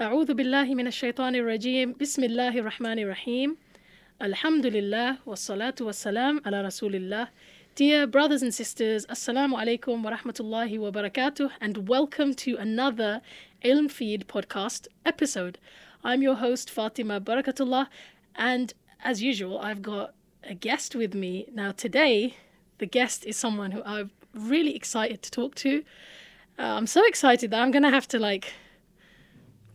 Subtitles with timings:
[0.00, 3.56] أعوذ بالله من الشيطان الرجيم بسم الله الرحمن الرحيم
[4.22, 7.28] الحمد لله والصلاة والسلام على رسول الله
[7.76, 13.22] Dear brothers and sisters, Assalamu alaikum wa rahmatullahi wa barakatuh, and welcome to another
[13.64, 15.58] Ilm Feed podcast episode.
[16.02, 17.86] I'm your host, Fatima Barakatullah,
[18.34, 20.14] and as usual, I've got
[20.44, 21.46] a guest with me.
[21.54, 22.36] Now, today,
[22.78, 25.84] the guest is someone who I'm really excited to talk to.
[26.58, 28.52] Uh, I'm so excited that I'm going to have to like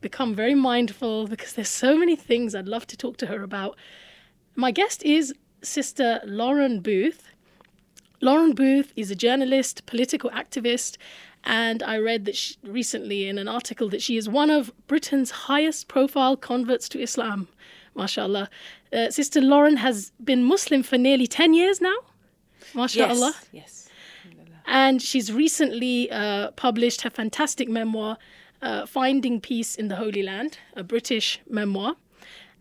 [0.01, 3.77] become very mindful because there's so many things I'd love to talk to her about.
[4.57, 7.29] My guest is Sister Lauren Booth.
[8.21, 10.97] Lauren Booth is a journalist, political activist,
[11.45, 15.31] and I read that she, recently in an article that she is one of Britain's
[15.31, 17.49] highest profile converts to Islam.
[17.97, 18.49] MashaAllah.
[18.93, 21.97] Uh, Sister Lauren has been Muslim for nearly 10 years now.
[22.75, 23.33] MashaAllah.
[23.33, 23.49] Yes.
[23.53, 23.89] yes.
[24.67, 28.19] And she's recently uh, published her fantastic memoir,
[28.63, 31.97] uh, Finding Peace in the Holy Land, a British memoir.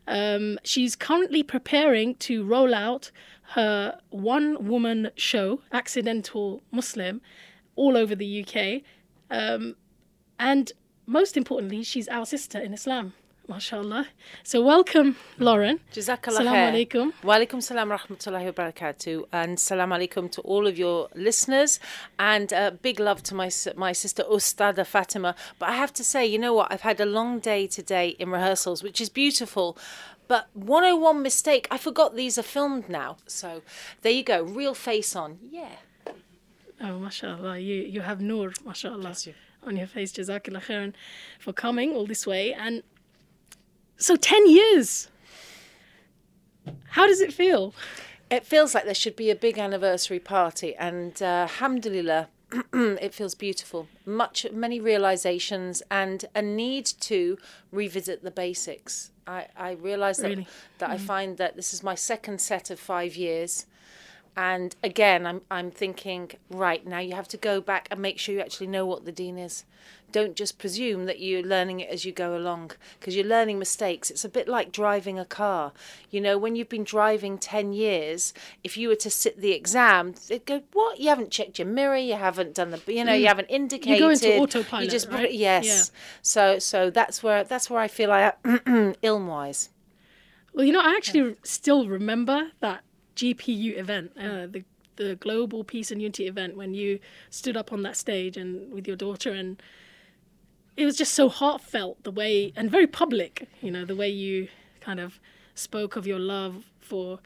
[0.08, 3.11] Um, she's currently preparing to roll out
[3.53, 7.22] her one woman show, Accidental Muslim,
[7.75, 8.81] all over the UK.
[9.30, 9.75] Um,
[10.39, 10.72] and
[11.06, 13.13] most importantly, she's our sister in Islam.
[13.50, 14.05] MashaAllah.
[14.44, 15.80] So, welcome, Lauren.
[15.92, 16.72] Jazakallah khair.
[16.72, 17.14] alaikum.
[17.23, 19.25] Wa alaikum salam rahmatullahi wa barakatuh.
[19.31, 21.80] And salam alaikum to all of your listeners.
[22.19, 25.36] And uh, big love to my my sister Ustada Fatima.
[25.58, 26.72] But I have to say, you know what?
[26.72, 29.75] I've had a long day today in rehearsals, which is beautiful.
[30.28, 33.17] But 101 mistake, I forgot these are filmed now.
[33.25, 33.63] So
[34.03, 35.39] there you go, real face on.
[35.50, 35.78] Yeah.
[36.80, 37.58] Oh, mashallah.
[37.58, 39.34] You, you have nur, mashallah, you.
[39.66, 40.11] on your face.
[40.13, 40.94] Jazakallah khairan
[41.39, 42.53] for coming all this way.
[42.53, 42.84] And
[44.00, 45.09] so, 10 years.
[46.92, 47.73] How does it feel?
[48.31, 52.30] It feels like there should be a big anniversary party, and uh, alhamdulillah,
[52.73, 53.88] it feels beautiful.
[54.06, 57.38] Much, many realizations, and a need to
[57.72, 59.11] revisit the basics.
[59.28, 60.47] I, I realize that, Really?
[60.80, 63.66] that I find that this is my second set of five years.
[64.35, 68.35] And again, I'm, I'm thinking, right, now you have to go back and make sure
[68.35, 69.66] you actually know what the deen is.
[70.12, 74.09] Don't just presume that you're learning it as you go along because you're learning mistakes.
[74.09, 75.72] It's a bit like driving a car.
[76.09, 80.16] You know, when you've been driving 10 years, if you were to sit the exam,
[80.28, 81.00] they'd go, What?
[81.00, 84.01] You haven't checked your mirror, you haven't done the, you know, you haven't indicated.
[84.01, 84.13] Mm.
[84.13, 85.31] into autopilot, You just, right?
[85.31, 85.66] yes.
[85.67, 86.00] Yeah.
[86.23, 89.69] So, so that's where, that's where I feel I am ilm wise.
[90.53, 92.84] Well, you know, I actually still remember that
[93.19, 94.63] GPU event, uh, the
[94.96, 97.00] the Global Peace and Unity event, when you
[97.30, 99.62] stood up on that stage and with your daughter, and
[100.75, 103.47] it was just so heartfelt the way and very public.
[103.62, 104.47] You know, the way you
[104.81, 105.19] kind of
[105.56, 107.19] spoke of your love for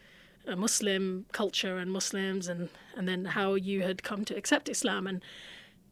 [0.47, 5.07] a Muslim culture and Muslims, and and then how you had come to accept Islam,
[5.07, 5.23] and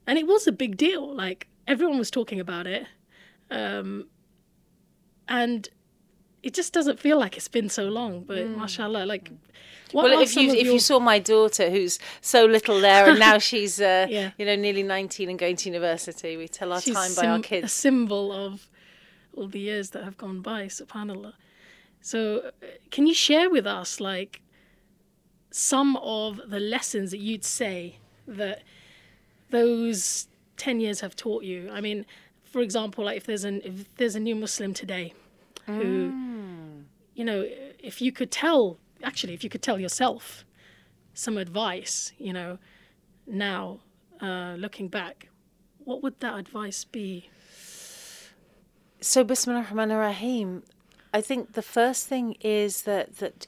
[0.07, 1.13] and it was a big deal.
[1.13, 2.88] Like everyone was talking about it,
[3.51, 4.07] um,
[5.28, 5.69] and
[6.44, 8.24] it just doesn't feel like it's been so long.
[8.24, 9.31] But mashallah, like
[9.91, 13.19] what well, if you if your- you saw my daughter, who's so little there, and
[13.19, 14.31] now she's uh, Yeah.
[14.38, 17.35] you know nearly nineteen and going to university, we tell our she's time by our
[17.35, 17.74] sym- a kids.
[17.74, 18.68] symbol of
[19.35, 20.66] all the years that have gone by.
[20.66, 21.34] Subhanallah.
[22.02, 22.52] So, uh,
[22.90, 24.41] can you share with us like
[25.52, 27.97] some of the lessons that you'd say
[28.28, 28.63] that
[29.50, 30.28] those
[30.58, 31.69] ten years have taught you?
[31.72, 32.06] I mean,
[32.44, 35.13] for example, like if there's an if there's a new Muslim today
[35.77, 36.83] who,
[37.13, 37.45] you know,
[37.79, 40.45] if you could tell actually if you could tell yourself
[41.13, 42.57] some advice, you know,
[43.27, 43.79] now
[44.21, 45.29] uh, looking back,
[45.83, 47.29] what would that advice be?
[49.01, 50.63] So Bismillah ar-Rahman ar-Rahim.
[51.13, 53.47] I think the first thing is that that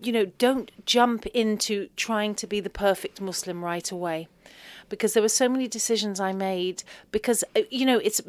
[0.00, 4.28] you know don't jump into trying to be the perfect Muslim right away.
[4.88, 6.82] Because there were so many decisions I made.
[7.12, 8.20] Because uh, you know, it's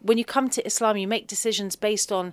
[0.00, 2.32] when you come to Islam, you make decisions based on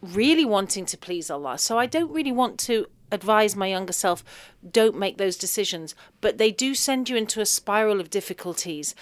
[0.00, 1.58] really wanting to please Allah.
[1.58, 4.24] So I don't really want to advise my younger self
[4.68, 8.94] don't make those decisions, but they do send you into a spiral of difficulties.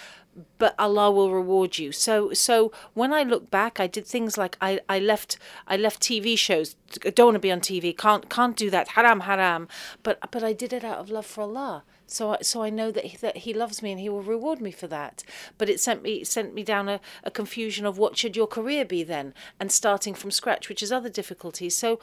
[0.59, 1.93] But Allah will reward you.
[1.93, 6.01] So so when I look back, I did things like I, I left I left
[6.03, 6.77] TV shows.
[7.15, 7.97] Don't want to be on TV.
[7.97, 8.89] Can't can't do that.
[8.89, 9.69] Haram haram.
[10.03, 11.85] But but I did it out of love for Allah.
[12.07, 14.61] So, I- so I know that he, that he loves me and he will reward
[14.61, 15.23] me for that.
[15.59, 18.85] But it sent me sent me down a, a confusion of what should your career
[18.85, 21.77] be then, and starting from scratch, which is other difficulties.
[21.77, 22.01] So,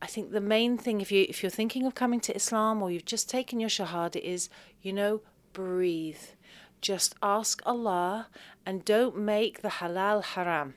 [0.00, 2.90] I think the main thing, if you if you're thinking of coming to Islam or
[2.90, 4.48] you've just taken your shahada, is
[4.80, 5.22] you know
[5.52, 6.22] breathe,
[6.84, 8.28] just ask Allah,
[8.64, 10.74] and don't make the halal haram.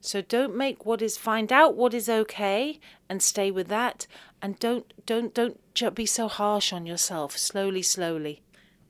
[0.00, 4.06] So don't make what is find out what is okay and stay with that
[4.40, 8.42] and don't don't don't be so harsh on yourself slowly slowly.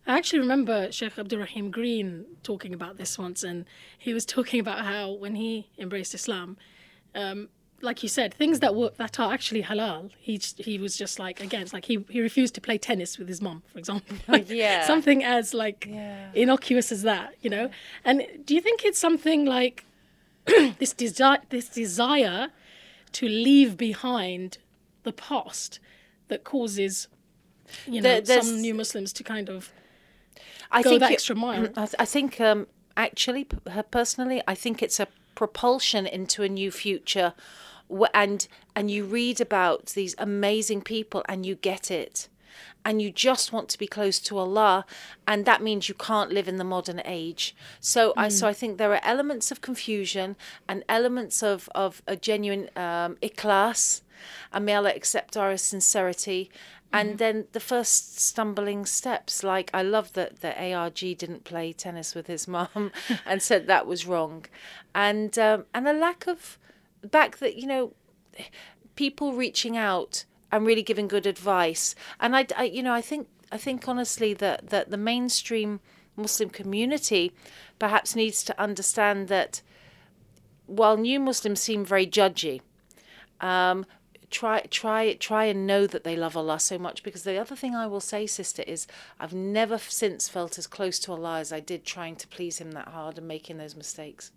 [0.07, 3.67] I actually remember Sheikh Abdurrahim Green talking about this once, and
[3.99, 6.57] he was talking about how when he embraced Islam,
[7.15, 7.51] um,
[7.81, 10.11] like you said, things that were that are actually halal.
[10.19, 13.29] He he was just like again, it's like he he refused to play tennis with
[13.29, 14.17] his mom, for example.
[14.49, 14.87] Yeah.
[14.87, 16.31] something as like Yeah.
[16.35, 17.71] innocuous as that, you know.
[18.05, 19.85] And do you think it's something like
[20.79, 22.49] this desire this desire
[23.13, 24.59] to leave behind
[25.05, 25.79] the past
[26.29, 27.09] that causes
[27.87, 29.73] you know There- some new Muslims to kind of
[30.71, 31.69] I go think the it- extra mile.
[31.77, 32.67] I, I think um,
[32.97, 33.45] actually,
[33.91, 37.33] personally, I think it's a propulsion into a new future,
[38.15, 42.29] and and you read about these amazing people and you get it,
[42.85, 44.85] and you just want to be close to Allah,
[45.27, 47.55] and that means you can't live in the modern age.
[47.81, 50.37] So I so I think there are elements of confusion
[50.69, 54.03] and elements of of a genuine um, ikhlas,
[54.53, 56.51] and may Allah accept our sincerity.
[56.91, 62.15] And then the first stumbling steps, like I love that the ARG didn't play tennis
[62.15, 62.93] with his mum
[63.27, 64.47] and said that was wrong,
[64.95, 66.59] and um, and a lack of
[67.03, 67.93] back that you know
[68.97, 71.95] people reaching out and really giving good advice.
[72.21, 75.81] And I, I you know, I think I think honestly that that the mainstream
[76.17, 77.33] Muslim community
[77.79, 79.63] perhaps needs to understand that
[80.67, 82.61] while new Muslims seem very judgy,
[83.41, 83.87] um,
[84.31, 87.03] try try try and know that they love Allah so much.
[87.03, 88.87] Because the other thing I will say sister is
[89.21, 92.73] I've never since felt as close to Allah as I did trying to please him
[92.73, 94.33] that hard and making those mistakes.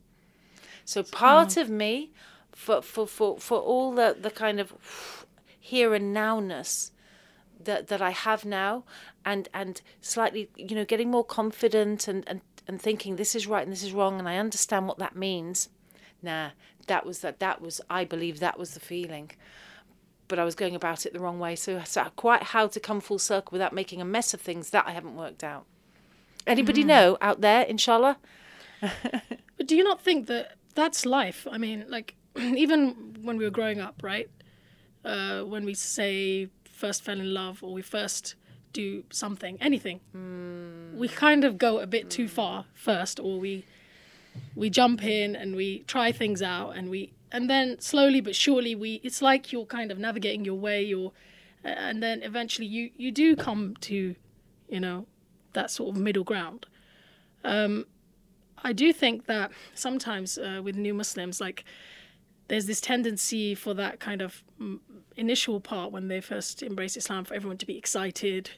[0.85, 2.11] So part of me
[2.51, 5.25] for for for, for all the the kind of
[5.59, 6.91] here and nowness
[7.59, 8.83] that that I have now
[9.25, 13.63] and and slightly you know getting more confident and and and thinking this is right
[13.63, 15.69] and this is wrong and I understand what that means.
[16.21, 16.51] Nah
[16.87, 19.31] that was that that was I believe that was the feeling.
[20.27, 21.57] But I was going about it the wrong way.
[21.57, 24.87] So, so quite how to come full circle without making a mess of things that
[24.87, 25.65] I haven't worked out.
[26.47, 26.87] Anybody hmm.
[26.87, 28.17] know out there inshallah?
[29.57, 31.45] But do you not think that that's life?
[31.51, 34.29] I mean, like even when we were growing up, right?
[35.03, 38.35] Uh, when we say first fell in love or we first
[38.73, 39.99] do something, anything,
[40.97, 43.65] we kind of go a bit too far first, or we
[44.55, 48.75] we jump in and we try things out, and we and then slowly but surely
[48.75, 51.11] we it's like you're kind of navigating your way, you're
[51.63, 54.15] and then eventually you you do come to,
[54.69, 55.05] you know,
[55.53, 56.65] that sort of middle ground.
[58.63, 61.65] I do think that sometimes uh, with new Muslims, like
[62.51, 64.77] there's this tendency for that kind of mm,
[65.15, 68.49] initial part when they first embrace Islam for everyone to be excited,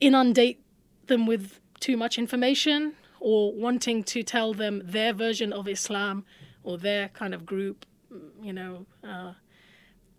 [0.00, 0.64] inundate
[1.06, 6.24] them with too much information, or wanting to tell them their version of Islam
[6.62, 9.34] or their kind of group, mm, you know, uh,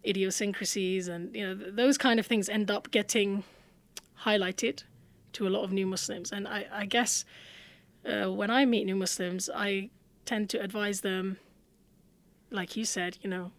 [0.06, 3.44] idiosyncrasies, and you know th- those kind of things end up getting
[4.26, 4.84] highlighted
[5.34, 7.26] to a lot of new Muslims, and I, I guess
[8.06, 9.90] uh, when I meet new Muslims, I
[10.26, 11.40] tend to advise them,
[12.52, 13.52] like you said, you know,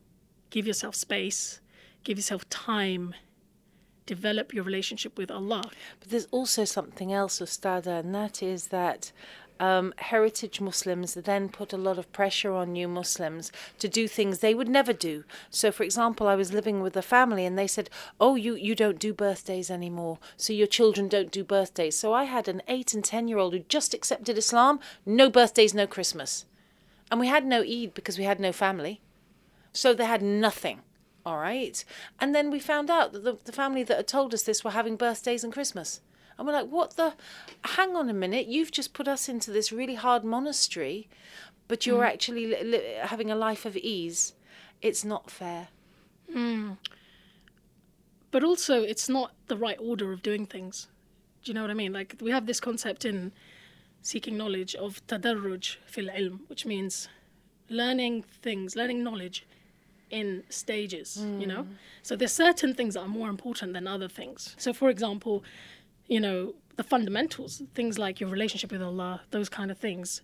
[0.50, 1.60] give yourself space,
[2.04, 3.14] give yourself time,
[4.06, 5.70] develop your relationship with Allah.
[6.00, 9.12] But there's also something else, Ustada, and that is that
[9.60, 14.38] um, heritage Muslims then put a lot of pressure on new Muslims to do things
[14.38, 15.24] they would never do.
[15.50, 18.74] So, for example, I was living with a family and they said, Oh, you, you
[18.74, 21.96] don't do birthdays anymore, so your children don't do birthdays.
[21.96, 25.74] So I had an eight and ten year old who just accepted Islam, no birthdays,
[25.74, 26.46] no Christmas.
[27.10, 29.00] And we had no Eid because we had no family.
[29.72, 30.80] So they had nothing.
[31.26, 31.84] All right.
[32.18, 34.70] And then we found out that the, the family that had told us this were
[34.70, 36.00] having birthdays and Christmas.
[36.38, 37.14] And we're like, what the?
[37.64, 38.46] Hang on a minute.
[38.46, 41.08] You've just put us into this really hard monastery,
[41.68, 42.12] but you're hmm.
[42.12, 44.32] actually li- li- having a life of ease.
[44.80, 45.68] It's not fair.
[46.32, 46.72] Hmm.
[48.30, 50.88] But also, it's not the right order of doing things.
[51.44, 51.92] Do you know what I mean?
[51.92, 53.32] Like, we have this concept in
[54.02, 57.08] seeking knowledge of tadarruj fil ilm, which means
[57.68, 59.46] learning things, learning knowledge
[60.10, 61.66] in stages, you know?
[62.02, 64.56] So there's certain things that are more important than other things.
[64.58, 65.44] So, for example,
[66.08, 70.22] you know, the fundamentals, things like your relationship with Allah, those kind of things,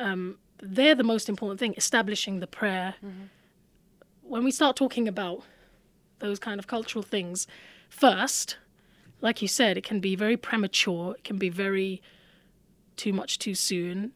[0.00, 2.94] um, they're the most important thing, establishing the prayer.
[4.22, 5.42] When we start talking about
[6.18, 7.46] those kind of cultural things
[7.88, 8.56] first,
[9.20, 12.02] like you said, it can be very premature, it can be very
[12.98, 14.12] too much too soon.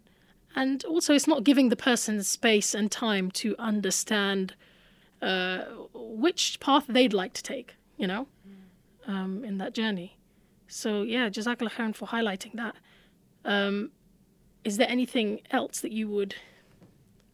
[0.54, 4.54] And also, it's not giving the person space and time to understand
[5.22, 8.26] uh, which path they'd like to take, you know,
[9.06, 10.18] um, in that journey.
[10.68, 12.76] So, yeah, Jazakallah khairan for highlighting that.
[13.44, 13.92] Um,
[14.64, 16.34] is there anything else that you would,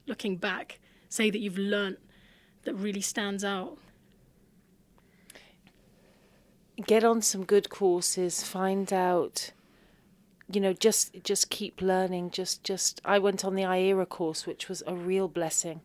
[0.06, 0.78] looking back,
[1.08, 1.98] say that you've learnt
[2.64, 3.78] that really stands out?
[6.86, 8.44] Get on some good courses.
[8.44, 9.50] Find out
[10.50, 12.30] you know, just just keep learning.
[12.30, 15.80] Just just I went on the IERA course, which was a real blessing.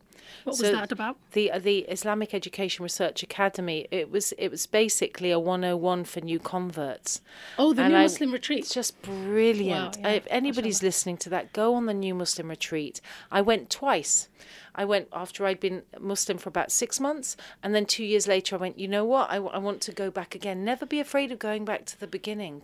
[0.45, 1.17] What So was that about?
[1.33, 3.87] The the Islamic Education Research Academy.
[3.91, 7.21] It was it was basically a 101 for new converts.
[7.57, 8.59] Oh, the And new I- Muslim retreat.
[8.59, 9.97] It's just brilliant.
[9.97, 13.01] Wow, yeah, if anybody's listening to that, go on the new Muslim retreat.
[13.31, 14.29] I went twice.
[14.73, 18.55] I went after I'd been Muslim for about six months, and then two years later,
[18.55, 18.79] I went.
[18.79, 19.29] You know what?
[19.29, 20.63] I, w- I want to go back again.
[20.63, 22.63] Never be afraid of going back to the beginning.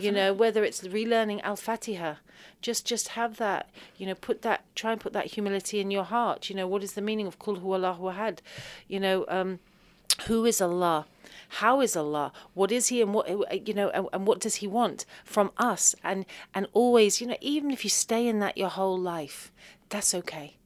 [0.00, 2.16] You know, whether it's relearning Al Fatiha,
[2.60, 3.70] just just have that.
[3.96, 4.64] You know, put that.
[4.74, 6.48] Try and put that humility in your heart.
[6.48, 8.38] You know, what is the meaning of Kul Huwallahu Ahad?
[8.88, 9.24] You know.
[9.28, 9.60] Um,
[10.26, 11.06] who is Allah?
[11.60, 12.32] How is Allah?
[12.54, 13.28] What is He, and what
[13.68, 15.94] you know, and, and what does He want from us?
[16.02, 16.24] And
[16.54, 19.52] and always, you know, even if you stay in that your whole life,
[19.88, 20.56] that's okay.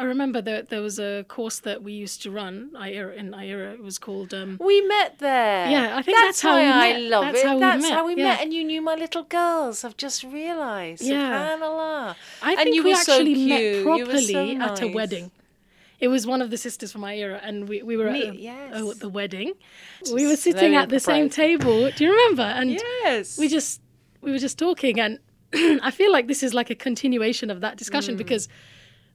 [0.00, 3.74] I remember that there was a course that we used to run IERA, in IERA.
[3.74, 4.32] It was called.
[4.34, 5.68] Um, We met there.
[5.70, 7.02] Yeah, I think that's how why we I met.
[7.10, 7.46] love That's it.
[7.46, 8.24] how we that's met, how we yeah.
[8.28, 9.84] met, and you knew my little girls.
[9.84, 11.02] I've just realised.
[11.02, 11.56] Yeah.
[11.58, 12.16] Subhanallah.
[12.42, 13.48] I think we so actually cute.
[13.48, 15.30] met properly so at a wedding.
[16.00, 18.72] It was one of the sisters from IERA, and we, we were Me- at, yes.
[18.74, 19.52] oh, at the wedding.
[20.12, 21.90] We were sitting at the same table.
[21.96, 22.42] Do you remember?
[22.42, 23.38] And Yes.
[23.38, 23.80] we just
[24.20, 25.18] we were just talking, and
[25.54, 27.78] I feel like this is like a continuation of that Mm.
[27.78, 28.48] discussion because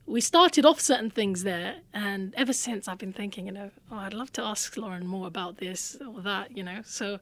[0.10, 3.98] we started off certain things there, and ever since I've been thinking, you know, oh,
[3.98, 6.82] I'd love to ask Lauren more about this or that, you know.
[6.84, 7.20] So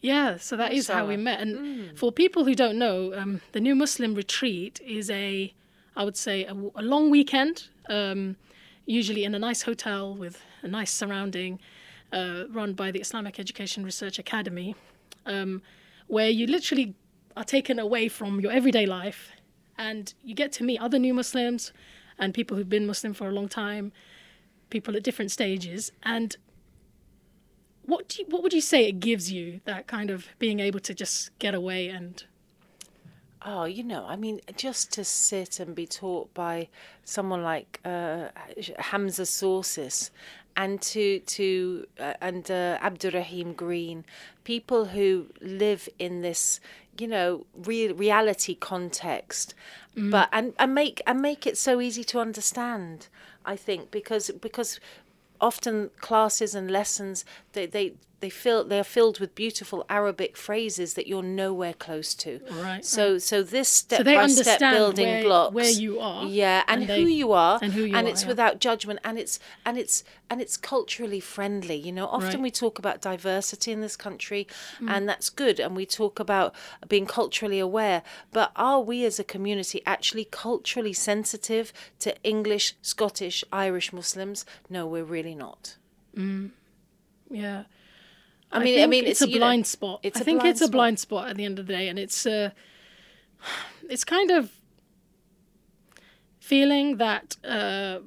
[0.00, 1.40] yeah, so that is how we met.
[1.40, 5.52] And for people who don't know, um, the New Muslim Retreat is a,
[5.94, 8.36] I would say, a, a long weekend, um,
[8.86, 11.60] usually in a nice hotel with a nice surrounding,
[12.10, 14.74] uh, run by the Islamic Education Research Academy,
[15.26, 15.60] um,
[16.06, 16.94] where you literally
[17.36, 19.32] are taken away from your everyday life
[19.78, 21.72] and you get to meet other new Muslims
[22.18, 23.92] and people who've been Muslim for a long time,
[24.70, 25.92] people at different stages.
[26.02, 26.36] And
[27.84, 30.80] what do you, what would you say it gives you that kind of being able
[30.80, 32.24] to just get away and
[33.48, 36.68] Oh, you know, I mean, just to sit and be taught by
[37.04, 38.30] someone like uh,
[38.76, 40.10] Hamza Tzortzis
[40.56, 44.04] and to to uh, and uh, Abdurrahim Green,
[44.42, 46.58] people who live in this,
[46.98, 49.54] you know, real reality context,
[49.96, 50.10] mm.
[50.10, 53.08] but and, and make and make it so easy to understand.
[53.44, 54.80] I think because because
[55.40, 61.06] often classes and lessons they they they fill they're filled with beautiful Arabic phrases that
[61.06, 62.40] you're nowhere close to.
[62.50, 66.24] Right, So so this step so they by step building where, blocks where you are
[66.24, 68.28] yeah and, and who they- you are and who you and are, it's yeah.
[68.28, 72.40] without judgment and it's and it's and it's culturally friendly you know often Right.
[72.40, 74.46] we talk about diversity in this country
[74.80, 74.90] Mm.
[74.90, 76.54] and that's good and we talk about
[76.88, 83.44] being culturally aware but are we as a community actually culturally sensitive to english scottish
[83.52, 85.76] irish muslims no we're really not
[87.30, 87.64] yeah
[88.52, 90.00] I mean- I think mean, it's, it's, a you know, blind spot.
[90.04, 92.24] i think blind it's a blind spot at the end of the day and it's
[92.26, 92.50] uh
[93.90, 94.50] it's kind of
[96.38, 97.98] feeling that uh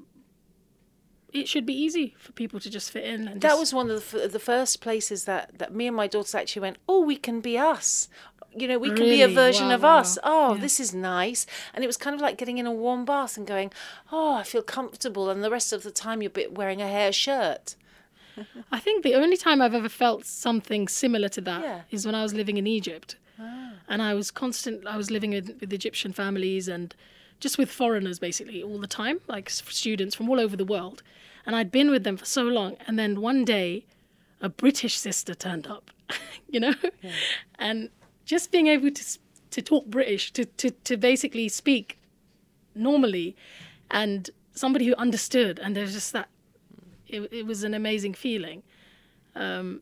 [1.32, 3.90] it should be easy for people to just fit in and that just- was one
[3.92, 7.02] of the, f- the first places that, that me and my daughters actually went oh
[7.02, 8.08] we can be us.
[8.56, 10.18] You know we can be a version Wow, of wow, us.
[10.24, 10.62] oh Yeah.
[10.62, 11.46] this is nice.
[11.74, 13.72] And it was kind of like getting in a warm bath and going
[14.12, 15.30] oh i feel comfortable.
[15.30, 17.76] And the rest of the time you're wearing a hair shirt
[18.72, 22.10] I think the only time I've ever felt something similar to that is Yeah.
[22.10, 23.16] when I was living in Egypt.
[23.40, 23.74] Ah.
[23.88, 26.96] And I was constant I was living with, with Egyptian families and
[27.40, 31.02] just with foreigners basically all the time, like students from all over the world.
[31.46, 33.86] And I'd been with them for so long and then one day
[34.42, 35.92] a British sister turned up,
[36.50, 36.74] you know?
[37.58, 37.90] And
[38.26, 39.18] just being able to
[39.52, 41.98] to talk British, to, to, to basically speak
[42.76, 43.36] normally
[43.90, 46.30] and somebody who understood and there's just that
[47.10, 48.64] it, it was an amazing feeling.
[49.36, 49.82] Um,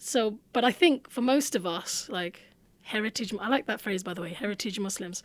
[0.00, 2.42] so but i think for most of us like
[2.82, 5.22] heritage i like that phrase by the way heritage muslims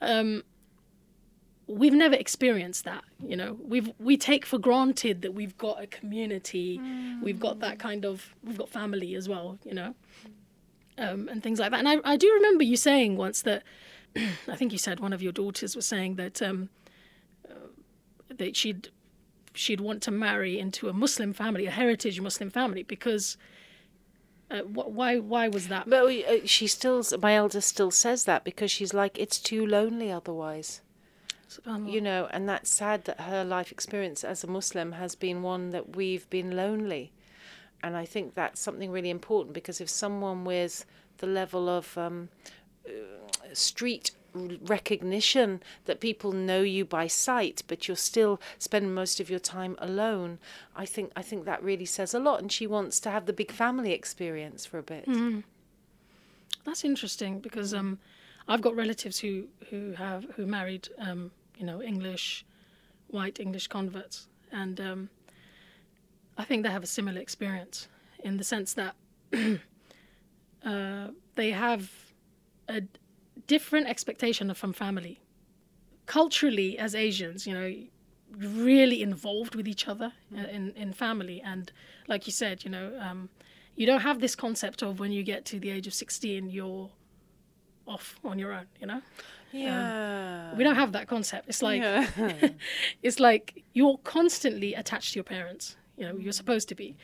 [0.00, 0.44] um,
[1.66, 3.58] we've never experienced that you know?
[3.60, 6.80] We've we take for granted that we've got a community
[7.22, 9.94] we've got that kind of we've got family as well you know?
[10.96, 11.78] Um, and things like that.
[11.78, 13.62] And I, I do remember you saying once that
[14.48, 16.70] i think you said one of your daughters was saying that um,
[17.48, 17.54] uh,
[18.36, 18.90] that she'd
[19.58, 23.36] she'd want to marry into a muslim family a heritage muslim family because
[24.50, 25.88] uh, wh- why why was that?
[25.88, 30.10] But uh, she still my eldest still says that because she's like it's too lonely
[30.10, 30.80] otherwise.
[31.88, 35.70] You know and that's sad that her life experience as a muslim has been one
[35.70, 37.12] that we've been lonely.
[37.82, 40.84] And i think that's something really important because if someone with
[41.18, 42.28] the level of um,
[42.86, 42.90] uh,
[43.52, 49.38] street recognition that people know you by sight but you're still spending most of your
[49.40, 50.38] time alone.
[50.76, 53.32] I think i think that really says a lot and she wants to have the
[53.32, 55.06] big family experience for a bit.
[56.64, 57.98] That's interesting because um,
[58.46, 62.44] I've got relatives who who have who married um, you know English,
[63.08, 65.10] white English converts, and um,
[66.36, 67.88] I think they have a similar experience
[68.24, 68.94] in the sense that
[70.64, 71.90] uh, they have
[72.68, 72.82] a
[73.48, 75.18] different expectation from family.
[76.06, 77.74] Culturally, as Asians, you know,
[78.36, 81.72] really involved with each other uh, in in family, and
[82.06, 83.28] like you said, you know, um,
[83.76, 86.88] you don't have this concept of when you get to the age of sixteen, you're
[87.86, 88.66] off on your own.
[88.80, 89.02] You know,
[89.52, 90.54] Yeah.
[90.56, 91.48] we don't have that concept.
[91.48, 92.06] It's like yeah.
[93.02, 95.76] it's like you're constantly attached to your parents.
[95.98, 96.96] You know, you're supposed to be.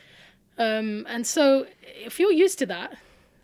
[0.56, 1.66] Um, and so,
[2.06, 2.96] if you're used to that,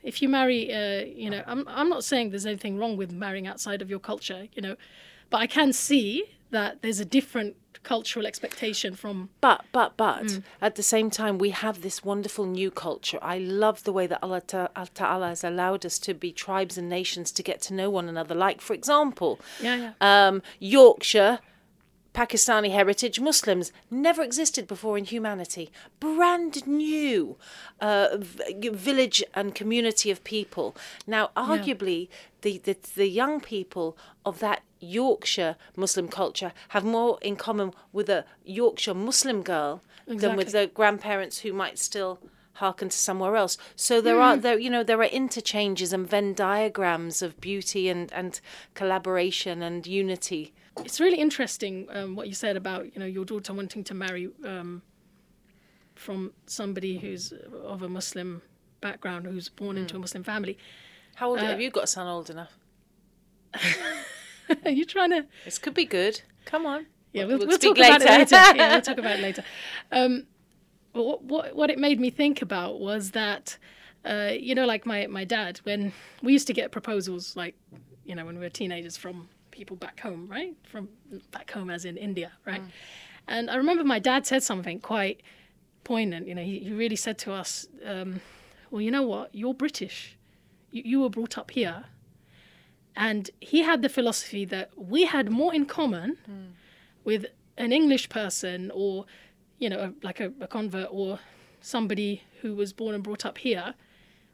[0.02, 3.47] if you marry, uh, you know, I'm I'm not saying there's anything wrong with marrying
[3.47, 4.76] outside of your culture, you know,
[5.30, 9.30] but I can see that there's a different cultural expectation from.
[9.40, 13.19] But, but, but, at the same time, we have this wonderful new culture.
[13.23, 16.76] I love the way that Allah Ta- Allah Ta'ala has allowed us to be tribes
[16.76, 18.35] and nations to get to know one another.
[18.35, 20.26] Like, for example, Yeah, yeah.
[20.28, 21.38] um, Yorkshire,
[22.14, 25.71] Pakistani heritage Muslims never existed before in humanity.
[26.00, 27.37] Brand new
[27.81, 30.76] uh, v- village and community of people.
[31.07, 32.09] Now, arguably,
[32.43, 38.09] the, the the young people of that Yorkshire Muslim culture have more in common with
[38.09, 40.52] a Yorkshire Muslim girl than with Exactly.
[40.52, 42.19] their grandparents who might still
[42.55, 43.57] hearken to somewhere else.
[43.76, 48.12] So there are there you know there are interchanges and Venn diagrams of beauty and
[48.12, 48.40] and
[48.75, 50.52] collaboration and unity.
[50.85, 54.29] It's really interesting um, what you said about you know your daughter wanting to marry
[54.45, 54.83] um,
[55.95, 57.33] from somebody who's
[57.65, 58.43] of a Muslim
[58.81, 60.59] background, who's born into a Muslim family.
[61.17, 62.57] How old have you got a son old enough?
[64.65, 65.27] Are you trying to?
[65.45, 66.23] This could be good.
[66.45, 66.87] Come on.
[67.13, 68.37] Yeah, we'll, We'll we'll talk about it later.
[68.37, 68.57] later.
[68.57, 69.45] Yeah, we'll talk about it later.
[69.93, 70.27] Um,
[70.93, 73.59] what, what what it made me think about was that,
[74.05, 77.55] uh, you know, like my my dad when we used to get proposals, like,
[78.05, 79.29] you know, when we were teenagers from
[79.61, 80.55] people back home, right?
[80.73, 80.88] From
[81.37, 82.62] back home, as in India, right?
[83.29, 85.19] And I remember my dad said something quite
[85.85, 86.27] poignant.
[86.29, 87.51] You know, he, he really said to us,
[87.85, 88.11] um,
[88.70, 89.27] "Well, you know what?
[89.40, 89.99] You're British.
[90.70, 91.85] You, you were brought up here."
[92.96, 96.09] And he had the philosophy that we had more in common
[97.05, 97.23] with
[97.64, 99.05] an English person or,
[99.59, 101.18] you know, like a, a convert or
[101.61, 103.75] somebody who was born and brought up here,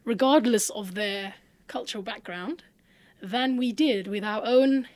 [0.04, 1.34] regardless of their
[1.74, 2.62] cultural background,
[3.34, 4.88] than we did with our own,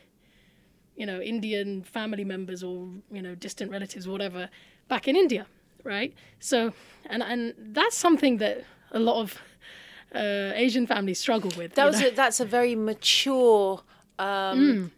[0.95, 4.49] you know, Indian family members or, you know, distant relatives or whatever
[4.87, 5.45] back in India,
[5.83, 6.13] right?
[6.39, 6.73] So,
[7.09, 9.37] and, and that's something that a lot of
[10.13, 11.75] uh, Asian families struggle with.
[11.75, 13.81] That was a, that's a very mature
[14.19, 14.91] um, Mm.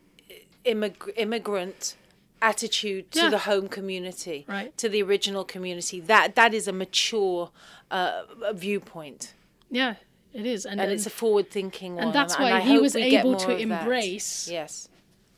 [0.65, 1.95] immig- immigrant
[2.41, 3.29] attitude to Yeah.
[3.29, 4.75] the home community, Right.
[4.77, 6.01] to the original community.
[6.01, 7.51] That that is a mature
[7.91, 9.33] uh, viewpoint,
[9.69, 9.95] yeah,
[10.33, 10.65] it is.
[10.65, 12.11] And, and it's a forward-thinking one.
[12.11, 13.61] that's and why he was able to of that.
[13.61, 14.89] embrace Yes.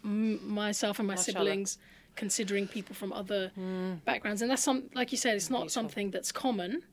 [0.06, 1.40] Myself and my Mashallah.
[1.40, 1.78] siblings
[2.16, 3.96] considering people from other hmm.
[4.06, 4.42] backgrounds.
[4.42, 6.84] And that's some like you said it's not something that's common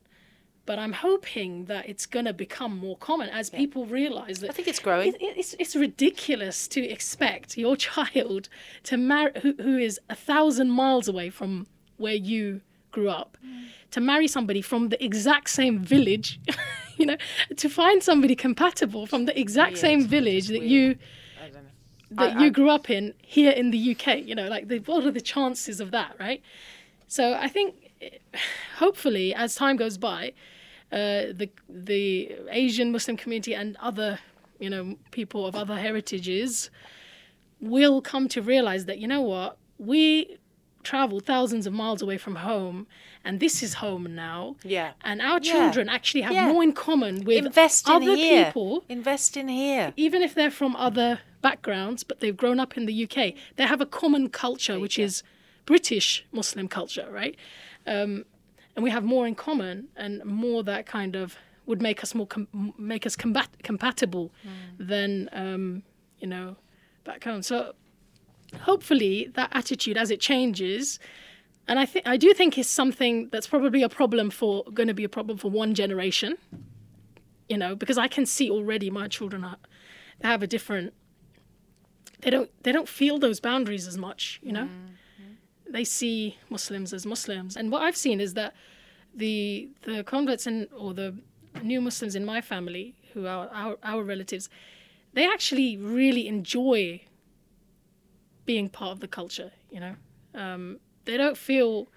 [0.65, 4.53] but i'm hoping that it's going to become more common as people realize that I
[4.53, 5.13] think it's growing.
[5.13, 8.49] it, it- it's, it's ridiculous to expect your child
[8.83, 13.63] to marry who, who is a thousand miles away from where you grew up hmm.
[13.91, 16.39] to marry somebody from the exact same village
[16.97, 17.17] you know
[17.57, 20.95] to find somebody compatible from the exact same village that you
[22.17, 24.19] I that you grew up in here in the UK.
[24.25, 26.41] You know, like the, what are the chances of that, right?
[27.07, 27.75] So I think,
[28.77, 30.33] hopefully, as time goes by,
[30.91, 34.19] uh, the the Asian Muslim community and other,
[34.59, 36.69] you know, people of other heritages
[37.61, 40.37] will come to realize that you know what we
[40.83, 42.85] travel thousands of miles away from home,
[43.23, 44.55] and this is home now.
[44.65, 44.91] Yeah.
[45.01, 45.51] And our Yeah.
[45.53, 46.51] children actually have Yeah.
[46.51, 48.45] more in common with Invest in other here.
[48.47, 49.93] people Invest in here.
[49.95, 53.81] even if they're from other backgrounds, but they've grown up in the UK, they have
[53.81, 55.21] a common culture, which is
[55.65, 57.35] British Muslim culture, right?
[57.85, 58.25] Um,
[58.75, 62.25] and we have more in common, and more that kind of would make us more
[62.25, 64.31] com- make us combat compatible
[64.79, 65.83] than um,
[66.19, 66.55] you know
[67.03, 67.43] back home.
[67.43, 67.73] So
[68.61, 70.99] hopefully that attitude, as it changes.
[71.67, 74.93] And I think I do think is something that's probably a problem for going to
[74.93, 76.37] be a problem for one generation,
[77.47, 79.57] you know, because I can see already my children are
[80.19, 80.93] they have a different
[82.23, 84.69] they don't they don't feel those boundaries as much you know?
[85.69, 87.55] They see muslims as muslims.
[87.57, 88.53] And what i've seen is that
[89.13, 91.15] the the converts and or the
[91.61, 94.49] new muslims in my family who are our, our relatives
[95.13, 96.99] they actually really enjoy
[98.45, 99.95] being part of the culture you know?
[100.35, 101.87] Um, they don't feel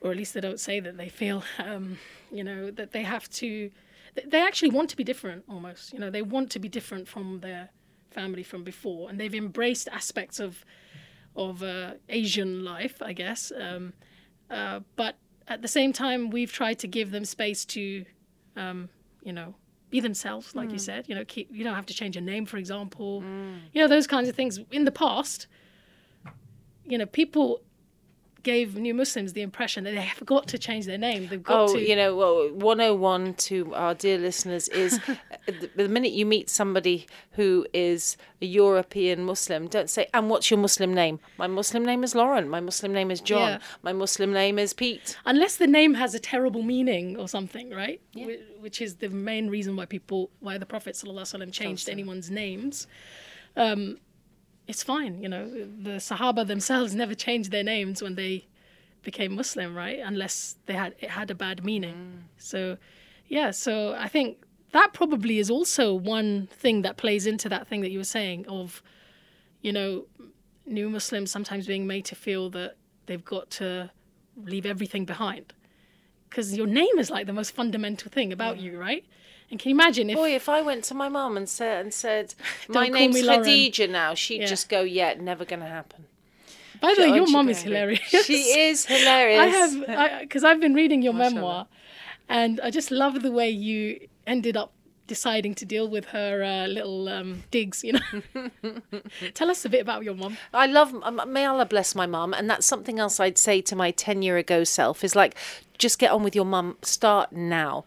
[0.00, 1.98] or at least they don't say that they feel um,
[2.30, 3.70] you know that they have to
[4.26, 5.92] they actually want to be different almost.
[5.92, 7.70] You know, they want to be different from their
[8.14, 10.64] family from before, and they've embraced aspects of
[11.36, 13.52] of uh, Asian life, I guess.
[13.58, 13.92] Um,
[14.50, 15.16] uh, but
[15.48, 18.04] at the same time, we've tried to give them space to,
[18.56, 18.88] um,
[19.22, 19.54] you know,
[19.90, 21.08] be themselves, like you said.
[21.08, 23.22] You know, keep you don't have to change your name, for example.
[23.72, 24.58] You know, those kinds of things.
[24.70, 25.46] In the past,
[26.84, 27.62] you know, people
[28.44, 31.26] gave new Muslims the impression that they have got to change their name.
[31.26, 31.80] They've got Oh, to.
[31.88, 35.00] you know, well, 101 to our dear listeners is
[35.46, 40.50] the, the minute you meet somebody who is a European Muslim, don't say, and what's
[40.50, 41.18] your Muslim name?
[41.38, 42.48] My Muslim name is Lauren.
[42.48, 43.40] My Muslim name is John.
[43.54, 43.58] Yeah.
[43.82, 45.16] My Muslim name is Pete.
[45.26, 48.00] unless the name has a terrible meaning or something, right?
[48.16, 52.86] Wh- Which is the main reason why people, why the Prophet ﷺ changed anyone's names.
[53.56, 53.98] Um,
[54.66, 55.48] it's fine, you know.
[55.48, 58.46] The Sahaba themselves never changed their names when they
[59.02, 59.98] became Muslim, right?
[59.98, 61.94] Unless they had it had a bad meaning.
[61.94, 62.22] Mm.
[62.38, 62.76] So,
[63.28, 63.50] yeah.
[63.50, 64.38] So I think
[64.72, 68.46] that probably is also one thing that plays into that thing that you were saying
[68.48, 68.82] of,
[69.60, 70.06] you know,
[70.66, 73.90] new Muslims sometimes being made to feel that they've got to
[74.36, 75.52] leave everything behind
[76.34, 79.04] because your name is like the most fundamental thing about you, right?
[79.54, 81.94] And can you imagine if Boy, if I went to my mum and said, and
[81.94, 82.34] said,
[82.68, 84.46] my name's me Khadija now, she'd Yeah.
[84.46, 86.06] just go, yeah, never going to happen.
[86.80, 88.00] by the way, your you mum is hilarious.
[88.26, 89.38] She is hilarious.
[89.38, 91.36] I have because I've been reading your Mashallah.
[91.40, 91.66] memoir,
[92.28, 94.72] and I just love the way you ended up
[95.06, 97.84] deciding to deal with her uh, little um, digs.
[97.84, 98.50] You know,
[99.34, 100.36] tell us a bit about your mum.
[100.52, 102.32] I love, um, may Allah bless my mum.
[102.34, 105.36] And that's something else I'd say to my 10 year ago self is like,
[105.78, 107.84] just get on with your mum, start now.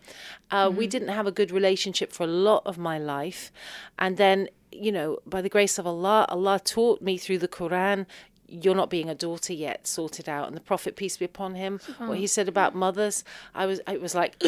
[0.51, 3.51] Uh, We didn't have a good relationship for a lot of my life.
[3.97, 8.05] And then, you know, by the grace of Allah, Allah taught me through the Quran.
[8.49, 10.47] You're not being a daughter yet, sorted out.
[10.47, 14.01] And the Prophet, peace be upon him, what he said about mothers, I was, it
[14.01, 14.41] was like,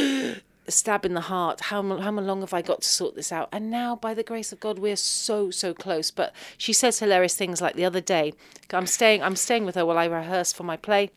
[0.70, 1.60] a stab in the heart.
[1.62, 3.50] How how long have I got to sort this out?
[3.52, 6.12] And now, by the grace of God, we're so so close.
[6.12, 8.34] But she says hilarious things like the other day.
[8.72, 11.12] I'm staying I'm staying with her while I rehearse for my play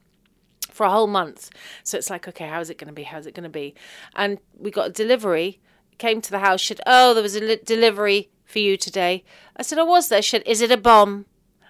[0.72, 1.50] for a whole month.
[1.84, 3.04] So it's like, okay, how's it going to be?
[3.04, 3.74] How's it going to be?
[4.16, 5.60] And we got a delivery.
[5.98, 6.60] Came to the house.
[6.60, 9.22] She said, oh, there was a li- delivery for you today.
[9.56, 10.22] I said, oh, was there?
[10.22, 11.26] She said, is it a bomb?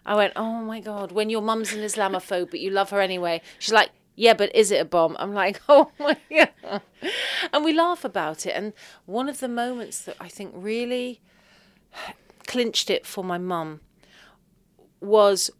[0.06, 3.42] I went, oh my God, when your mum's an Islamophobe, but you love her anyway.
[3.58, 5.16] She's like, yeah, but is it a bomb?
[5.18, 6.82] I'm like, oh my God.
[7.52, 8.50] And we laugh about it.
[8.50, 8.72] And
[9.06, 11.20] one of the moments that I think really
[12.46, 13.80] clinched it for my mum
[15.00, 15.50] was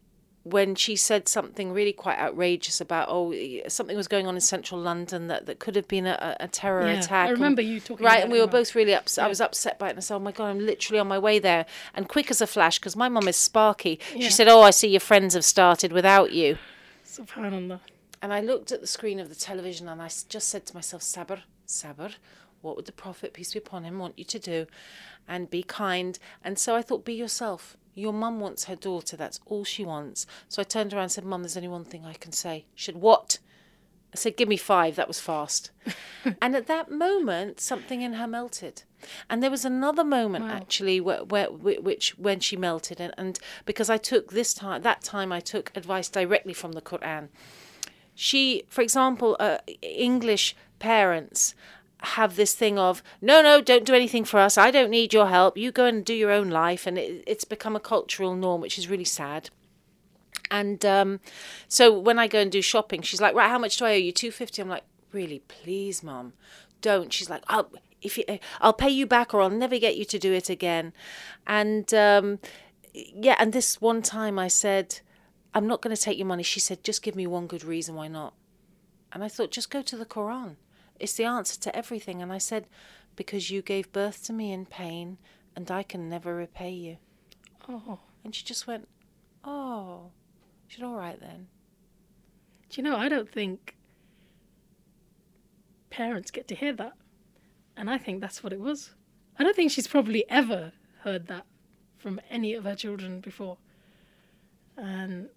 [0.45, 3.33] when she said something really quite outrageous about oh
[3.69, 6.87] something was going on in central London that, that could have been a, a terror
[6.89, 7.29] Yeah, attack.
[7.29, 9.25] I remember you talking right, and we were both really upset.
[9.25, 11.19] I was upset by it, and I said, "Oh my god, I'm literally on my
[11.19, 14.25] way there." And quick as a flash, because my mum is sparky, Yeah.
[14.27, 16.59] she said, "Oh, I see your friends have started without you."
[17.07, 17.79] Subhanallah.
[18.23, 21.03] And I looked at the screen of the television and I just said to myself,
[21.03, 22.15] Sabr, Sabr,
[22.61, 24.67] what would the Prophet, peace be upon him, want you to do?
[25.27, 26.19] And be kind.
[26.45, 27.77] And so I thought, be yourself.
[27.95, 29.17] Your mum wants her daughter.
[29.17, 30.25] That's all she wants.
[30.49, 32.65] So I turned around and said, Mum, there's only one thing I can say.
[32.75, 33.39] She said, What?
[34.15, 34.97] I said, Give me five.
[34.97, 35.71] That was fast.
[36.41, 38.85] and at that moment, something in her melted.
[39.29, 43.91] And there was another moment actually where, where which when she melted and, and because
[43.91, 47.29] I took this time that time I took advice directly from the Quran
[48.15, 51.55] she, for example, uh, English parents
[52.03, 54.59] have this thing of no, no, don't do anything for us.
[54.59, 55.57] I don't need your help.
[55.57, 58.79] You go and do your own life, and it, it's become a cultural norm, which
[58.79, 59.51] is really sad.
[60.51, 61.21] And um,
[61.69, 63.97] so when I go and do shopping, she's like, "Right, how much do I owe
[63.97, 64.13] you?
[64.13, 64.61] Two fifty.
[64.61, 66.35] I'm like, "Really, please, mum,
[66.81, 67.71] don't." She's like, "I'll
[68.03, 68.25] if you,
[68.61, 70.93] I'll pay you back, or I'll never get you to do it again."
[71.47, 72.41] And um,
[72.93, 75.01] yeah, and this one time I said,
[75.55, 76.43] I'm not going to take your money.
[76.43, 78.35] She said, just give me one good reason why not.
[79.13, 80.57] And I thought, just go to the Quran.
[80.99, 82.23] It's the answer to everything.
[82.23, 82.67] And I said,
[83.17, 85.19] because you gave birth to me in pain
[85.55, 86.97] and I can never repay you.
[87.69, 88.89] Oh, And she just went,
[89.45, 90.11] oh.
[90.69, 91.49] She said, all right then.
[92.71, 92.97] do you know?
[92.97, 93.77] I don't think
[95.91, 96.95] parents get to hear that,
[97.77, 98.93] and I think that's what it was.
[99.39, 101.45] I don't think she's probably ever heard that
[101.99, 103.59] from any of her children before.
[104.77, 105.29] And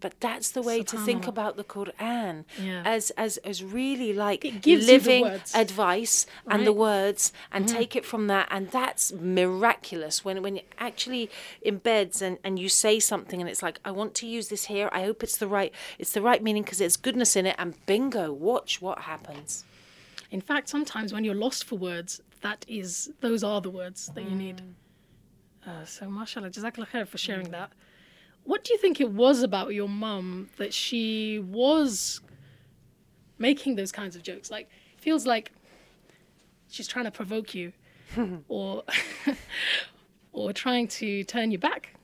[0.00, 2.82] But that's the way to think about the Quran Yeah.
[2.84, 7.66] as as as really like It gives you the living advice and the words and
[7.66, 8.46] take it from that.
[8.50, 11.30] And that's miraculous when when it actually
[11.66, 14.88] embeds and and you say something and it's like I want to use this here.
[14.92, 17.56] I hope it's the right it's the right meaning because there's goodness in it.
[17.58, 19.64] And bingo watch what happens.
[20.30, 24.24] In fact, sometimes when you're lost for words, that is those are the words that
[24.24, 24.62] you need.
[25.66, 27.70] Uh, so, mashallah, jazakallah khair for sharing that.
[28.48, 32.22] What do you think it was about your mum that she was
[33.36, 34.50] making those kinds of jokes?
[34.50, 35.52] Like, feels like
[36.70, 37.74] she's trying to provoke you,
[38.48, 38.84] or
[40.32, 41.94] or trying to turn you back.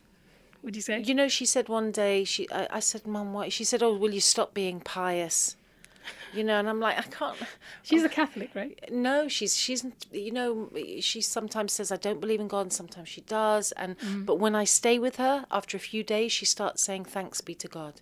[0.63, 1.01] Would you say?
[1.01, 3.49] You know, she said one day, she I, I said, Mum, why?
[3.49, 5.57] She said, Oh, will you stop being pious?
[6.35, 7.37] You know, and I'm like, I can't.
[7.83, 8.79] She's a Catholic, right?
[8.91, 10.71] No, she's she's you know
[11.01, 13.73] she sometimes says I don't believe in God, and sometimes she does.
[13.73, 14.27] And mm.
[14.27, 17.55] but when I stay with her, after a few days, she starts saying thanks be
[17.55, 18.01] to God.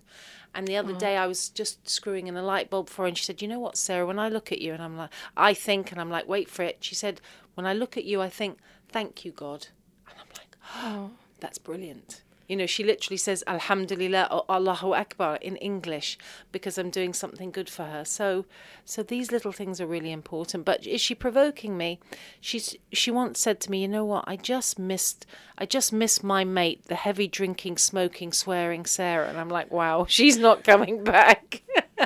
[0.55, 3.17] And the other day, I was just screwing in a light bulb for her, and
[3.17, 4.05] she said, "You know what, Sarah?
[4.05, 6.63] When I look at you, and I'm like, I think, and I'm like, wait for
[6.63, 7.21] it." She said,
[7.55, 9.67] "When I look at you, I think, thank you, God."
[10.07, 12.22] And I'm like, oh, that's brilliant.
[12.47, 16.17] You know, she literally says Alhamdulillah or Allahu Akbar in English
[16.51, 18.03] because I'm doing something good for her.
[18.03, 18.45] So,
[18.83, 20.65] so these little things are really important.
[20.65, 21.99] But is she provoking me?
[22.41, 24.25] She's she once said to me, you know what?
[24.27, 25.25] I just missed
[25.57, 29.27] I just missed my mate, the heavy drinking, smoking, swearing Sarah.
[29.27, 31.63] And I'm like, wow, she's not coming back.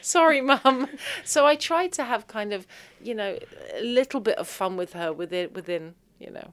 [0.00, 0.88] Sorry, mum.
[1.24, 2.66] So I tried to have kind of,
[3.02, 3.38] you know,
[3.74, 6.52] a little bit of fun with her within within, you know,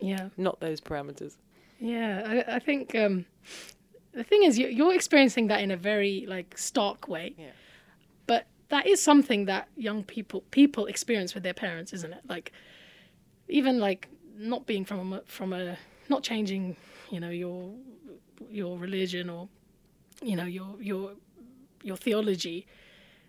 [0.00, 0.28] Yeah.
[0.36, 1.36] not those parameters.
[1.78, 3.24] Yeah, I, I think um,
[4.12, 7.34] the thing is, you, you're experiencing that in a very like stark way.
[7.38, 7.46] Yeah.
[8.26, 12.22] But that is something that young people people experience with their parents, isn't it?
[12.28, 12.52] Like,
[13.48, 15.76] even like not being from a, from a
[16.08, 16.76] not changing,
[17.10, 17.72] you know, your
[18.50, 19.48] your religion or
[20.22, 21.12] you know your your
[21.82, 22.66] your theology,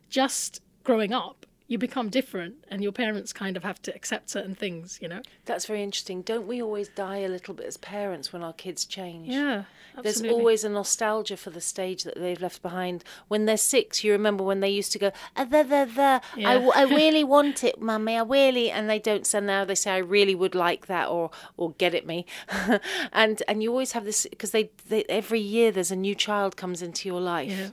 [0.10, 4.54] just growing up, you become different, and your parents kind of have to accept certain
[4.56, 5.22] things, you know.
[5.46, 6.22] That's very interesting.
[6.22, 9.30] Don't we always die a little bit as parents when our kids change?
[9.30, 9.64] Yeah,
[10.04, 13.06] There's always a nostalgia for the stage that they've left behind.
[13.30, 16.02] When they're six, you remember when they used to go, ah, the, the, the.
[16.02, 16.54] I, Yeah.
[16.56, 19.26] w- I really want it, mummy, I really, and they don't.
[19.26, 22.26] So now they say, I really would like that, or or get it me,
[23.14, 26.58] and and you always have this because they, they every year there's a new child
[26.58, 27.50] comes into your life.
[27.52, 27.70] Yeah.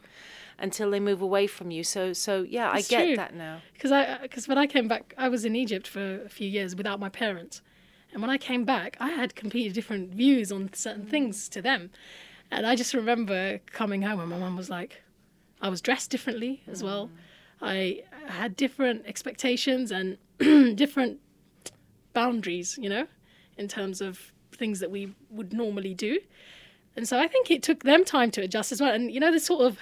[0.60, 3.16] Until they move away from you, so so yeah, It's I get true.
[3.16, 3.60] that now.
[3.72, 6.74] because I because when I came back, I was in Egypt for a few years
[6.74, 7.62] without my parents,
[8.12, 11.10] and when I came back, I had completely different views on certain mm.
[11.10, 11.90] things to them,
[12.50, 15.02] and I just remember coming home and my mum was like,
[15.60, 17.10] I was dressed differently as well, mm.
[17.60, 20.18] I had different expectations and
[20.76, 21.20] different
[22.12, 23.06] boundaries, you know,
[23.56, 26.18] in terms of things that we would normally do.
[26.96, 28.92] And so I think it took them time to adjust as well.
[28.92, 29.78] And you know, the sort of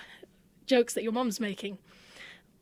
[0.66, 1.78] jokes that your mum's making.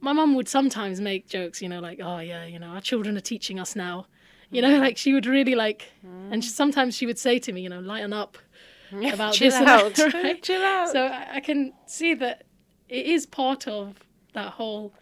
[0.01, 3.17] My mum would sometimes make jokes, you know, like, oh, yeah, you know, our children
[3.17, 4.07] are teaching us now.
[4.51, 4.81] You know, mm.
[4.81, 6.33] like she would really like, mm.
[6.33, 8.39] and she, sometimes she would say to me, you know, lighten up
[9.13, 9.95] about Chill this out.
[9.95, 10.43] that, right?
[10.43, 10.91] Chill out.
[10.91, 12.45] So I, I can see that
[12.89, 13.95] it is part of
[14.35, 14.93] that whole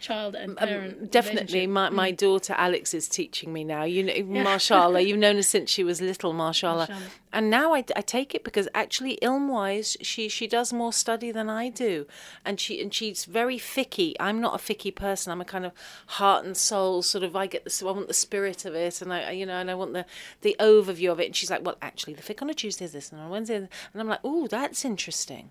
[0.00, 0.98] child and parent.
[1.00, 3.84] Um, Definitely, my, my daughter Alex is teaching me now.
[3.84, 6.32] You know, mashallah, you've known her since she was little.
[6.32, 6.88] Mashallah.
[7.32, 11.30] And now I, I take it because actually, ilm wise, she she does more study
[11.30, 12.06] than I do,
[12.44, 14.14] and she and she's very fiqhi.
[14.18, 15.30] I'm not a fiqhi person.
[15.30, 15.72] I'm a kind of
[16.06, 17.36] heart and soul sort of.
[17.36, 19.74] I get the I want the spirit of it, and I you know, and I
[19.74, 20.06] want the
[20.40, 21.26] the overview of it.
[21.26, 23.30] And she's like, well, actually, the fiqh on a Tuesday is this, and on a
[23.30, 25.50] Wednesday, and I'm like, oh, that's interesting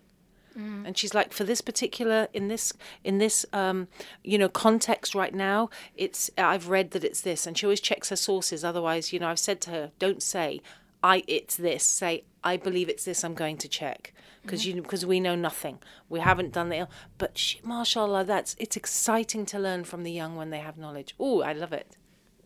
[0.56, 3.88] and she's like for this particular in this in this um
[4.24, 7.48] you know context right now it's i've read that it's this.
[7.48, 8.64] And she always checks her sources.
[8.64, 10.62] Otherwise you know i've said to her don't say
[11.02, 11.84] i it's this.
[11.84, 14.14] Say i believe it's this i'm going to check.
[14.42, 15.80] Because you because we know nothing.
[16.10, 20.36] We haven't done the but she, mashallah that's it's exciting to learn from the young
[20.36, 21.16] when they have knowledge.
[21.20, 21.96] Oh i love it.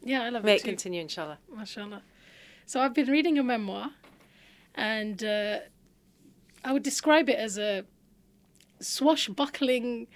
[0.03, 0.67] Yeah, I love may it too.
[0.69, 1.39] continue inshallah.
[1.55, 2.03] Mashallah.
[2.65, 3.91] So I've been reading a memoir,
[4.75, 5.59] and uh,
[6.63, 7.85] I would describe it as a
[8.83, 10.07] swashbuckling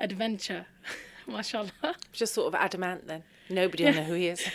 [0.00, 0.66] adventure.
[1.26, 1.72] Mashallah.
[2.12, 4.46] just sort of adamant then nobody will know who he is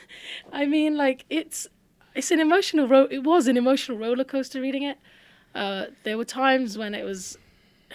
[0.52, 1.66] I mean, like it's
[2.14, 4.98] it's an emotional ro- It was an emotional roller coaster reading it.
[5.54, 7.38] Uh, there were times when it was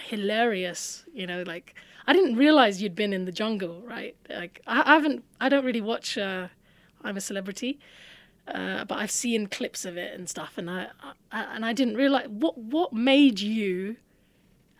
[0.08, 1.04] hilarious.
[1.12, 1.74] You know, like
[2.06, 4.16] I didn't realize you'd been in the jungle, right?
[4.28, 5.24] Like I, I haven't.
[5.40, 6.16] I don't really watch.
[6.18, 6.48] Uh,
[7.02, 7.78] I'm a celebrity.
[8.46, 10.88] Uh, but I've seen clips of it and stuff, and I,
[11.32, 13.96] I and I didn't realize what what made you,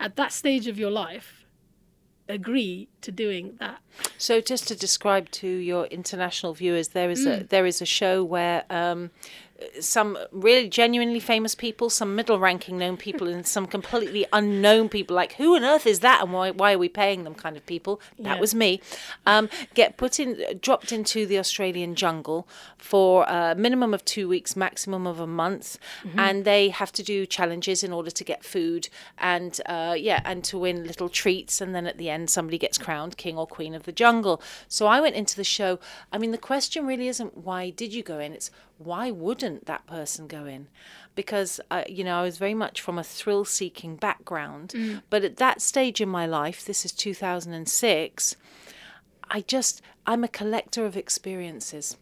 [0.05, 1.29] at that stage of your life,
[2.29, 3.79] agree to doing that.
[4.19, 7.41] So, just to describe to your international viewers, there is Mm.
[7.41, 9.11] a there is a show where um,
[9.81, 15.35] some really genuinely famous people, some middle-ranking known people, and some completely unknown people, like
[15.35, 17.35] who on earth is that, and why why are we paying them?
[17.35, 18.01] Kind of people.
[18.19, 18.41] That Yeah.
[18.41, 18.81] was me.
[19.27, 22.47] Um, get put in, dropped into the Australian jungle
[22.79, 25.79] for a minimum of two weeks, maximum of a month,
[26.17, 30.45] and they have to do challenges in order to get food and uh, yeah, and
[30.45, 33.75] to win little treats, and then at the end somebody gets crowned king or queen
[33.75, 34.41] of the jungle.
[34.69, 35.79] So I went into the show.
[36.13, 39.87] I mean, the question really isn't why did you go in; it's why wouldn't that
[39.87, 40.69] person go in?
[41.15, 44.75] Because uh, you know, I was very much from a thrill-seeking background,
[45.11, 48.37] but at that stage in my life, this is 2006.
[49.31, 51.97] I just I'm a collector of experiences.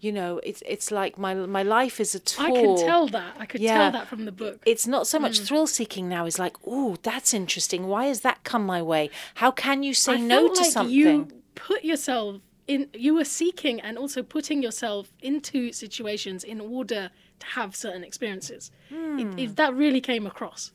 [0.00, 2.46] You know, it's it's like my my life is a tour.
[2.46, 3.36] I can tell that.
[3.38, 3.74] I could Yeah.
[3.78, 4.62] tell that from the book.
[4.66, 5.22] It's not so Mm.
[5.22, 6.26] much thrill seeking now.
[6.26, 7.86] It's like, oh, that's interesting.
[7.86, 9.10] Why has that come my way?
[9.36, 10.92] How can you say I no to like something?
[10.92, 12.88] you put yourself in.
[12.94, 18.70] You were seeking and also putting yourself into situations in order to have certain experiences.
[18.90, 20.72] It, it, that really came across.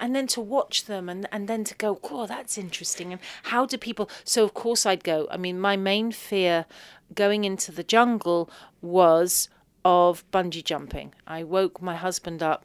[0.00, 3.66] and then to watch them and, and then to go oh that's interesting and how
[3.66, 6.66] do people so of course i'd go i mean my main fear
[7.14, 9.48] going into the jungle was
[9.84, 12.64] of bungee jumping i woke my husband up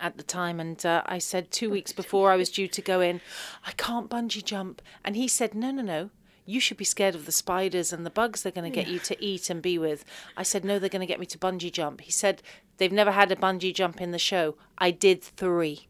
[0.00, 3.00] at the time and uh, i said two weeks before i was due to go
[3.00, 3.20] in
[3.66, 6.10] i can't bungee jump and he said no no no
[6.46, 8.98] you should be scared of the spiders and the bugs they're going to get you
[8.98, 10.04] to eat and be with.
[10.36, 12.02] I said, no, they're going to get me to bungee jump.
[12.02, 12.42] He said,
[12.76, 14.56] they've never had a bungee jump in the show.
[14.76, 15.88] I did three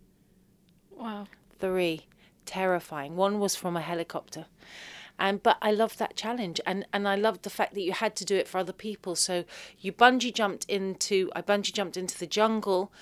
[0.96, 1.26] Wow.
[1.58, 2.06] three
[2.46, 4.46] terrifying one was from a helicopter
[5.18, 8.14] and but i loved that challenge and and i loved the fact that you had
[8.14, 9.44] to do it for other people so
[9.80, 12.92] you bungee jumped into i bungee jumped into the jungle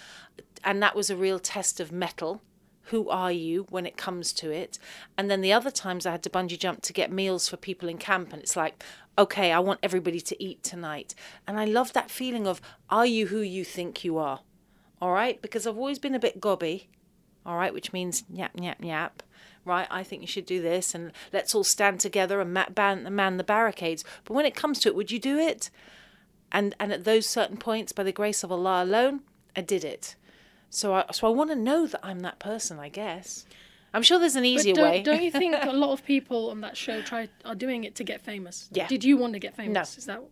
[0.64, 2.40] and that was a real test of mettle
[2.92, 4.78] who are you when it comes to it
[5.18, 7.88] and then the other times i had to bungee jump to get meals for people
[7.88, 8.83] in camp and it's like
[9.18, 11.14] okay i want everybody to eat tonight
[11.46, 14.40] and i love that feeling of are you who you think you are
[15.00, 16.88] all right because i've always been a bit gobby
[17.44, 19.22] all right, which means yap, yap, yap.
[19.64, 23.44] Right, I think you should do this, and let's all stand together and man the
[23.44, 24.05] barricades.
[24.24, 25.70] But when it comes to it, would you do it?
[26.50, 29.20] And and at those certain points, by the grace of Allah alone,
[29.55, 30.16] I did it.
[30.72, 32.78] So I so I want to know that I'm that person.
[32.78, 33.44] I guess.
[33.94, 35.02] I'm sure there's an easier don't, way.
[35.02, 38.04] don't you think a lot of people on that show try are doing it to
[38.04, 38.68] get famous?
[38.72, 38.87] Yeah.
[38.87, 39.74] Did you want to get famous?
[39.74, 39.98] No.
[39.98, 40.22] Is that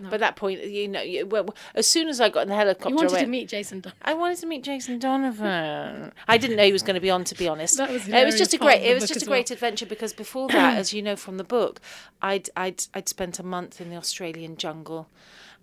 [0.00, 0.10] no.
[0.10, 2.90] But that point, you know, you, well, as soon as I got in the helicopter,
[2.90, 3.92] you I wanted to meet Jason Dunn?
[4.02, 6.12] I wanted to meet Jason Donovan.
[6.28, 7.24] I didn't know he was going to be on.
[7.24, 8.82] To be honest, That was it was just a great.
[8.82, 9.38] It was just a as well.
[9.38, 11.80] great adventure because before that, as you know from the book,
[12.22, 15.08] I'd I'd I'd spent a month in the Australian jungle,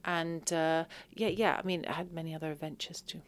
[0.04, 1.56] and uh, yeah, yeah.
[1.58, 3.22] I mean, I had many other adventures too.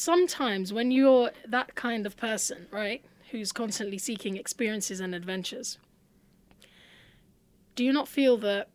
[0.00, 5.76] Sometimes when you're that kind of person, right, who's constantly seeking experiences and adventures,
[7.74, 8.70] do you not feel that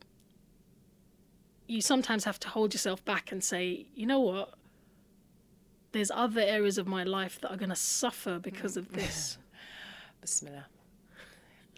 [1.65, 4.53] you sometimes have to hold yourself back and say, you know what?
[5.93, 9.39] There's other areas of my life that are going to suffer because of this.
[10.21, 10.67] Bismillah.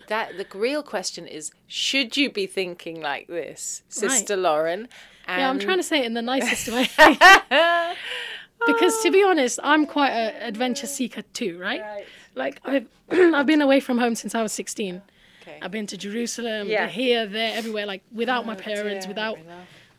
[0.10, 4.90] That the real question is: Should you be thinking like this, Sister Lauren?
[5.26, 6.90] And Yeah, I'm trying to say it in the nicest way.
[8.66, 11.82] because to be honest, I'm quite an adventure seeker too, right?
[11.82, 12.06] Right.
[12.36, 15.02] Like I've I've been away from home since I was 16.
[15.42, 15.60] Okay.
[15.62, 16.88] I've been to Jerusalem, Yeah.
[16.88, 19.38] here, there, everywhere, like without my Oh, parents, dear without.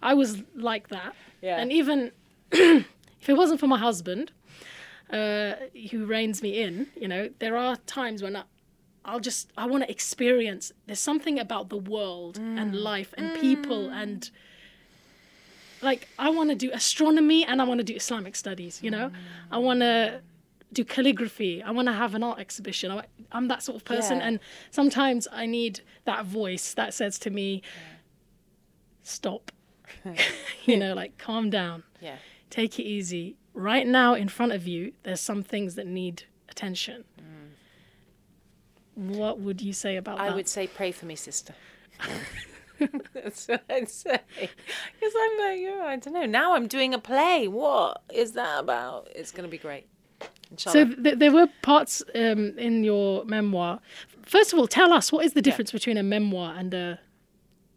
[0.03, 1.15] I was like that.
[1.41, 1.61] Yeah.
[1.61, 2.13] And even
[2.53, 4.33] if it wasn't for my husband,
[5.11, 5.55] uh,
[5.91, 8.43] who reins me in, you know, there are times when I,
[9.05, 10.71] I'll just I want to experience.
[10.87, 14.31] There's something about the world and life and people and
[15.83, 18.81] like I want to do astronomy and I want to do Islamic studies.
[18.83, 19.11] You know,
[19.51, 19.63] I mm.
[19.63, 20.21] want to
[20.73, 21.63] do calligraphy.
[21.63, 22.91] I want to have an art exhibition.
[22.91, 24.29] I, I'm that sort of person, Yeah.
[24.29, 27.63] and sometimes I need that voice that says to me,
[29.03, 29.53] "Stop."
[30.65, 32.17] you know, like calm down, Yeah.
[32.51, 33.37] take it easy.
[33.55, 37.05] Right now, in front of you, there's some things that need attention.
[37.21, 39.17] Mm.
[39.17, 40.33] What would you say about I that?
[40.33, 41.55] I would say, pray for me, sister.
[43.15, 44.21] That's what I'd say.
[44.41, 46.27] Because I'm like, oh, I don't know.
[46.27, 47.49] Now I'm doing a play.
[47.49, 49.09] What is that about?
[49.15, 49.87] It's going to be great.
[50.51, 50.73] Inshallah.
[50.95, 53.81] So th- there were parts um, in your memoir.
[54.25, 57.01] First of all, tell us what is the difference between a memoir and a.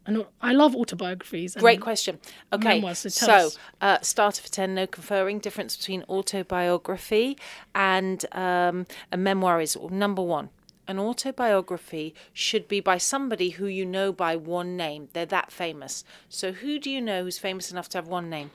[0.04, 1.54] And I love autobiographies.
[1.54, 2.18] and- Great question.
[2.52, 5.38] Okay, memoirs, so so uh, starter for ten, no conferring.
[5.38, 7.38] Difference between autobiography
[7.74, 10.50] and um, a memoir is number one.
[10.88, 15.08] An autobiography should be by somebody who you know by one name.
[15.12, 16.04] They're that famous.
[16.28, 18.50] So who do you know who's famous enough to have one name?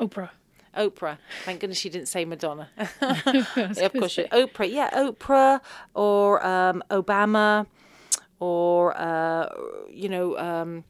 [0.00, 0.30] Oprah.
[0.76, 1.18] Oprah.
[1.44, 2.68] Thank goodness she didn't say Madonna.
[2.78, 2.88] I
[3.56, 4.70] was Yeah, of course, you- Oprah.
[4.72, 5.60] Yeah, Oprah
[5.94, 7.66] or um, Obama
[8.38, 9.48] or uh,
[9.90, 10.84] you know um,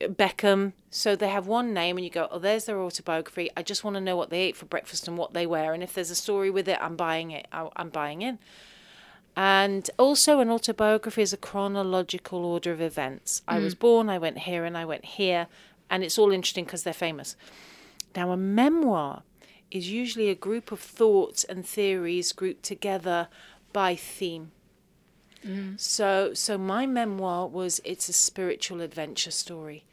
[0.00, 0.72] Beckham.
[0.90, 3.94] So they have one name, and you go, "Oh, there's their autobiography." I just want
[3.94, 6.14] to know what they ate for breakfast and what they wear, and if there's a
[6.14, 7.46] story with it, I'm buying it.
[7.52, 8.38] I- I'm buying in.
[9.34, 13.42] And also, an autobiography is a chronological order of events.
[13.48, 13.78] I was mm.
[13.78, 15.46] born, I went here, and I went here,
[15.88, 17.34] and it's all interesting because they're famous.
[18.14, 19.22] Now, a memoir
[19.70, 23.28] is usually a group of thoughts and theories grouped together
[23.72, 24.52] by theme.
[25.44, 25.80] Mm.
[25.80, 29.84] So, so my memoir was it's a spiritual adventure story.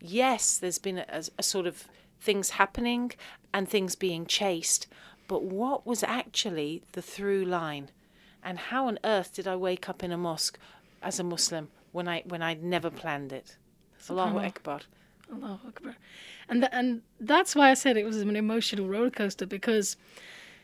[0.00, 1.84] Yes, there's been a, a sort of
[2.20, 3.12] things happening
[3.54, 4.86] and things being chased,
[5.28, 7.90] but what was actually the through line?
[8.42, 10.58] And how on earth did I wake up in a mosque
[11.02, 13.56] as a Muslim when I when I'd never planned it.
[14.08, 14.80] Allahu Akbar.
[15.32, 15.96] Allahu Akbar.
[16.48, 19.96] And th- and that's why I said it was an emotional roller coaster because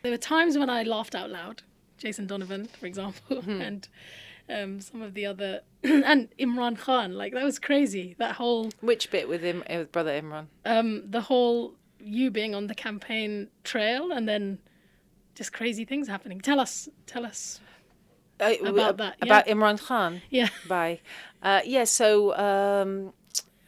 [0.01, 1.63] there were times when I laughed out loud.
[1.97, 3.87] Jason Donovan, for example, and
[4.49, 7.13] um, some of the other and Imran Khan.
[7.13, 8.15] Like that was crazy.
[8.17, 10.47] That whole Which bit with him with brother Imran?
[10.65, 14.59] um, the whole you being on the campaign trail and then
[15.35, 16.39] just crazy things happening.
[16.39, 17.59] Tell us, tell us.
[18.39, 19.25] Uh, About that, yeah.
[19.25, 20.21] About Imran Khan.
[20.29, 20.49] Yeah.
[20.67, 20.99] Bye.
[21.43, 23.13] Uh, yeah, so, um,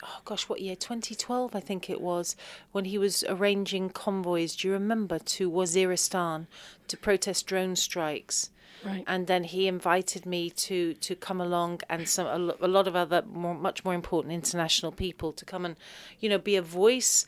[0.03, 0.75] oh gosh, what year?
[0.75, 2.35] 2012, I think it was,
[2.71, 6.47] when he was arranging convoys, do you remember, to Waziristan
[6.87, 8.49] to protest drone strikes?
[8.85, 9.03] Right.
[9.07, 12.95] And then he invited me to, to come along and some a, a lot of
[12.95, 15.75] other more, much more important international people to come and,
[16.19, 17.25] you know, be a voice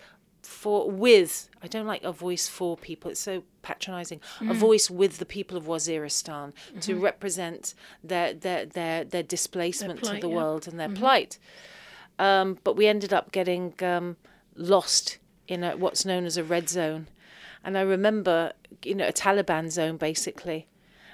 [0.50, 3.12] for with I don't like a voice for people.
[3.12, 4.20] It's so patronizing.
[4.41, 7.74] A voice with the people of Waziristan to represent
[8.04, 10.36] their their their their displacement plight, to the yeah.
[10.36, 11.38] world and their plight.
[12.18, 14.18] Um, but we ended up getting um,
[14.56, 17.08] lost in a, what's known as a red zone,
[17.64, 20.68] and I remember you know a Taliban zone basically.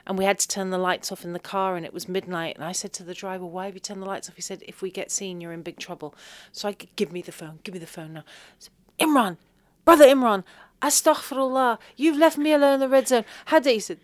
[0.08, 2.58] And we had to turn the lights off in the car, and it was midnight.
[2.58, 4.64] And I said to the driver, "Why have you turned the lights off?" He said,
[4.68, 6.14] "If we get seen, you're in big trouble."
[6.52, 7.58] So I could give me the phone.
[7.64, 8.24] Give me the phone now.
[8.60, 9.38] Said, Imran,
[9.84, 10.44] brother Imran,
[10.82, 13.26] astaghfirullah, you've left me alone in the red zone.
[13.46, 13.80] How dare you?
[13.80, 14.00] Said,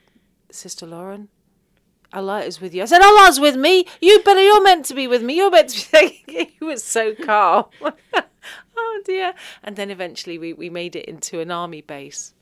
[0.52, 1.30] Sister Lauren,
[2.14, 2.82] Allah is with you.
[2.82, 3.86] I said, Allah's with me.
[4.02, 5.38] You better, you're meant to be with me.
[5.38, 6.24] You're meant to be.
[6.60, 7.66] he was so calm.
[8.78, 9.34] oh dear.
[9.64, 12.34] And then eventually we, we made it into an army base.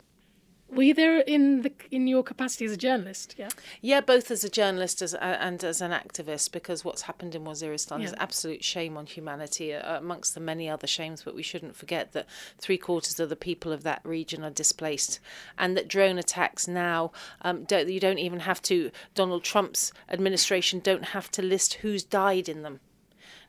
[0.72, 3.36] Were you there in the in your capacity as a journalist?
[3.38, 3.50] Yeah.
[3.82, 7.44] Yeah, both as a journalist as, uh, and as an activist, because what's happened in
[7.44, 8.18] Waziristan is Yeah.
[8.24, 11.24] absolute shame on humanity, uh, amongst the many other shames.
[11.24, 12.28] But we shouldn't forget that
[12.60, 15.20] three quarters of the people of that region are displaced,
[15.58, 17.12] and that drone attacks now
[17.42, 18.92] um, don't, you don't even have to.
[19.16, 22.80] Donald Trump's administration don't have to list who's died in them.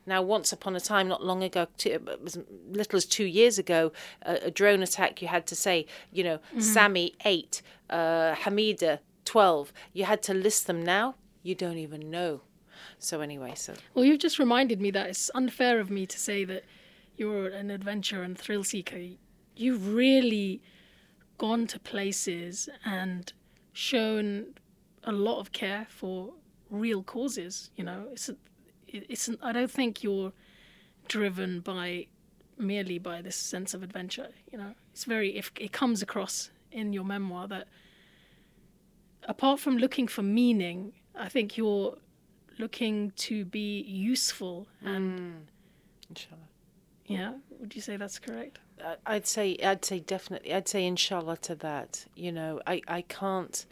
[0.05, 2.37] Now, once upon a time, not long ago, two, as
[2.69, 3.91] little as two years ago,
[4.23, 9.71] a, a drone attack, you had to say, you know, Sammy, eight, uh, Hamida, 12.
[9.93, 11.15] You had to list them now.
[11.43, 12.41] You don't even know.
[12.97, 13.73] So, anyway, so.
[13.93, 16.63] Well, you've just reminded me that it's unfair of me to say that
[17.15, 18.99] you're an adventurer and thrill seeker.
[19.55, 20.61] You've really
[21.37, 23.31] gone to places and
[23.73, 24.53] shown
[25.03, 26.33] a lot of care for
[26.69, 27.69] real causes.
[27.75, 28.35] You know, it's a,
[28.91, 29.27] it- it's.
[29.27, 30.33] An, I don't think you're
[31.07, 32.07] driven by
[32.57, 34.29] merely by this sense of adventure.
[34.51, 35.37] You know, it's very.
[35.37, 37.67] If it comes across in your memoir that
[39.27, 41.97] apart from looking for meaning, I think you're
[42.59, 45.33] looking to be useful and mm.
[46.09, 46.41] Inshallah.
[47.07, 51.37] yeah would you say that's correct I- I'd say, I'd say definitely, I'd say inshallah
[51.37, 52.05] to that.
[52.15, 53.65] You know, I, I can't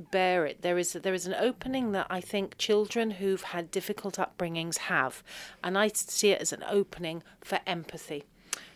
[0.00, 0.62] bear it.
[0.62, 5.22] There is there is an opening that I think children who've had difficult upbringings have,
[5.62, 8.24] and I see it as an opening for empathy.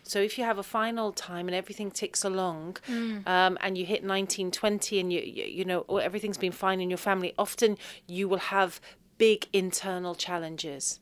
[0.03, 2.77] So if you have a fine old time and everything ticks along,
[3.25, 6.97] um, and you hit 1920 and you, you you know everything's been fine in your
[6.97, 8.79] family, often you will have
[9.17, 10.99] big internal challenges.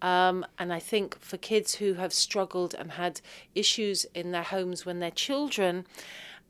[0.00, 3.20] Um, and I think for kids who have struggled and had
[3.54, 5.86] issues in their homes when they're children,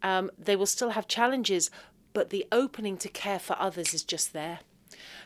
[0.02, 1.70] um, they will still have challenges,
[2.18, 4.58] but the opening to care for others is just there.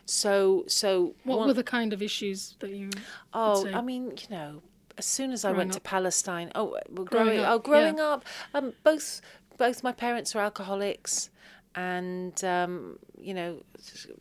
[0.04, 2.90] So, so what one- were the kind of issues that you
[3.32, 3.66] Oh?
[3.72, 4.62] I mean, you know,
[4.98, 5.80] as soon as I Growing went to.
[5.80, 7.62] Palestine, oh, well, Growing growing, up, oh, yeah.
[7.70, 9.22] growing up, um, both
[9.56, 11.30] both my parents were alcoholics,
[11.74, 13.62] and um, you know,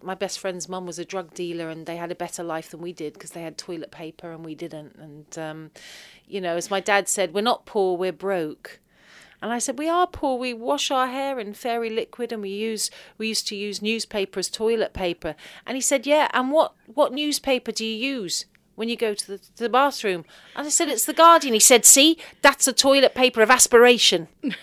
[0.02, 2.80] my best friend's mum was a drug dealer, and they had a better life than
[2.80, 4.96] we did because they had toilet paper and we didn't.
[4.96, 5.72] And um,
[6.26, 8.80] you know, as my dad said, we're not poor, we're broke.
[9.42, 10.38] And I said, we are poor.
[10.38, 14.40] We wash our hair in fairy liquid, and we use we used to use newspaper
[14.40, 15.36] as toilet paper.
[15.66, 16.28] And he said, yeah.
[16.34, 20.26] And what what newspaper do you use when you go to the to the bathroom?
[20.56, 21.54] And I said, it's the Guardian.
[21.56, 24.28] He said, see, that's a toilet paper of aspiration.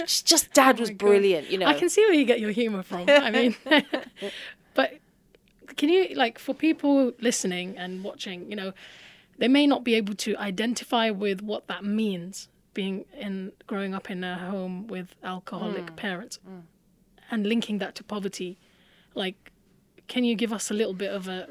[0.00, 0.98] It's just dad oh was Oh God.
[0.98, 1.66] brilliant, you know.
[1.66, 3.56] i can see where you get your humor from i mean
[4.74, 4.98] but
[5.76, 8.72] can you like for people listening and watching you know
[9.38, 14.10] they may not be able to identify with what that means being in growing up
[14.10, 15.96] in a home with alcoholic mm.
[15.96, 16.62] parents mm.
[17.30, 18.58] and linking that to poverty
[19.14, 19.52] like
[20.08, 21.48] can you give us a little bit of a,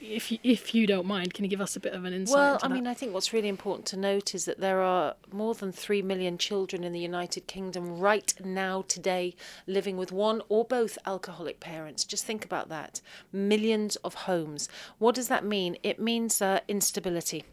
[0.00, 2.34] if you, if you don't mind can you give us a bit of an insight
[2.36, 2.74] Well, I that?
[2.74, 6.02] mean, I think what's really important to note is that there are more than 3
[6.02, 9.34] million children in the United Kingdom right now, today,
[9.66, 12.04] living with one or both alcoholic parents.
[12.04, 13.00] Just think about that.
[13.32, 14.68] Millions of homes.
[14.98, 15.76] What does that mean?
[15.82, 17.44] It means uh, instability.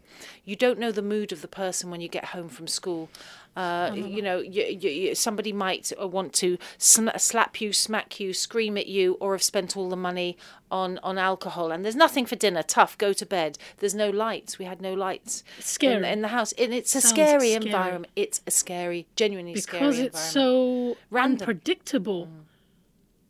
[0.43, 3.09] You don't know the mood of the person when you get home from school.
[3.54, 8.78] Uh, you know, you, you, somebody might want to sm- slap you, smack you, scream
[8.78, 10.38] at you, or have spent all the money
[10.72, 11.70] on on alcohol.
[11.72, 12.64] And there's nothing for dinner.
[12.64, 12.97] Tough.
[12.97, 13.58] Go to bed.
[13.80, 14.58] There's no lights.
[14.58, 16.08] We had no lights in, scary.
[16.10, 16.54] in the house.
[16.54, 17.66] And it's a Sounds scary, scary.
[17.66, 18.14] environment.
[18.16, 20.12] It's a scary, genuinely scary environment.
[20.14, 21.41] because it's so Random.
[21.41, 22.30] unpredictable.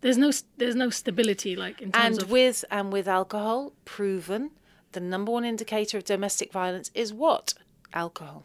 [0.01, 4.51] There's no there's no stability like in terms and of with and with alcohol, proven
[4.91, 7.53] the number one indicator of domestic violence is what
[7.93, 8.43] alcohol.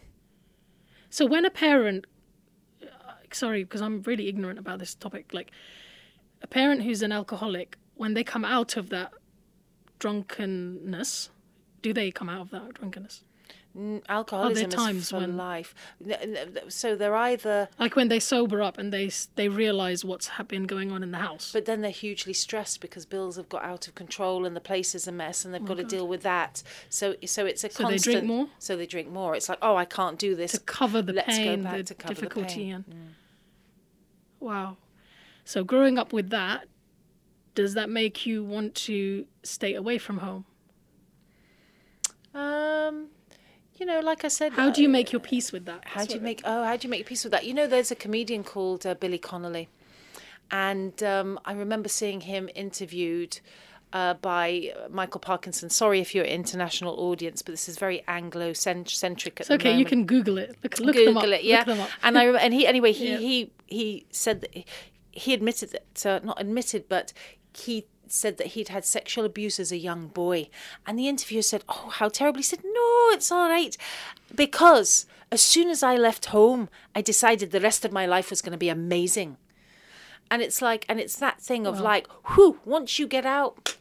[1.17, 2.07] So when a parent,
[2.83, 5.51] uh, sorry, because I'm really ignorant about this topic, like
[6.43, 9.15] a parent who's an alcoholic, when they come out of that
[9.99, 11.31] drunkenness,
[11.81, 13.25] do they come out of that drunkenness?
[14.09, 15.75] Alcoholism times is for when- life.
[16.69, 20.91] So they're either, Like when they sober up and they they realize what's been going
[20.93, 21.53] on in the house.
[21.53, 24.95] but then they're hugely stressed because bills have got out of control and the place
[24.95, 26.63] is a mess and they've got to deal with that.
[26.89, 28.15] So so it's a Oh, So they constant.
[28.15, 28.49] drink more?
[28.59, 29.35] So they drink more.
[29.37, 30.53] It's like, oh, I can't do this.
[30.53, 32.85] to cover the Let's pain, the to cover the difficulty, pain.
[32.89, 32.93] Mm.
[32.93, 33.15] and
[34.41, 34.77] wow.
[35.45, 36.65] So growing up with that,
[37.55, 40.45] does that make you want to stay away from home?
[42.35, 43.09] Um,
[43.79, 45.83] you know, like I said, How do you uh, make your peace with that?
[45.85, 46.41] How do you make?
[46.45, 47.45] Oh, how do you make peace with that?
[47.45, 49.69] You know, there's a comedian called uh, Billy Connolly,
[50.51, 53.41] and um, I remember seeing him interviewed
[53.93, 55.71] uh, by Michael Parkinson.
[55.71, 59.85] Sorry if you're an international audience, but this is very Anglo-centric at It's okay, you
[59.85, 60.57] can Google it.
[60.63, 61.39] Look, look Google them up.
[61.39, 61.65] it, yeah.
[61.67, 61.91] Up.
[62.03, 63.19] And I and he anyway he Yeah.
[63.19, 64.67] he he said that he,
[65.13, 67.13] he admitted that uh, not admitted, but
[67.55, 70.49] he said that he'd had sexual abuse as a young boy.
[70.87, 73.77] And the interviewer said, "Oh, how terrible!" He said, "No, it's all right,
[74.35, 78.43] because as soon as I left home, I decided the rest of my life was
[78.43, 79.37] going to be amazing."
[80.31, 83.77] And it's like, and it's that thing of like, whew, once you get out,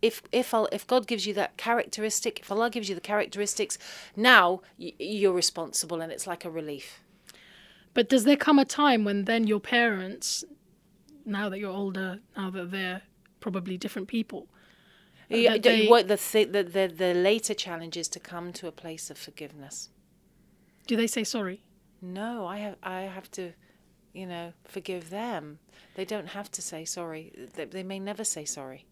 [0.00, 3.78] if if I'll, if God gives you that characteristic, if Allah gives you the characteristics,
[4.16, 7.00] now you're responsible, and it's like a relief.
[7.92, 10.44] But does there come a time when then your parents,
[11.26, 13.02] now that you're older, now that they're
[13.40, 14.46] probably different people,
[15.28, 18.72] Yeah, they- what the, th- the the the later challenge is to come to a
[18.72, 19.90] place of forgiveness.
[20.86, 21.62] do they say sorry?
[22.02, 23.52] No, I have I have to,
[24.12, 25.58] you know, forgive them.
[25.94, 27.32] They don't have to say sorry.
[27.54, 28.86] They, they may never say sorry.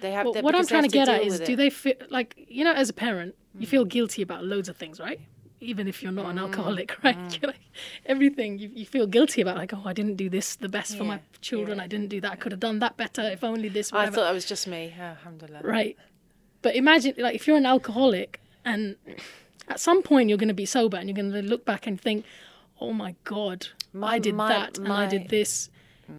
[0.00, 0.26] They have.
[0.26, 1.56] Well, what I'm trying to get at is, do it.
[1.56, 3.60] they feel like you know, as a parent, Mm.
[3.60, 5.20] you feel guilty about loads of things, right?
[5.60, 7.04] Even if you're not an alcoholic, Mm.
[7.04, 7.38] right?
[7.40, 7.60] You're like,
[8.06, 11.04] everything you, you feel guilty about, like, oh, I didn't do this the best for
[11.04, 11.80] my Yeah, children.
[11.80, 12.32] I didn't do that.
[12.32, 13.92] I could have done that better if only this.
[13.92, 14.92] Was I thought that was just me.
[14.98, 15.60] Alhamdulillah.
[15.62, 15.96] Right.
[16.62, 18.96] But imagine, like, if you're an alcoholic and
[19.68, 22.00] at some point you're going to be sober and you're going to look back and
[22.00, 22.24] think,
[22.80, 25.70] oh my God, My- I did my- that and I did this.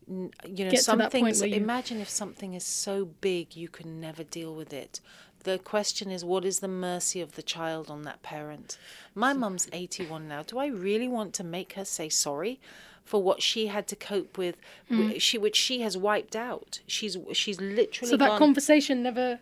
[0.08, 1.42] you know, get to some that point things.
[1.42, 5.00] where you- Imagine if something is so big you can never deal with it.
[5.46, 8.80] The question is, what is the mercy of the child on that parent?
[9.14, 10.42] My mum's 81 now.
[10.42, 12.60] Do I really want to make her say sorry
[13.04, 14.58] for what she had to cope with,
[14.90, 15.12] hmm.
[15.12, 16.80] wh- she which she has wiped out?
[16.88, 18.40] She's she's literally So that gone.
[18.40, 19.40] conversation never.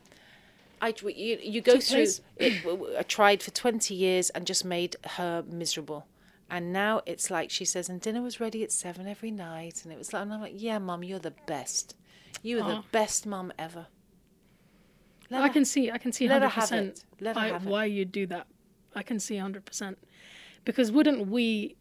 [0.81, 2.99] I, you, you go through it.
[2.99, 6.05] I tried for 20 years and just made her miserable.
[6.49, 9.85] And now it's like she says, and dinner was ready at seven every night.
[9.85, 11.95] And it was like, and I'm like, yeah, mum, you're the best.
[12.41, 13.87] You are the best mum ever.
[15.33, 15.91] Let I her- can see.
[15.91, 17.05] I can see hundred percent it.
[17.23, 17.69] Let her why, have it.
[17.69, 18.47] why you do that.
[18.95, 19.97] I can see hundred percent
[20.65, 21.75] because wouldn't we,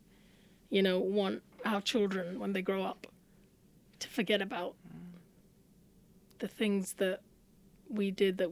[0.70, 3.06] you know, want our children when they grow up
[4.00, 4.74] to forget about
[6.40, 7.20] the things that
[7.88, 8.50] we did that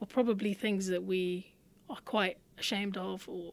[0.00, 1.52] were probably things that we
[1.90, 3.52] are quite ashamed of, or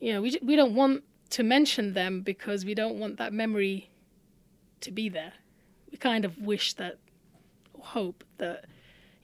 [0.00, 3.90] you know, we we don't want to mention them because we don't want that memory
[4.80, 5.32] to be there.
[5.90, 6.98] We kind of wish that,
[7.78, 8.64] hope that,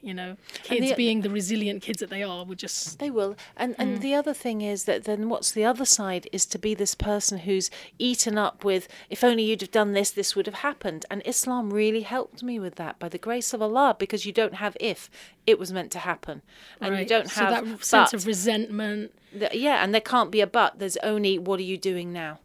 [0.01, 3.37] you know, kids the- being the resilient kids that they are would just They will.
[3.57, 3.79] And Mm.
[3.81, 6.95] and the other thing is that then what's the other side is to be this
[6.95, 7.69] person who's
[7.99, 11.05] eaten up with if only you'd have done this this would have happened.
[11.11, 14.55] And Islam really helped me with that by the grace of Allah because you don't
[14.55, 15.11] have if
[15.47, 16.43] it was meant to happen.
[16.81, 19.13] And you don't so have that sense of resentment.
[19.33, 20.79] The- yeah, and there can't be a but.
[20.79, 22.39] There's only what are you doing now?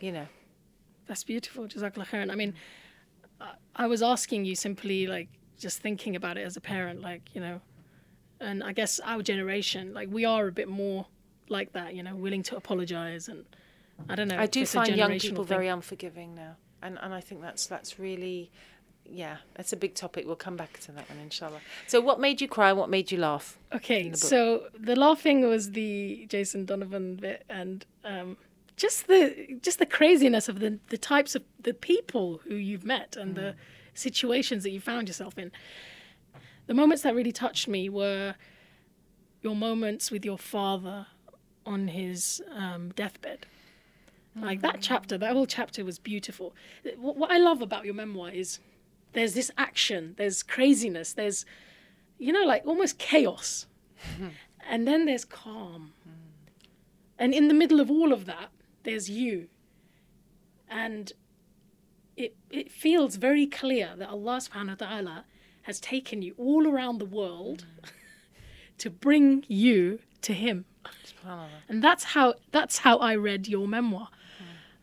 [0.00, 0.26] You know.
[1.06, 2.30] That's beautiful, Jazakallah khairan.
[2.30, 2.54] I mean,
[3.76, 5.28] I was asking you simply like
[5.60, 7.60] just thinking about it as a parent, like you know,
[8.40, 11.06] and I guess our generation, like we are a bit more
[11.48, 13.44] like that, you know, willing to apologize and
[14.08, 14.38] I don't know.
[14.38, 15.48] I do find young people thing.
[15.48, 18.50] very unforgiving now, and and I think that's that's really,
[19.04, 20.26] yeah, that's a big topic.
[20.26, 21.60] We'll come back to that one, inshallah.
[21.86, 22.72] So, what made you cry?
[22.72, 23.58] What made you laugh?
[23.74, 28.36] Okay, the so the laughing was the Jason Donovan bit, and um,
[28.76, 33.16] just the just the craziness of the the types of the people who you've met
[33.16, 33.54] and the
[34.00, 35.52] situations that you found yourself in.
[36.66, 38.34] The moments that really touched me were
[39.42, 41.06] your moments with your father
[41.66, 43.46] on his um, deathbed,
[44.34, 46.54] Like that chapter, that whole chapter was beautiful.
[46.96, 48.58] What, what I love about your memoir is
[49.12, 51.44] there's this action, there's craziness, there's,
[52.18, 53.66] you know, like almost chaos.
[54.68, 55.92] and then there's calm.
[57.18, 58.50] And in the middle of all of that,
[58.84, 59.48] there's you.
[60.70, 61.12] And
[62.20, 65.24] it, it feels very clear that Allah subhanahu wa ta'ala
[65.62, 67.64] has taken you all around the world
[68.78, 70.66] to bring you to Him.
[71.68, 74.08] And that's how that's how I read your memoir.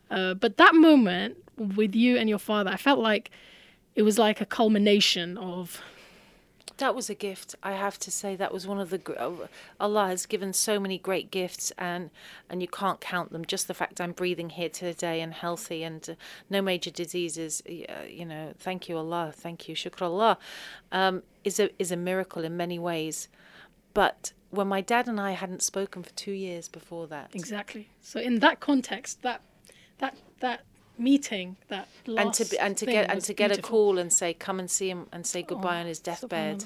[0.09, 3.29] Uh, but that moment with you and your father, I felt like
[3.93, 5.81] it was like a culmination of
[6.77, 7.55] That was a gift.
[7.63, 9.47] I have to say that was one of the uh,
[9.79, 12.11] Allah has given so many great gifts and
[12.49, 13.45] and you can't count them.
[13.45, 16.13] Just the fact I'm breathing here today and healthy and uh,
[16.49, 17.63] no major diseases.
[17.67, 20.37] Uh, you know, thank you Allah, thank you, shukr
[20.91, 23.27] um, is a is a miracle in many ways.
[23.93, 27.89] But when my dad and I hadn't spoken for two years before that, exactly.
[28.01, 29.41] So in that context, that
[29.97, 30.61] that that
[30.97, 34.11] meeting, that last and to be, and to get and to get a call and
[34.11, 36.65] say come and see him and say goodbye Oh, on his deathbed.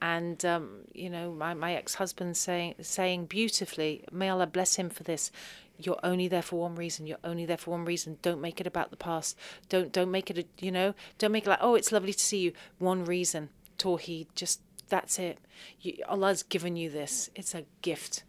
[0.00, 5.02] and um, you know my, my ex-husband saying saying beautifully may allah bless him for
[5.02, 5.30] this.
[5.78, 7.06] You're only there for one reason.
[7.06, 8.16] You're only there for one reason.
[8.22, 9.36] Don't make it about the past.
[9.68, 12.18] Don't don't make it a you know don't make it like oh it's lovely to
[12.24, 12.52] see you.
[12.78, 15.38] One reason tawheed just that's it.
[15.80, 17.28] You, allah's given you this.
[17.34, 18.22] It's a gift.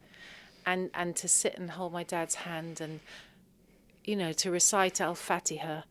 [0.66, 3.00] And and to sit and hold my dad's hand and
[4.08, 5.82] you know, to recite Al Fatiha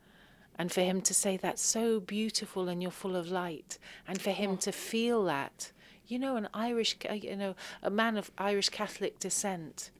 [0.59, 4.31] and for him to say that's so beautiful and you're full of light and for
[4.31, 5.71] him to feel that,
[6.09, 9.91] you know, an Irish, uh, you know, a man of Irish Catholic descent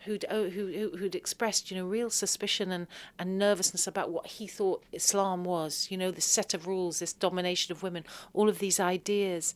[0.00, 2.86] who'd, oh, who, who- who'd expressed, you know, real suspicion and,
[3.18, 7.12] and nervousness about what he thought Islam was, you know, this set of rules, this
[7.12, 9.54] domination of women, all of these ideas.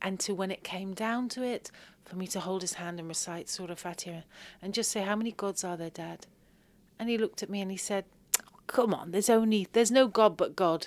[0.00, 1.70] And to when it came down to it,
[2.04, 4.22] for me to hold his hand and recite Surah Fatiha
[4.62, 6.26] and just say, How many gods are there, Dad?
[7.02, 8.04] And he looked at me and he said,
[8.68, 10.86] Come on, there's only, there's no God but God.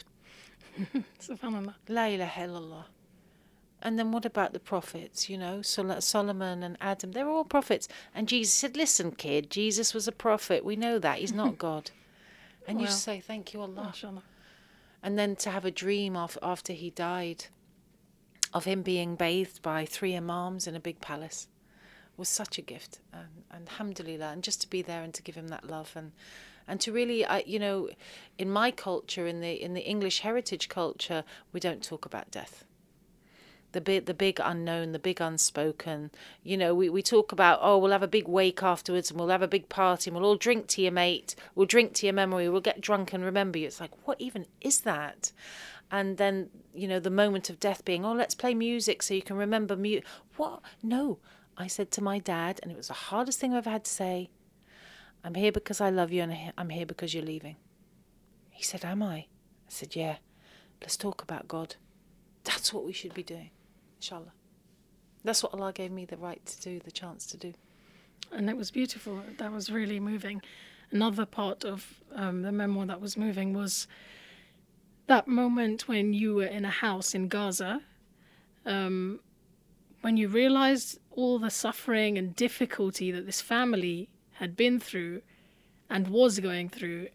[1.22, 1.74] Subhanallah.
[1.90, 2.84] La ilaha illallah.
[3.82, 7.12] And then what about the prophets, you know, Sol- Solomon and Adam?
[7.12, 7.90] They're all prophets.
[8.14, 10.64] And Jesus said, Listen, kid, Jesus was a prophet.
[10.64, 11.18] We know that.
[11.18, 11.92] He's not God.
[12.66, 13.92] And you say, Thank you, Allah.
[13.94, 14.22] MashaAllah.
[15.04, 17.48] And then to have a dream of, after he died
[18.54, 21.50] of him being bathed by three imams in a big palace
[22.18, 23.00] was such a gift.
[23.14, 26.12] And, and alhamdulillah, and just to be there and to give him that love and
[26.68, 27.90] and to really, I, you know,
[28.40, 32.64] in my culture, in the in the English heritage culture, we don't talk about death.
[33.72, 36.10] The big, the big unknown, the big unspoken.
[36.44, 39.28] You know, we, we talk about, oh, we'll have a big wake afterwards and we'll
[39.28, 42.14] have a big party and we'll all drink to your mate, we'll drink to your
[42.14, 43.68] memory, we'll get drunk and remember you.
[43.68, 45.34] It's like, what even is that?
[45.92, 49.22] And then, you know, the moment of death being, oh, let's play music so you
[49.22, 49.78] can remember
[50.38, 50.62] What?
[50.82, 51.20] No.
[51.58, 53.92] I said to my dad, and it was the hardest thing I've ever had to
[53.92, 54.30] say,
[55.24, 57.56] I'm here because I love you and I'm here because you're leaving.
[58.52, 59.16] He said, Am I?
[59.16, 59.28] I
[59.70, 60.18] said, Yeah.
[60.82, 61.76] Let's talk about God.
[62.44, 63.50] That's what we should be doing,
[63.98, 64.34] inshallah.
[65.24, 67.54] That's what Allah gave me the right to do, the chance to do.
[68.32, 69.24] and it was beautiful.
[69.38, 70.42] That was really moving.
[70.92, 73.88] Another part of um, the memoir that was moving was
[75.08, 77.82] that moment when you were in a house in Gaza,
[78.66, 79.20] um,
[80.02, 85.22] when you realized all the suffering and difficulty that this family had been through
[85.90, 87.08] and was going through,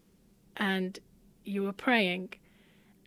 [0.56, 0.98] and
[1.44, 2.34] you were praying,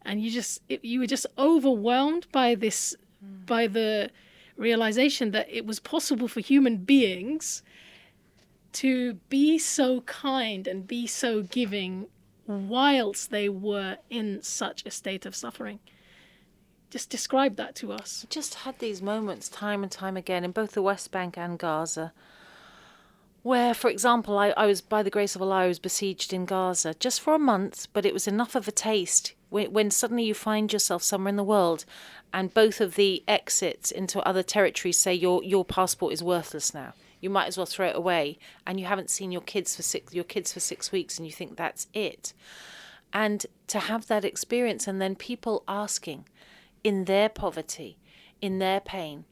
[0.03, 3.45] and you just it, you were just overwhelmed by this, mm.
[3.45, 4.09] by the
[4.57, 7.63] realization that it was possible for human beings
[8.73, 12.07] to be so kind and be so giving
[12.45, 15.79] whilst they were in such a state of suffering.
[16.93, 18.23] Just describe that to us.
[18.29, 22.13] just had these moments time and time again in both the West Bank and Gaza,
[23.41, 26.45] where, for example, I, I was, by the grace of Allah, I was besieged in
[26.45, 30.23] Gaza just for a month, but it was enough of a taste when, when suddenly
[30.23, 31.83] you find yourself somewhere in the world
[32.31, 36.93] and both of the exits into other territories say your, your passport is worthless now.
[37.21, 38.37] You might as well throw it away,
[38.67, 41.33] and you haven't seen your kids for six your kids for six weeks, and you
[41.33, 42.33] think that's it.
[43.13, 46.25] And to have that experience, and then people asking,
[46.83, 47.97] in their poverty,
[48.41, 49.25] in their pain,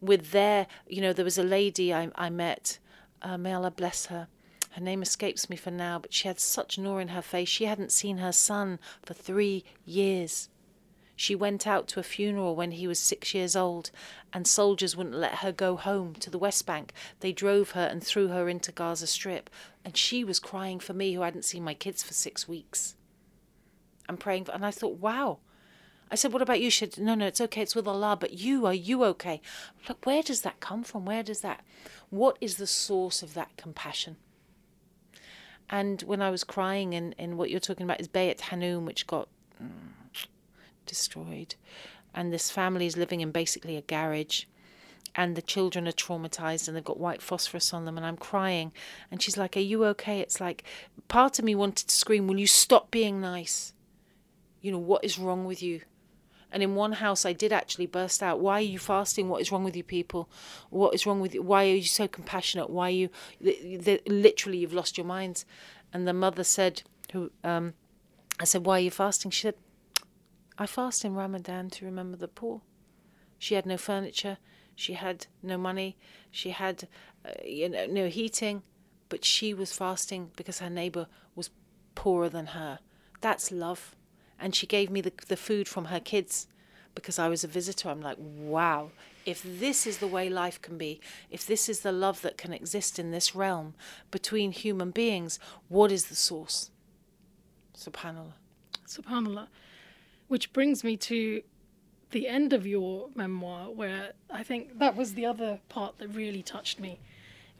[0.00, 2.78] with their, you know, there was a lady I, I met,
[3.22, 4.28] uh, may Allah bless her.
[4.72, 7.48] Her name escapes me for now, but she had such nur in her face.
[7.48, 10.50] She hadn't seen her son for three years.
[11.18, 13.90] She went out to a funeral when he was six years old,
[14.34, 16.92] and soldiers wouldn't let her go home to the West Bank.
[17.20, 19.48] They drove her and threw her into Gaza Strip,
[19.82, 22.96] and she was crying for me who hadn't seen my kids for six weeks.
[24.06, 25.38] And praying for, and I thought, wow.
[26.10, 26.70] I said, what about you?
[26.70, 29.40] She said, no, no, it's okay, it's with Allah, but you, are you okay?
[29.88, 31.04] Look, where does that come from?
[31.04, 31.64] Where does that,
[32.10, 34.16] what is the source of that compassion?
[35.68, 39.06] And when I was crying, and, and what you're talking about is Beit Hanoun, which
[39.06, 39.28] got
[39.60, 40.26] mm,
[40.86, 41.56] destroyed.
[42.14, 44.44] And this family is living in basically a garage.
[45.14, 47.96] And the children are traumatized and they've got white phosphorus on them.
[47.96, 48.72] And I'm crying.
[49.10, 50.20] And she's like, Are you okay?
[50.20, 50.62] It's like,
[51.08, 53.72] part of me wanted to scream, Will you stop being nice?
[54.60, 55.80] You know, what is wrong with you?
[56.52, 58.40] And in one house, I did actually burst out.
[58.40, 59.28] Why are you fasting?
[59.28, 60.28] What is wrong with you people?
[60.70, 61.42] What is wrong with you?
[61.42, 62.70] Why are you so compassionate?
[62.70, 63.10] Why are you
[64.06, 65.44] literally you've lost your minds?
[65.92, 66.82] And the mother said,
[67.12, 67.74] "Who?" Um,
[68.38, 69.56] I said, "Why are you fasting?" She said,
[70.56, 72.62] "I fast in Ramadan to remember the poor."
[73.38, 74.38] She had no furniture.
[74.74, 75.96] She had no money.
[76.30, 76.86] She had,
[77.24, 78.62] uh, you know, no heating,
[79.08, 81.50] but she was fasting because her neighbor was
[81.94, 82.78] poorer than her.
[83.20, 83.96] That's love
[84.38, 86.46] and she gave me the, the food from her kids
[86.94, 87.88] because I was a visitor.
[87.88, 88.90] I'm like, wow,
[89.24, 92.52] if this is the way life can be, if this is the love that can
[92.52, 93.74] exist in this realm
[94.10, 96.70] between human beings, what is the source?
[97.76, 98.32] Subhanallah.
[98.86, 99.48] Subhanallah.
[100.28, 101.42] Which brings me to
[102.10, 106.42] the end of your memoir, where I think that was the other part that really
[106.42, 106.98] touched me.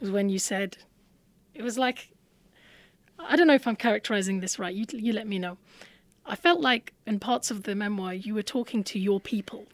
[0.00, 0.78] It was when you said,
[1.54, 2.10] it was like,
[3.18, 5.58] I don't know if I'm characterizing this right, you, you let me know
[6.26, 9.66] I felt like in parts of the memoir you were talking to your people.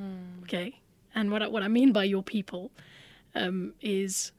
[0.00, 0.42] Mm.
[0.42, 0.80] Okay,
[1.14, 2.70] and what I, what I mean by your people
[3.34, 4.32] um, is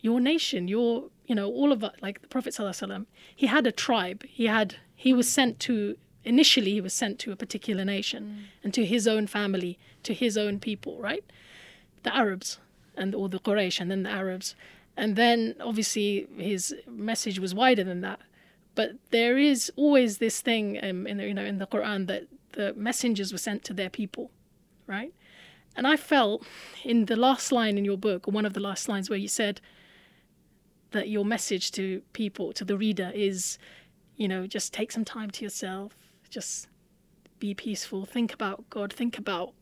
[0.00, 1.92] your nation, your you know all of us.
[2.02, 4.24] Like the Prophet sallallahu he had a tribe.
[4.24, 8.64] He had he was sent to initially he was sent to a particular nation mm.
[8.64, 11.24] and to his own family, to his own people, right?
[12.02, 12.58] The Arabs
[12.96, 14.54] and or the Quraysh, and then the Arabs,
[14.96, 18.20] and then obviously his message was wider than that.
[18.74, 22.24] But there is always this thing um, in the, you know in the Quran that
[22.52, 24.30] the messengers were sent to their people,
[24.86, 25.12] right?
[25.76, 26.44] And I felt
[26.84, 29.28] in the last line in your book, or one of the last lines, where you
[29.28, 29.60] said
[30.92, 33.58] that your message to people, to the reader, is,
[34.16, 35.96] you know, just take some time to yourself,
[36.30, 36.68] just
[37.40, 39.52] be peaceful, think about God, think about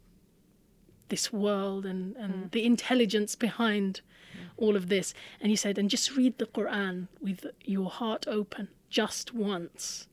[1.08, 2.50] this world and, and mm.
[2.52, 4.02] the intelligence behind
[4.34, 4.48] mm.
[4.58, 5.14] all of this.
[5.40, 10.06] And you said, and just read the Quran with your heart open just once.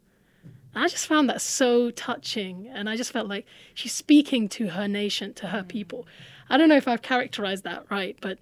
[0.73, 4.88] I just found that so touching, and I just felt like she's speaking to her
[4.88, 5.67] nation, to her mm.
[5.67, 6.07] people.
[6.49, 8.39] I don't know if I've characterized that right, but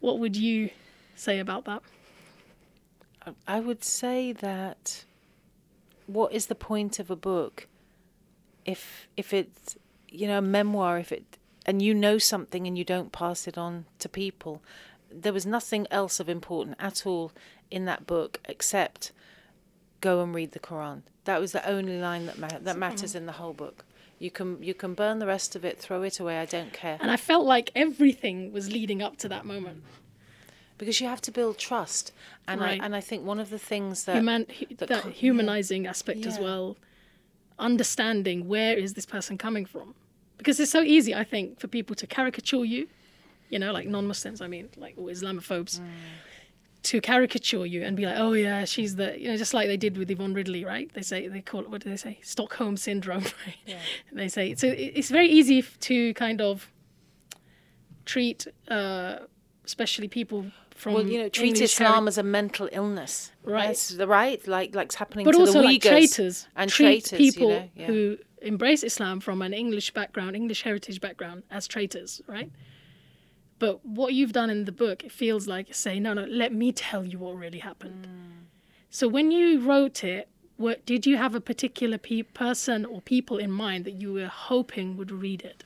[0.00, 0.70] what would you
[1.14, 1.82] say about that?
[3.46, 5.04] I would say that
[6.06, 7.66] what is the point of a book
[8.64, 9.76] if if it's
[10.08, 13.58] you know a memoir if it and you know something and you don't pass it
[13.58, 14.62] on to people
[15.10, 17.32] there was nothing else of important at all
[17.68, 19.10] in that book except
[20.00, 21.02] go and read the Quran.
[21.24, 23.84] That was the only line that ma- that matters in the whole book.
[24.18, 26.38] You can you can burn the rest of it, throw it away.
[26.38, 26.98] I don't care.
[27.00, 29.82] And I felt like everything was leading up to that moment.
[30.78, 32.12] Because you have to build trust,
[32.46, 32.80] and right.
[32.80, 35.90] I and I think one of the things that Human, that, that humanizing yeah.
[35.90, 36.28] aspect yeah.
[36.28, 36.76] as well,
[37.58, 39.94] understanding where is this person coming from,
[40.36, 42.88] because it's so easy I think for people to caricature you,
[43.48, 44.42] you know, like non-Muslims.
[44.42, 45.80] I mean, like or Islamophobes.
[45.80, 45.86] Mm
[46.86, 49.76] to caricature you and be like, oh yeah, she's the you know just like they
[49.76, 50.92] did with Yvonne Ridley, right?
[50.94, 53.56] They say they call it what do they say Stockholm syndrome, right?
[53.66, 53.80] Yeah.
[54.12, 54.68] They say so.
[54.68, 56.70] It's very easy to kind of
[58.04, 59.18] treat, uh,
[59.64, 63.68] especially people from well, you know, treat English Islam as a mental illness, right?
[63.68, 67.18] That's the right, like like's happening but to also the like traitors and treat traitors,
[67.18, 67.68] people you know?
[67.74, 67.86] yeah.
[67.86, 72.50] who embrace Islam from an English background, English heritage background, as traitors, right?
[73.58, 76.72] But what you've done in the book, it feels like say, no, no, let me
[76.72, 78.06] tell you what really happened.
[78.06, 78.44] Mm.
[78.90, 83.38] So when you wrote it, what, did you have a particular pe- person or people
[83.38, 85.64] in mind that you were hoping would read it?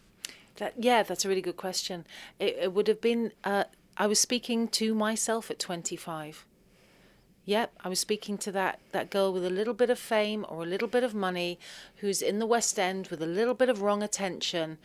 [0.56, 2.06] That, yeah, that's a really good question.
[2.38, 3.64] It, it would have been, uh,
[3.96, 6.44] I was speaking to myself at 25.
[7.46, 10.62] Yep, I was speaking to that, that girl with a little bit of fame or
[10.62, 11.58] a little bit of money
[11.96, 14.78] who's in the West End with a little bit of wrong attention,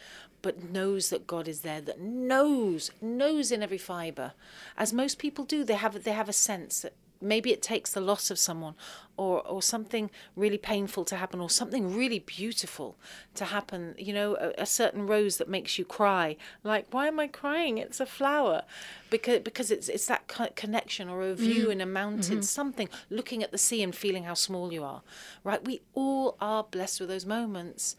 [0.45, 4.33] but knows that God is there, that knows, knows in every fibre.
[4.77, 7.99] As most people do, they have they have a sense that maybe it takes the
[7.99, 8.75] loss of someone
[9.17, 12.95] or or something really painful to happen or something really beautiful
[13.33, 17.19] to happen you know a, a, certain rose that makes you cry like why am
[17.19, 18.63] i crying it's a flower
[19.09, 21.71] because because it's it's that connection or a view mm.
[21.71, 22.41] in a mountain mm-hmm.
[22.41, 25.01] something looking at the sea and feeling how small you are
[25.43, 27.95] right we all are blessed with those moments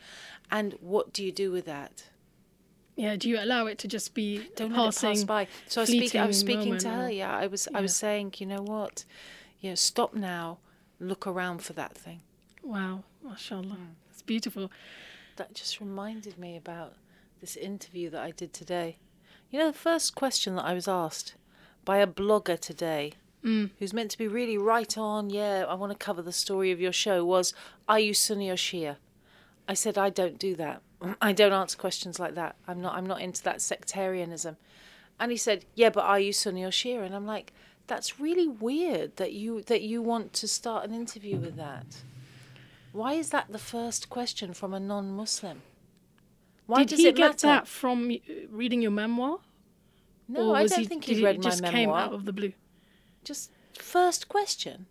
[0.51, 2.05] and what do you do with that
[2.97, 5.49] yeah, do you allow it to just be don't passing, let it pass by?
[5.69, 6.21] So I was speaking.
[6.21, 7.11] I was speaking to her.
[7.11, 7.69] Yeah, I was.
[7.71, 7.79] Yeah.
[7.79, 9.05] I was saying, you know what?
[9.61, 10.59] You know, stop now.
[10.99, 12.23] Look around for that thing.
[12.63, 13.95] Wow, mashallah, mm.
[14.11, 14.73] it's beautiful.
[15.37, 16.95] That just reminded me about
[17.41, 18.97] this interview that I did today.
[19.51, 21.35] You know, the first question that I was asked
[21.85, 23.13] by a blogger today
[23.79, 26.81] who's meant to be really right on, yeah, I want to cover the story of
[26.81, 27.55] your show, was,
[27.89, 28.97] Are you Sunni or Shia?
[29.69, 30.83] I said, I don't do that.
[31.21, 32.57] I don't answer questions like that.
[32.67, 34.57] I'm not I'm not into that sectarianism.
[35.21, 37.05] And he said, Yeah, but are you Sunni or Shia?
[37.05, 37.53] And I'm like,
[37.87, 41.87] That's really weird that you that you want to start an interview with that.
[42.93, 45.63] Why is that the first question from a non Muslim?
[46.67, 47.47] Why Did does he it get matter?
[47.47, 48.11] that from
[48.51, 49.39] reading your memoir?
[50.29, 52.53] No, Or I don't he, think he read my just came out of the blue,
[53.23, 54.87] Just first question.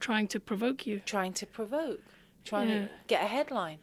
[0.00, 1.00] trying to provoke you.
[1.04, 2.00] trying to provoke,
[2.44, 2.80] trying Yeah.
[2.86, 3.78] to get a headline.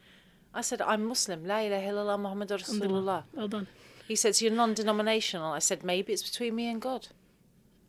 [0.54, 1.46] I said, I'm Muslim.
[1.46, 3.24] La ilaha illallah Muhammad Rasulullah.
[3.32, 3.66] Well done.
[4.08, 5.52] He says, You're non denominational.
[5.52, 7.08] I said, Maybe it's between me and God.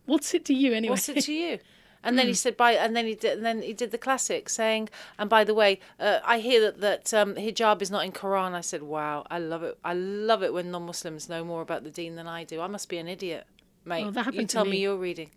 [0.05, 0.91] What's it to you anyway?
[0.91, 1.59] What's it to you?
[2.03, 4.49] And then he said, "By," and then he did, and then he did the classic,
[4.49, 4.89] saying,
[5.19, 8.53] "And by the way, uh, I hear that that um, hijab is not in Quran."
[8.53, 9.77] I said, "Wow, I love it.
[9.85, 12.59] I love it when non-Muslims know more about the Deen than I do.
[12.59, 13.45] I must be an idiot,
[13.85, 14.07] mate.
[14.33, 14.77] You tell me me.
[14.77, 15.29] you're reading.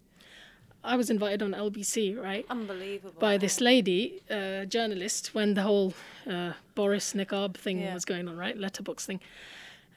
[0.85, 2.45] I was invited on LBC, right?
[2.51, 3.19] Unbelievable.
[3.21, 5.95] by this lady, uh, journalist, when the whole
[6.31, 7.95] uh, Boris Niqab thing Yeah.
[7.95, 8.57] was going on, right?
[8.57, 9.21] Letterbox thing,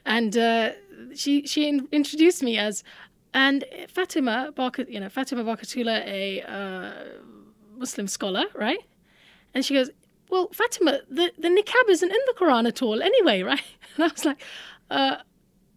[0.04, 0.70] and uh,
[1.14, 2.82] she she in- introduced me as
[3.34, 6.92] and Fatima Barka, you know Fatima Barkatullah, a uh,
[7.76, 8.80] Muslim scholar, right?
[9.54, 9.90] And she goes,
[10.30, 13.62] "Well, Fatima, the the niqab isn't in the Quran at all, anyway, right?"
[13.96, 14.40] And I was like,
[14.90, 15.16] uh,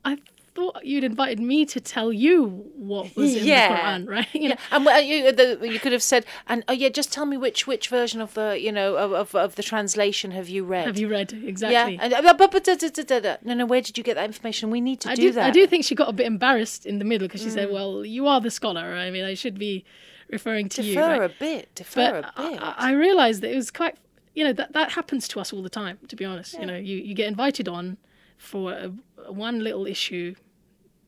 [0.06, 0.18] "I
[0.54, 2.46] thought you'd invited me to tell you
[2.76, 3.68] what was in Yeah.
[3.68, 6.74] the Quran, right?" You know, And well, you, the, you could have said, and oh
[6.74, 9.64] yeah, just tell me which which version of the you know of of, of the
[9.64, 10.86] translation have you read?
[10.88, 11.96] have you read exactly?
[11.96, 13.66] Yeah, and, uh, but, but, da, da, da, no, no.
[13.66, 14.70] Where did you get that information?
[14.70, 15.46] We need to I do, do, that.
[15.46, 15.48] Mm.
[15.48, 18.06] I do think she got a bit embarrassed in the middle because she said, "Well,
[18.06, 18.82] you are the scholar.
[18.96, 19.86] I mean, I should be
[20.30, 21.32] referring to you." Defer right?
[21.32, 21.76] a bit.
[21.76, 22.60] Defer But a bit.
[22.62, 23.96] I, I realised that it was quite,
[24.36, 25.98] you know, that that happens to us all the time.
[26.08, 27.98] To be honest, you know, you you get invited on
[28.38, 28.92] for a
[29.30, 30.36] one little issue,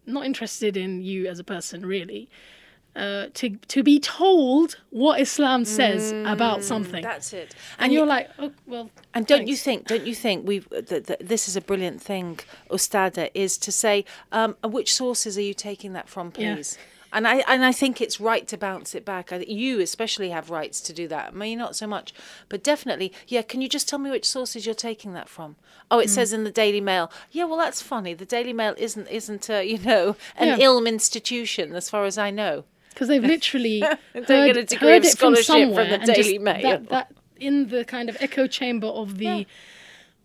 [0.06, 2.30] not interested in you as a person really.
[2.96, 7.56] Uh, to to be told what Islam says about something, Mm, That's it.
[7.80, 8.92] and you're like, oh well.
[9.16, 9.88] And don't you think?
[9.88, 10.70] Don't you think we've?
[10.70, 12.40] That, that this is a brilliant thing,
[12.70, 16.62] Ustada, is to say um, which sources are you taking that from, Yeah.
[17.14, 19.32] And I and I think it's right to bounce it back.
[19.32, 21.34] I, you especially have rights to do that.
[21.36, 22.14] Maybe not so much,
[22.50, 23.44] but definitely, yeah.
[23.44, 25.56] Can you just tell me which sources you're taking that from?
[25.92, 26.04] Oh, Mm.
[26.06, 27.12] it says in the Daily Mail.
[27.32, 28.14] Yeah, well, that's funny.
[28.16, 30.66] The Daily Mail isn't isn't uh, you know an Yeah.
[30.68, 32.64] ilm institution as far as I know.
[32.90, 33.80] because they've literally
[34.14, 36.62] heard, get a degree heard of it from scholarship from somewhere the Daily Mail.
[36.64, 39.46] That, that in the kind of echo chamber of the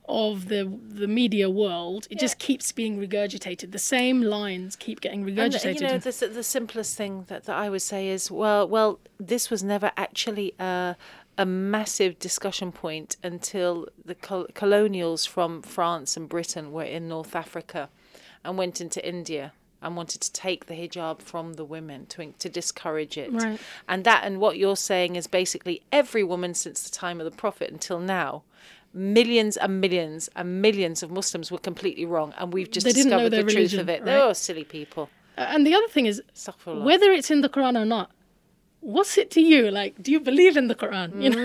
[0.08, 3.72] of the the media world, it just keeps being regurgitated.
[3.72, 5.74] The same lines keep getting And, regurgitated.
[5.80, 9.50] you know, the, the simplest thing that, that I would say is, well, well, this
[9.50, 10.96] was never actually a,
[11.36, 17.36] a massive discussion point until the col- colonials from France and Britain were in North
[17.36, 17.88] Africa
[18.44, 22.48] and went into India and wanted to take the hijab from the women to to
[22.48, 23.32] discourage it.
[23.32, 23.60] Right.
[23.88, 27.36] And that and what you're saying is basically every woman since the time of the
[27.36, 28.42] Prophet until now.
[28.94, 33.10] Millions and millions and millions of Muslims were completely wrong, and we've just They didn't
[33.10, 34.10] know discovered the their truth of religion, it.
[34.10, 34.22] right?
[34.22, 35.10] Oh, silly people.
[35.36, 36.22] and the other thing is,
[36.64, 38.10] whether it's in the Quran or not,
[38.80, 39.70] what's it to you?
[39.70, 41.22] Like, do you believe in the Quran?
[41.22, 41.36] You know,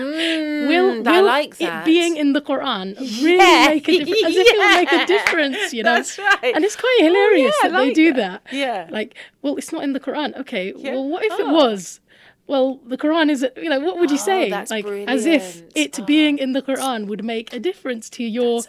[0.68, 3.66] will, Mm, I will like it being in the Quran really Yeah.
[3.68, 4.24] make a difference?
[4.24, 5.94] As if it will make a difference, you know?
[5.96, 6.54] That's right.
[6.56, 8.42] And it's quite hilarious yeah, I that they do that.
[8.44, 8.52] that.
[8.56, 8.88] Yeah.
[8.90, 10.36] Like, well, it's not in the Quran.
[10.40, 10.92] Okay, Yeah.
[10.92, 11.52] well, what if it Oh.
[11.52, 12.00] was?
[12.46, 14.50] Well, the Quran is, you know, what would you Oh, say?
[14.50, 16.04] that's like, as if it Oh.
[16.04, 18.62] being in the Quran would make a difference to your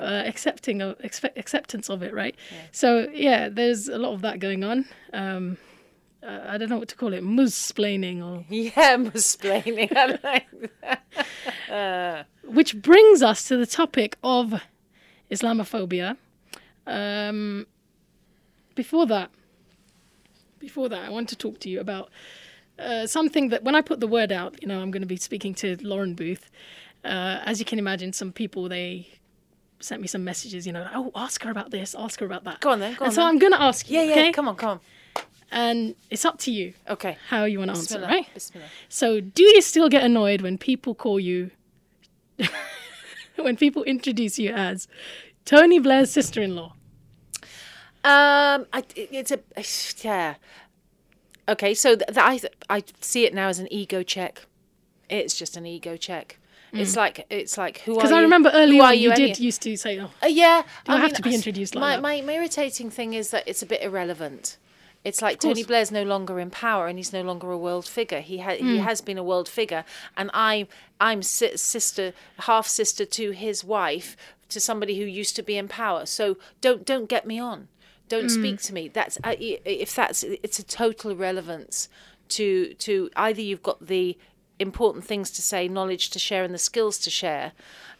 [0.00, 2.34] uh, accepting of expe- acceptance of it, right?
[2.70, 4.86] So yeah, there's a lot of that going on.
[5.12, 5.58] Um,
[6.22, 9.94] uh, I don't know what to call it, musplaining, or yeah, musplaining.
[9.94, 10.46] I like
[10.80, 11.02] that.
[11.70, 14.60] Uh, which brings us to the topic of
[15.30, 16.16] Islamophobia.
[16.86, 17.66] Um,
[18.74, 19.30] before that,
[20.58, 22.10] before that, I want to talk to you about
[22.82, 25.16] uh, something that when I put the word out, you know, I'm going to be
[25.16, 26.50] speaking to Lauren Booth.
[27.04, 29.08] Uh, as you can imagine, some people they
[29.80, 32.60] sent me some messages, you know, oh, ask her about this, ask her about that.
[32.60, 33.28] Go on then, go and on so then.
[33.28, 34.12] I'm going to ask you, yeah, yeah.
[34.12, 34.32] okay?
[34.32, 34.80] Come on, come on.
[35.50, 37.18] And it's up to you Okay.
[37.28, 38.26] how you want to answer, right?
[38.32, 38.68] Bismillah.
[38.88, 41.50] So, do you still get annoyed when people call you,
[43.36, 44.88] when people introduce you as
[45.44, 46.72] Tony Blair's sister-in-law?
[48.04, 49.40] Um, I, it- it's a
[50.06, 50.34] yeah.
[51.48, 52.40] Okay, so th- th- I
[52.78, 54.42] I see it now as an ego check.
[55.10, 56.38] It's just an ego check.
[56.74, 58.16] It's like it's like who are Because you?
[58.16, 58.20] Mm.
[58.20, 60.62] I remember early on you, you did used to say, "Oh, Uh, yeah.
[60.86, 62.02] Do I have to be introduced like my, that?
[62.02, 64.56] My, my irritating thing is that it's a bit irrelevant.
[65.04, 65.64] It's like Tony.
[65.64, 68.20] Blair's no longer in power and he's no longer a world figure.
[68.20, 68.84] He ha- he Hmm.
[68.84, 69.84] has been a world figure,
[70.16, 70.66] and I
[70.98, 74.16] I'm si- sister, half sister to his wife,
[74.48, 76.06] to somebody who used to be in power.
[76.06, 77.68] So don't don't get me on.
[78.14, 78.40] Don't Hmm.
[78.42, 78.88] speak to me.
[78.98, 81.88] That's if that's it's a total irrelevance
[82.36, 82.92] to to
[83.26, 84.18] either you've got the
[84.58, 87.52] important things to say, knowledge to share, and the skills to share,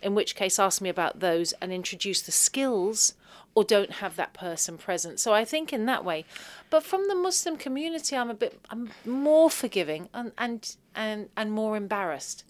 [0.02, 3.14] in which case ask me about those and introduce the skills,
[3.54, 5.18] or don't have that person present.
[5.18, 6.24] So I think in that way,
[6.70, 11.52] but from the Muslim community, I'm a bit I'm more forgiving and and and, and
[11.52, 12.44] more embarrassed.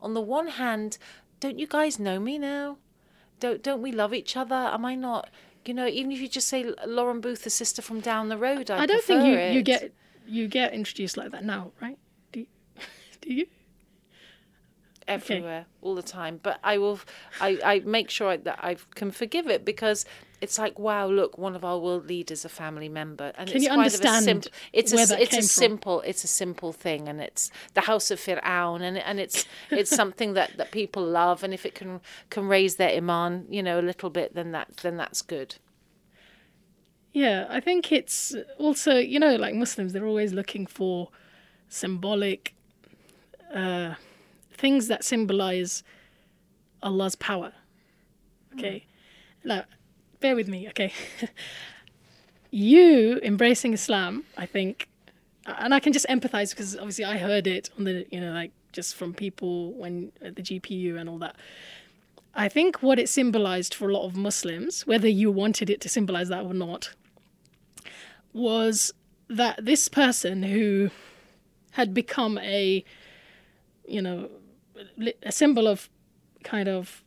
[0.00, 0.98] On the one hand,
[1.40, 2.78] don't you guys know me now?
[3.40, 4.54] Don't don't we love each other?
[4.76, 5.28] Am I not?
[5.68, 8.70] You know, even if you just say Lauren Booth, the sister from down the road,
[8.70, 9.64] I, I don't think you, you it.
[9.64, 9.92] get
[10.26, 11.98] you get introduced like that now, right?
[12.32, 12.46] Do you?
[13.20, 13.46] Do you?
[15.08, 16.38] everywhere all the time.
[16.42, 17.00] But I will,
[17.40, 20.04] I, I make sure that I can forgive it because
[20.40, 23.64] it's like, wow, look, one of our world leaders, a family member, and Can it's
[23.64, 24.50] you quite of a understand simple.
[24.72, 25.42] It's a, it's a from?
[25.42, 29.90] simple, it's a simple thing, and it's the House of Fir'aun, and and it's it's
[30.02, 33.80] something that that people love, and if it can can raise their iman, you know,
[33.80, 35.56] a little bit, then that then that's good.
[37.12, 41.08] Yeah, I think it's also you know like Muslims, they're always looking for
[41.68, 42.54] symbolic
[43.52, 43.94] uh,
[44.52, 45.82] things that symbolize
[46.80, 47.52] Allah's power.
[48.54, 48.86] Okay,
[49.44, 49.64] now
[50.20, 50.68] bear with me.
[50.68, 50.92] Okay,
[52.50, 54.88] you embracing Islam, I think,
[55.46, 58.52] and I can just empathize because obviously I heard it on the you know like
[58.72, 61.36] just from people when at the GPU and all that.
[62.34, 65.88] I think what it symbolized for a lot of Muslims, whether you wanted it to
[65.88, 66.94] symbolize that or not,
[68.32, 68.92] was
[69.28, 70.90] that this person who
[71.72, 72.84] had become a,
[73.86, 74.28] you know,
[75.22, 75.88] a symbol of
[76.44, 77.02] kind of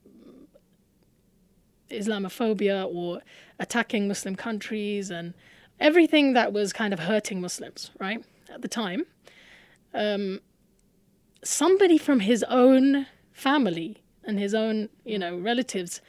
[1.92, 3.22] Islamophobia or
[3.60, 5.34] attacking Muslim countries and
[5.80, 8.24] everything that was kind of hurting Muslims, right,
[8.54, 9.06] at the time.
[9.94, 10.42] Um,
[11.44, 16.02] somebody from his own family and his own, you know, relatives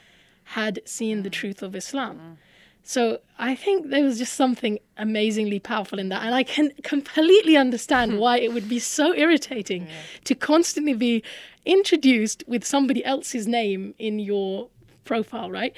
[0.44, 2.38] had seen the truth of Islam.
[2.84, 6.24] So I think there was just something amazingly powerful in that.
[6.24, 9.86] And I can completely understand why it would be so irritating
[10.24, 11.22] to constantly be
[11.64, 14.68] introduced with somebody else's name in your
[15.04, 15.74] profile, right?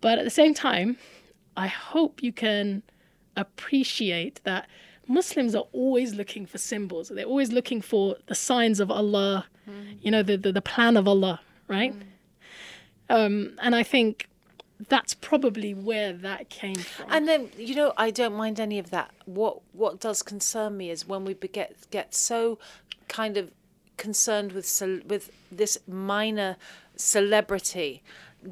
[0.00, 0.96] But at the same time,
[1.56, 2.82] I hope you can
[3.36, 4.68] appreciate that
[5.08, 7.08] Muslims are always looking for symbols.
[7.08, 9.46] They're always looking for the signs of Allah,
[10.00, 11.94] you know, the, the, the plan of Allah, right?
[13.10, 14.28] Um, and I think
[14.88, 17.06] that's probably where that came from.
[17.10, 19.10] And then you know, I don't mind any of that.
[19.26, 22.58] What what does concern me is when we get get so
[23.08, 23.50] kind of
[23.96, 26.56] concerned with with this minor
[26.96, 28.02] celebrity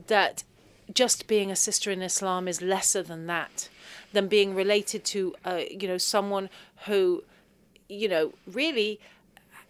[0.06, 0.44] that
[0.92, 3.68] just being a sister in Islam is lesser than that,
[4.12, 6.48] than being related to uh, you know someone
[6.86, 7.22] who
[7.88, 9.00] you know really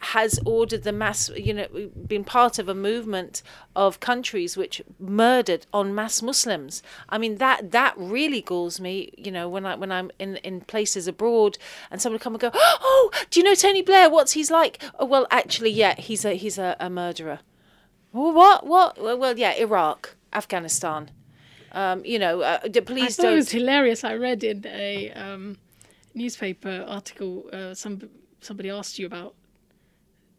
[0.01, 1.67] has ordered the mass, you know,
[2.07, 3.43] been part of a movement
[3.77, 6.83] of countries which murdered on mass Muslims.
[7.11, 9.13] I mean, that that really galls me.
[9.19, 11.59] You know, when I when I'm in in places abroad
[11.91, 14.09] and someone come and go, oh, do you know Tony Blair?
[14.09, 14.83] What's he's like?
[14.99, 17.41] Oh, well, actually, yeah, he's a he's a, a murderer.
[18.13, 18.99] Well, what what?
[19.19, 21.11] Well, yeah, Iraq, Afghanistan.
[21.73, 23.37] Um, you know, uh, d- I please thought it don't.
[23.37, 24.03] was hilarious.
[24.03, 25.57] I read in a um,
[26.15, 28.09] newspaper article, uh, some
[28.41, 29.35] somebody asked you about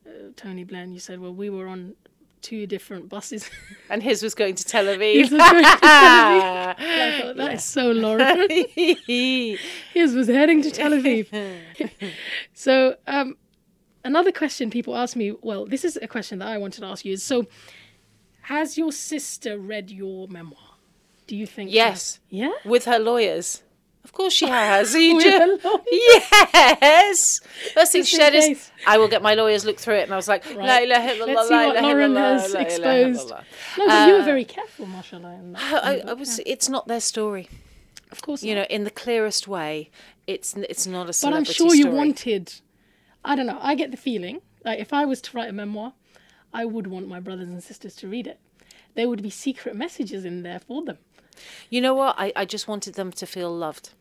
[0.06, 1.96] uh, Tony Blair, and you said, "Well, we were on
[2.42, 3.50] two different buses."
[3.90, 5.14] and his was going to Tel Aviv.
[5.14, 6.76] His was going to Tel Aviv.
[6.80, 8.50] I thought, that is so Lauren.
[8.76, 11.30] His was heading to Tel Aviv.
[12.54, 13.38] so, um,
[14.04, 15.34] another question people ask me.
[15.42, 17.14] Well, this is a question that I wanted to ask you.
[17.14, 17.48] Is so,
[18.44, 20.60] has your sister read your memoir?
[21.28, 21.72] Do you think?
[21.72, 21.90] Yes.
[21.90, 22.20] has?
[22.30, 22.52] Yeah.
[22.66, 23.64] with her lawyers.
[24.04, 24.96] Of course she has.
[24.96, 25.82] You With her lawyers?
[25.92, 27.40] Yes.
[27.74, 28.72] First thing she said is.
[28.88, 30.04] I will get my lawyers look through it.
[30.04, 30.84] And I was like, La Right.
[30.84, 33.30] ilaha illallah, Let's see la what Lauren has exposed.
[33.30, 33.38] No,
[33.88, 35.34] but you were Uh, very careful, mashallah.
[35.36, 35.86] In that.
[35.86, 36.40] I, I was.
[36.46, 37.48] It's not their story.
[38.12, 38.62] of course, You not.
[38.62, 39.90] know, in the clearest way,
[40.28, 41.32] it's it's not a serious story.
[41.34, 41.96] but I'm sure you story.
[41.96, 42.54] wanted.
[43.24, 43.60] I don't know.
[43.62, 45.94] I get the feeling like if I was to write a memoir,
[46.54, 48.40] I would want my brothers and sisters to read it.
[48.96, 50.98] There would be secret messages in there for them.
[51.70, 52.16] You know what?
[52.18, 53.92] I, I just wanted them to feel loved.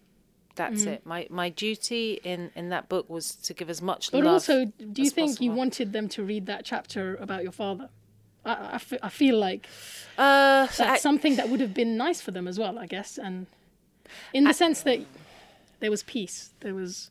[0.57, 0.89] That's Mm.
[0.89, 1.07] it.
[1.07, 4.25] My my duty in in that book was to give as much But love.
[4.25, 7.89] But also, do you think you wanted them to read that chapter about your father?
[8.45, 9.67] I, I, feel like
[10.17, 13.19] uh, that's I- something that would have been nice for them as well, I guess.
[13.19, 13.47] And
[14.33, 15.01] in the sense that
[15.81, 17.11] there was peace, there was.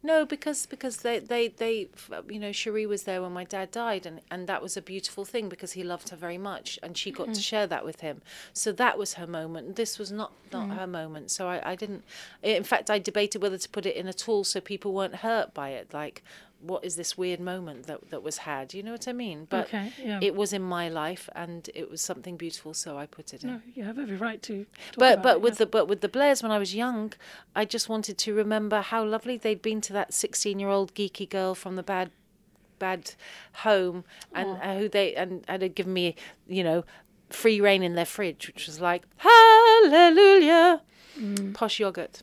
[0.00, 1.88] No, because because they they they
[2.28, 5.24] you know Cherie was there when my dad died, and and that was a beautiful
[5.24, 7.32] thing because he loved her very much, and she got Mm-hmm.
[7.34, 8.22] to share that with him.
[8.52, 9.74] So that was her moment.
[9.76, 10.76] This was not not Mm.
[10.76, 11.30] her moment.
[11.32, 12.04] So I I didn't.
[12.42, 15.52] In fact, I debated whether to put it in at all so people weren't hurt
[15.52, 15.92] by it.
[15.92, 16.22] Like,
[16.60, 18.74] what is this weird moment that that was had?
[18.74, 19.46] You know what I mean?
[19.48, 20.18] But Okay, yeah.
[20.20, 23.50] it was in my life, and it was something beautiful, so I put it in.
[23.50, 24.66] No, you have every right to.
[24.96, 25.58] But but it, with yeah.
[25.58, 27.12] the but with the Blairs when I was young,
[27.54, 31.28] I just wanted to remember how lovely they'd been to that sixteen year old geeky
[31.28, 32.10] girl from the bad
[32.80, 33.14] bad
[33.64, 36.14] home and uh, who they and, and had given me
[36.46, 36.84] you know
[37.30, 40.82] free reign in their fridge, which was like hallelujah,
[41.54, 42.22] posh yogurt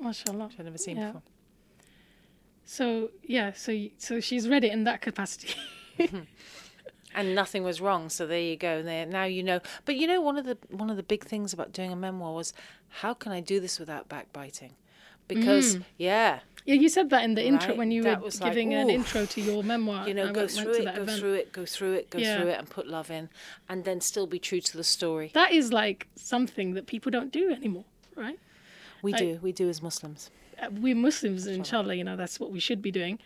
[0.00, 0.46] mashallah.
[0.48, 1.06] which I'd never seen Yeah.
[1.06, 1.22] before.
[2.64, 5.54] So yeah, so so she's read it in that capacity.
[7.14, 8.08] and nothing was wrong.
[8.08, 8.82] So there you go.
[8.82, 9.60] There now you know.
[9.84, 12.32] But you know, one of the one of the big things about doing a memoir
[12.34, 12.52] was
[12.88, 14.74] how can I do this without backbiting?
[15.26, 15.84] Because mm.
[15.96, 18.52] yeah, yeah, you said that in the intro Right, when you that were was like,
[18.52, 20.06] giving an intro to your memoir.
[20.06, 22.18] you know, go went, went through to it, go through it, go through it, go
[22.18, 22.40] Yeah.
[22.40, 23.30] through it, and put love in,
[23.68, 25.30] and then still be true to the story.
[25.34, 27.84] That is like something that people don't do anymore,
[28.16, 28.38] right?
[29.02, 30.30] We I- do, we do as Muslims.
[30.70, 33.18] We're Muslims, inshallah, you know, that's what we should be doing.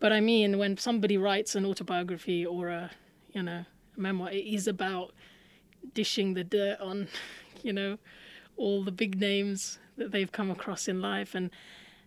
[0.00, 2.90] But I mean, when somebody writes an autobiography or a,
[3.32, 3.64] you know,
[3.96, 5.12] a memoir, it is about
[5.92, 7.08] dishing the dirt on,
[7.62, 7.98] you know,
[8.56, 11.50] all the big names that they've come across in life, and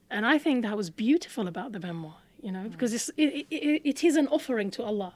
[0.10, 2.72] and I think that was beautiful about the memoir, you know, mm.
[2.72, 5.14] because it's it, it, it is an offering to Allah.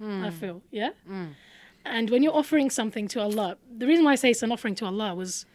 [0.00, 0.24] Mm.
[0.24, 0.90] I feel, yeah.
[1.10, 1.34] Mm.
[1.84, 4.74] And when you're offering something to Allah, the reason why I say it's an offering
[4.76, 5.46] to Allah was.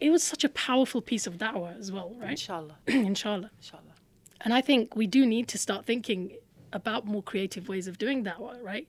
[0.00, 2.30] It was such a powerful piece of da'wah as well, right?
[2.30, 3.50] Inshallah, Inshallah.
[3.58, 3.82] inshallah.
[4.42, 6.36] And I think we do need to start thinking
[6.72, 8.88] about more creative ways of doing that, right?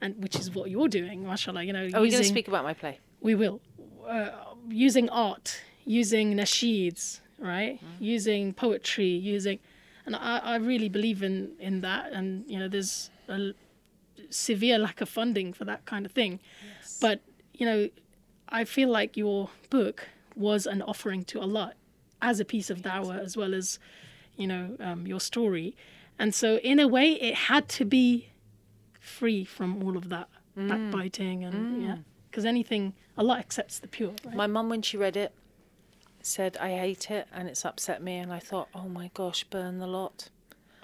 [0.00, 1.62] And which is what you're doing, mashallah.
[1.64, 2.98] You know, Are we going to speak about my play?
[3.20, 3.60] we will
[4.06, 4.30] uh,
[4.68, 7.80] using art, using nasheeds, right?
[7.98, 9.58] Using poetry, using,
[10.06, 12.12] and I, I really believe in in that.
[12.12, 13.52] And you know, there's a
[14.30, 16.38] severe lack of funding for that kind of thing.
[16.80, 16.98] yes.
[17.00, 17.20] But
[17.54, 17.88] you know,
[18.48, 21.74] I feel like your book was an offering to Allah
[22.20, 23.78] as a piece of dawah as well as,
[24.36, 25.76] you know, um, your story.
[26.18, 28.28] And so in a way, it had to be
[29.00, 31.96] free from all of that backbiting and yeah,
[32.30, 34.14] because anything Allah accepts the pure.
[34.24, 34.34] Right?
[34.34, 35.32] My mum, when she read it,
[36.22, 39.78] said, "I hate it, and it's upset me." And I thought, "Oh my gosh, burn
[39.78, 40.30] the lot."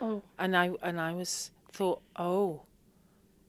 [0.01, 2.63] oh, and I and I was thought, oh,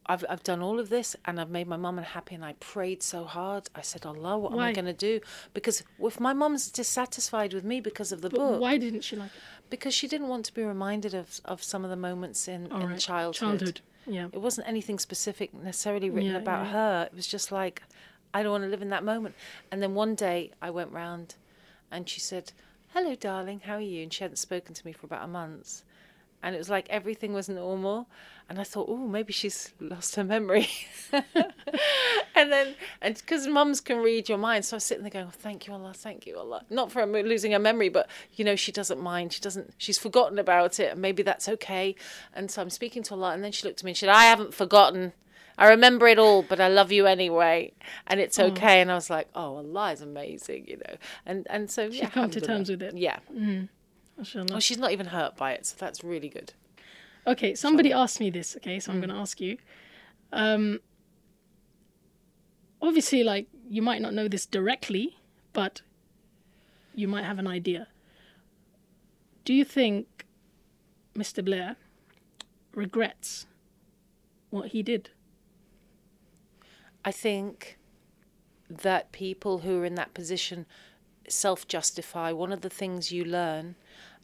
[0.08, 3.04] I've I've done all of this and I've made my mum unhappy and I prayed
[3.04, 3.70] so hard.
[3.76, 5.20] I said, Allah, what am I going to do?
[5.54, 9.16] Because if my mum's dissatisfied with me because of the but book, why didn't she
[9.16, 9.42] like it?
[9.70, 12.82] because she didn't want to be reminded of of some of the moments in, All
[12.82, 13.36] in right, childhood.
[13.50, 13.82] Childhood.
[14.08, 14.28] Yeah.
[14.34, 16.72] It wasn't anything specific necessarily written Yeah, about yeah.
[16.72, 17.04] her.
[17.12, 17.84] It was just like,
[18.34, 19.36] I don't want to live in that moment.
[19.72, 21.36] And then one day I went round
[21.92, 22.52] and she said,
[22.94, 24.02] Hello, darling, how are you?
[24.04, 25.84] And she hadn't spoken to me for about a month.
[26.44, 28.08] And it was like everything was normal.
[28.50, 30.68] And I thought, oh, maybe she's lost her memory.
[32.36, 34.66] and then, and because mums can read your mind.
[34.66, 36.66] So I was sitting there going, oh, thank you, Allah, thank you, Allah.
[36.70, 39.32] Not for losing her memory, but, you know, she doesn't mind.
[39.34, 40.92] She doesn't, she's forgotten about it.
[40.92, 41.96] And maybe that's okay.
[42.34, 43.34] And so I'm speaking to Allah.
[43.34, 45.14] And then she looked at me and she said, I haven't forgotten.
[45.58, 47.74] I remember it all, but I love you anyway,
[48.08, 48.50] and it's mm.
[48.52, 48.82] okay.
[48.82, 50.96] And I was like, "Oh, Allah is amazing," you know.
[51.26, 52.98] And and so yeah, come to terms with it.
[52.98, 53.20] Yeah.
[53.32, 53.68] Mm.
[54.18, 54.48] Mashallah.
[54.50, 56.54] Well, she's not even hurt by it, so that's really good.
[57.26, 59.58] Okay, somebody asked me this, okay, so I'm going to ask you.
[60.34, 60.80] Um,
[62.82, 65.18] obviously, like, you might not know this directly,
[65.54, 65.82] but
[66.96, 67.88] you might have an idea.
[69.46, 70.26] Do you think
[71.16, 71.44] Mr.
[71.44, 71.76] Blair
[72.74, 73.46] regrets
[74.50, 75.10] what he did?
[77.04, 77.78] I think
[78.70, 80.66] that people who are in that position
[81.28, 82.32] self justify.
[82.32, 83.76] One of the things you learn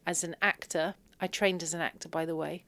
[0.07, 2.63] as an actor, I trained as an actor, by the way,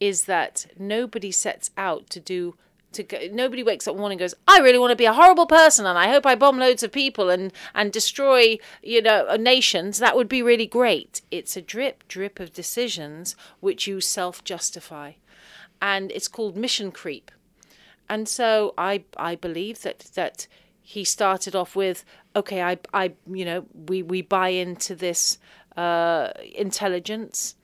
[0.00, 2.56] is that nobody sets out to do.
[2.92, 5.14] To go, nobody wakes up one morning and goes, I really want to be a
[5.14, 9.26] horrible person, and I hope I bomb loads of people and and destroy, you know,
[9.28, 9.98] uh, nations.
[9.98, 11.22] That would be really great.
[11.30, 15.12] It's a drip drip of decisions which you self justify,
[15.80, 17.30] and it's called mission creep.
[18.10, 20.46] And so I I believe that that
[20.82, 22.04] he started off with
[22.36, 25.38] okay I I you know we we buy into this
[25.76, 27.56] uh, intelligence.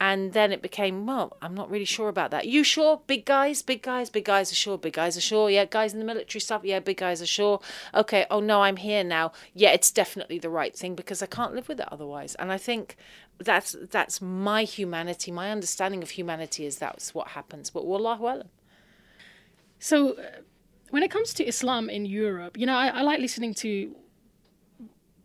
[0.00, 2.48] And then it became, well, I'm not really sure about that.
[2.48, 3.00] You sure?
[3.06, 5.48] Big guys, big guys, big guys are sure, big guys are sure.
[5.48, 7.60] Yeah, guys in the military stuff, yeah, big guys are sure.
[7.94, 9.32] Okay, oh no, I'm here now.
[9.54, 12.34] Yeah, it's definitely the right thing because I can't live with it otherwise.
[12.34, 12.96] And I think
[13.38, 17.70] that's that's my humanity, my understanding of humanity is that's what happens.
[17.70, 18.48] But wallahu alam.
[19.78, 20.22] So, uh,
[20.90, 23.94] when it comes to Islam in Europe, you know, I, I like listening to.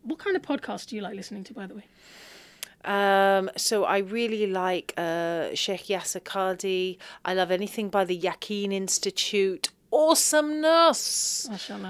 [0.09, 1.85] What kind of podcast do you like listening to, by the way?
[2.83, 6.97] Um, so I really like uh, Sheikh Yasir Qadhi.
[7.23, 9.69] I love anything by the Yaqeen Institute.
[9.91, 11.49] Awesomeness.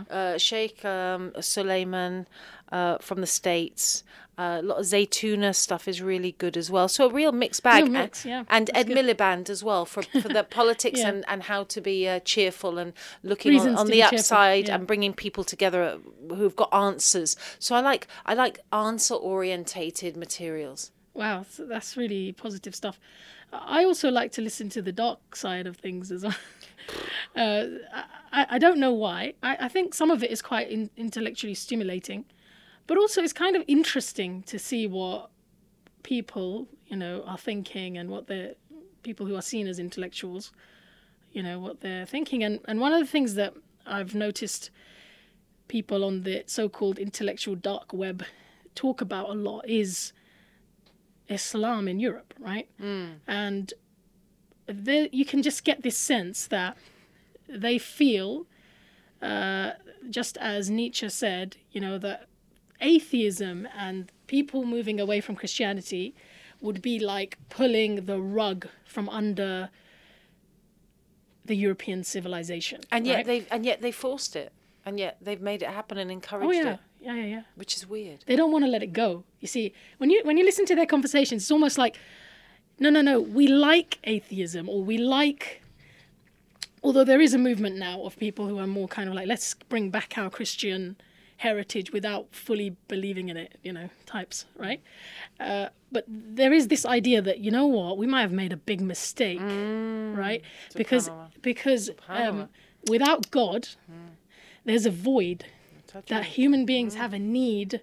[0.10, 2.28] Uh, Sheikh um, Suleiman
[2.72, 4.04] uh, from the States.
[4.38, 6.88] Uh, a lot of Zaytuna stuff is really good as well.
[6.88, 7.84] So a real mixed bag.
[7.84, 8.46] Real And- yeah.
[8.50, 8.98] And Ed good.
[8.98, 11.10] Miliband as well for, for the politics Yeah.
[11.10, 14.70] and, and how to be uh, cheerful and looking on, Reasons on to the upside
[14.70, 14.76] yeah.
[14.76, 15.98] and bringing people together
[16.30, 17.36] who've got answers.
[17.60, 20.92] So I like I like answer orientated materials.
[21.14, 22.98] Wow, so that's really positive stuff.
[23.52, 26.36] I also like to listen to the dark side of things as well.
[27.36, 27.66] Uh,
[28.32, 29.34] I, I don't know why.
[29.44, 32.26] I, I think some of it is quite in, intellectually stimulating,
[32.88, 35.30] but also it's kind of interesting to see what
[36.04, 38.56] people, you know, are thinking and what the
[39.04, 40.52] people who are seen as intellectuals,
[41.32, 42.44] you know, what they're thinking.
[42.44, 43.54] And and one of the things that
[43.86, 44.72] I've noticed
[45.68, 48.24] people on the so-called intellectual dark web
[48.76, 50.14] talk about a lot is
[51.28, 52.68] Islam in Europe, right?
[53.28, 53.74] And
[54.70, 56.78] there, you can just get this sense that
[57.48, 58.46] they feel,
[59.22, 59.72] uh,
[60.10, 62.28] just as Nietzsche said, you know, that
[62.82, 66.16] atheism and people moving away from Christianity
[66.62, 69.70] would be like pulling the rug from under
[71.46, 72.82] the European civilization.
[72.92, 73.26] And yet right?
[73.26, 74.52] they and yet they forced it.
[74.86, 77.42] And yet they've made it happen and encouraged oh yeah, it, yeah, yeah, yeah.
[77.56, 78.24] which is weird.
[78.26, 79.24] They don't want to let it go.
[79.40, 81.98] You see, when you when you listen to their conversations, it's almost like,
[82.80, 83.20] no, no, no.
[83.20, 85.62] We like atheism, or we like.
[86.82, 89.54] Although there is a movement now of people who are more kind of like, let's
[89.68, 90.96] bring back our Christian
[91.38, 94.82] heritage without fully believing in it, you know, types, right?
[95.40, 98.58] Uh, but there is this idea that you know what, we might have made a
[98.58, 100.42] big mistake, right?
[100.76, 101.30] Because Subhanallah.
[101.42, 102.30] because Subhanallah.
[102.30, 102.50] um,
[102.90, 103.68] without God,
[104.66, 105.46] there's a void
[106.08, 107.82] that human beings have a need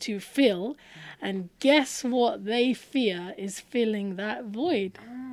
[0.00, 0.76] to fill
[1.20, 5.26] and guess what they fear is filling that void ah.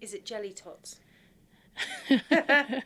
[0.00, 1.00] Is it jelly tots?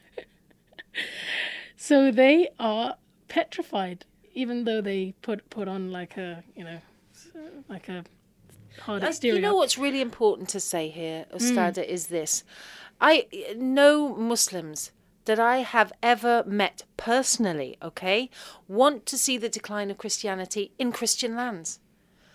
[1.76, 2.96] so they are
[3.28, 4.04] petrified
[4.34, 6.80] even though they put put on like a you know
[7.68, 8.04] like a
[8.80, 11.36] hard I- exterior You know what's really important to say here, hmm.
[11.36, 12.44] Ustada, is this.
[13.00, 13.26] I
[13.56, 14.92] no Muslims
[15.24, 18.30] that I have ever met personally, okay,
[18.68, 21.80] want to see the decline of Christianity in Christian lands.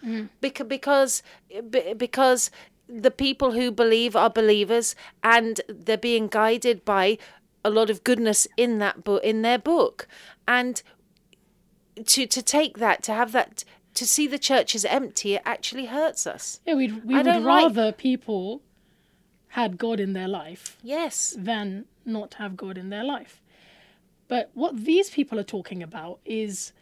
[0.03, 0.29] Mm.
[0.41, 1.23] Because because
[1.69, 2.51] be- because
[2.87, 7.17] the people who believe are believers and they're being guided by
[7.63, 10.07] a lot of goodness in that book in their book.
[10.47, 10.81] And
[12.05, 13.63] to to take that to have that
[13.95, 16.61] to see the churches empty it actually hurts us.
[16.65, 18.61] Yeah we'd, we would don't like- rather people
[19.49, 21.35] had god in their life yes.
[21.37, 23.41] than not have God in their life.
[24.27, 26.73] But what these people are talking about is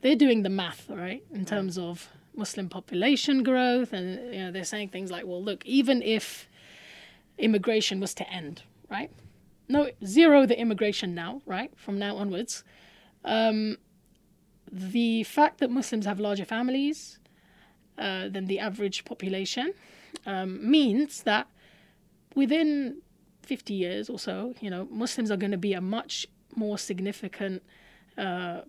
[0.00, 4.64] they're doing the math, right, in terms of Muslim population growth, and you know they're
[4.64, 6.48] saying things like, well, look, even if
[7.38, 9.10] immigration was to end, right,
[9.68, 12.64] no zero the immigration now, right, from now onwards,
[13.24, 13.76] um,
[14.70, 17.18] the fact that Muslims have larger families
[17.98, 19.72] uh, than the average population
[20.26, 21.46] um, means that
[22.34, 23.02] within
[23.42, 27.62] 50 years or so, you know, Muslims are going to be a much more significant
[28.16, 28.62] uh,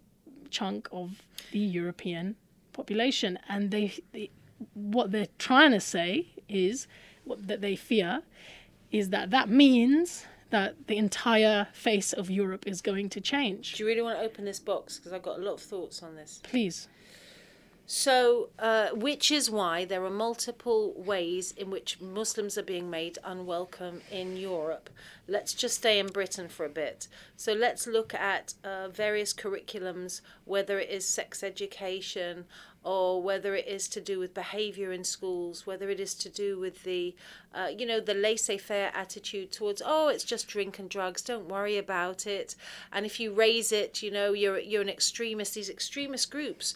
[0.49, 1.21] chunk of
[1.51, 2.35] the European
[2.73, 3.39] population.
[3.47, 4.29] And they, they,
[4.73, 6.87] what they're trying to say is,
[7.23, 8.21] what that they fear,
[8.91, 13.73] is that that means that the entire face of Europe is going to change.
[13.73, 16.03] do you really want to open this box because i've got a lot of thoughts
[16.03, 16.87] on this Please.
[17.87, 23.19] So, uh, which is why there are multiple ways in which Muslims are being made
[23.23, 24.89] unwelcome in Europe.
[25.27, 27.07] Let's just stay in Britain for a bit.
[27.37, 32.45] So, let's look at uh, various curriculums, whether it is sex education
[32.85, 36.59] or whether it is to do with behavior in schools, whether it is to do
[36.59, 37.15] with the,
[37.51, 41.79] uh, you know, the laissez-faire attitude towards, oh, it's just drink and drugs, don't worry
[41.79, 42.55] about it.
[42.91, 45.55] And if you raise it, you know, you're you're an extremist.
[45.55, 46.75] These extremist groups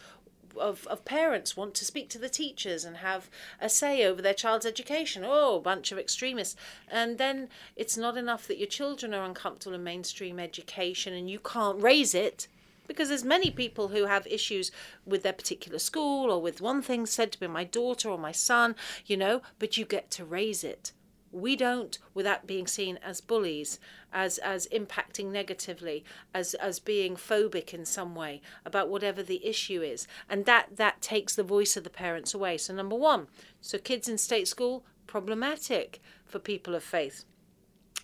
[0.59, 3.29] of, of parents want to speak to the teachers and have
[3.59, 5.23] a say over their child's education.
[5.25, 6.55] Oh, bunch of extremists.
[6.89, 11.39] And then it's not enough that your children are uncomfortable in mainstream education and you
[11.39, 12.47] can't raise it
[12.89, 14.71] because there's many people who have issues
[15.05, 18.31] with their particular school or with one thing said to be my daughter or my
[18.31, 18.75] son,
[19.05, 20.91] you know, but you get to raise it.
[21.31, 23.79] We don't without being seen as bullies,
[24.11, 26.03] as as impacting negatively,
[26.33, 30.07] as as being phobic in some way about whatever the issue is.
[30.29, 32.57] And that that takes the voice of the parents away.
[32.57, 33.27] So number 1,
[33.61, 37.25] so kids in state school problematic for people of faith.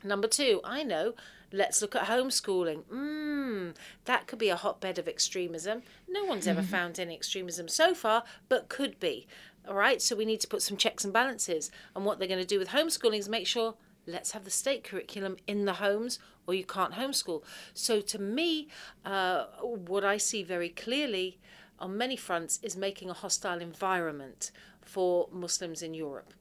[0.04, 1.14] Number two, I know,
[1.52, 2.84] let's look at homeschooling.
[2.86, 3.76] Mmm,
[4.06, 5.84] that could be a hotbed of extremism.
[6.08, 9.28] No one's ever found any extremism so far, but could be.
[9.68, 11.72] All right, so we need to put some checks and balances.
[11.96, 13.76] And what they're going to do with homeschooling is make sure
[14.06, 17.44] let's have the state curriculum in the homes or you can't homeschool.
[17.74, 18.68] So to me,
[19.04, 21.40] uh, what I see very clearly
[21.80, 24.52] on many fronts is making a hostile environment
[24.82, 26.34] for Muslims in Europe.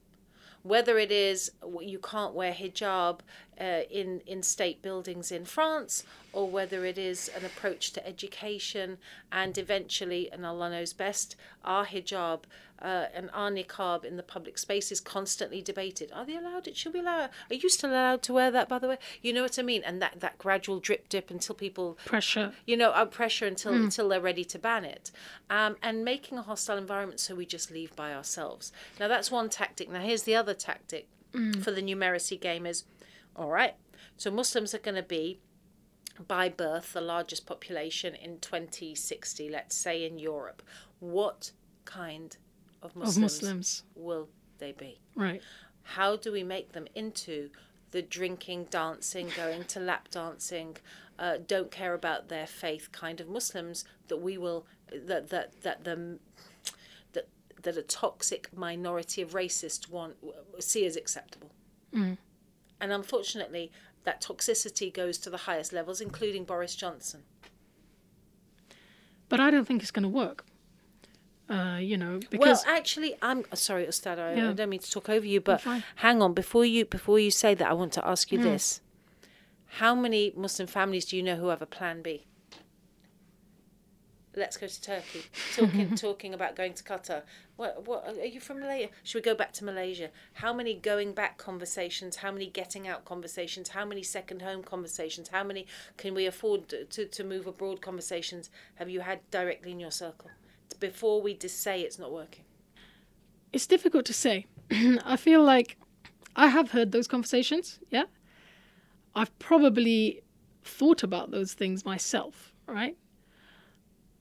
[0.61, 3.19] Whether it is you can't wear hijab
[3.59, 6.03] uh, in in state buildings in France,
[6.33, 8.97] or whether it is an approach to education,
[9.31, 12.41] and eventually, and Allah knows best, our hijab
[12.81, 16.11] uh, and our niqab in the public space is constantly debated.
[16.13, 16.75] Are they allowed it?
[16.75, 17.31] Should we allow it?
[17.49, 18.97] Are you still allowed to wear that, by the way?
[19.21, 19.81] You know what I mean?
[19.85, 22.53] And that, that gradual drip dip until people Pressure.
[22.65, 25.11] you know, uh, pressure until until they're ready to ban it,
[25.49, 28.71] um, and making a hostile environment so we just leave by ourselves.
[28.99, 29.89] Now that's one tactic.
[29.89, 31.07] Now here's the other tactic
[31.61, 32.83] for the numeracy gamers.
[33.35, 33.75] All right,
[34.17, 35.39] so Muslims are going to be
[36.27, 40.63] by birth the largest population in 2060, let's say in Europe.
[40.99, 41.51] What
[41.83, 42.37] kind
[42.81, 43.83] of Of Muslims, Muslims.
[43.95, 44.29] will
[44.59, 44.99] they be?
[45.15, 45.41] Right.
[45.83, 47.49] how do we make them into
[47.91, 50.77] the drinking, dancing, going to lap dancing,
[51.19, 55.83] uh, don't care about their faith kind of Muslims that we will that that that
[55.83, 56.19] the
[57.13, 57.27] that
[57.61, 60.15] that a toxic minority of racists want
[60.59, 61.51] see as acceptable.
[62.79, 63.71] And unfortunately,
[64.03, 67.23] that toxicity goes to the highest levels, including Boris Johnson.
[69.29, 70.45] But I don't think it's going to work.
[71.49, 74.17] Uh, you know, Well, because actually, I'm sorry, Ustad.
[74.17, 75.63] I, I don't mean to talk over you, but
[75.97, 77.69] hang on before you before you say that.
[77.69, 78.81] I want to ask you this:
[79.79, 82.25] How many Muslim families do you know who have a Plan B?
[84.35, 85.23] Let's go to Turkey.
[85.55, 87.21] Talking talking about going to Qatar.
[87.55, 88.89] What what are you from Malaysia?
[89.03, 90.09] Should we go back to Malaysia?
[90.33, 92.17] How many going back conversations?
[92.17, 93.69] How many getting out conversations?
[93.69, 95.29] How many second home conversations?
[95.29, 95.65] How many
[95.97, 100.29] can we afford to to move abroad conversations have you had directly in your circle?
[100.79, 102.43] Before we just say it's not working.
[103.53, 104.45] it's difficult to say.
[105.05, 105.77] I feel like
[106.35, 108.05] I have heard those conversations, yeah.
[109.15, 110.21] I've probably
[110.63, 112.97] thought about those things myself, right?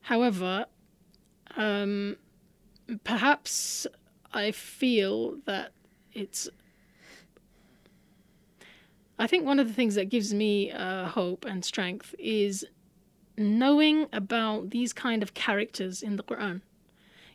[0.05, 0.67] However,
[1.57, 2.17] um,
[3.05, 3.87] perhaps
[4.35, 5.73] I feel that
[6.13, 6.49] it's.
[9.19, 12.67] I think one of the things that gives me uh, hope and strength is
[13.39, 16.61] knowing about these kind of characters in the Quran.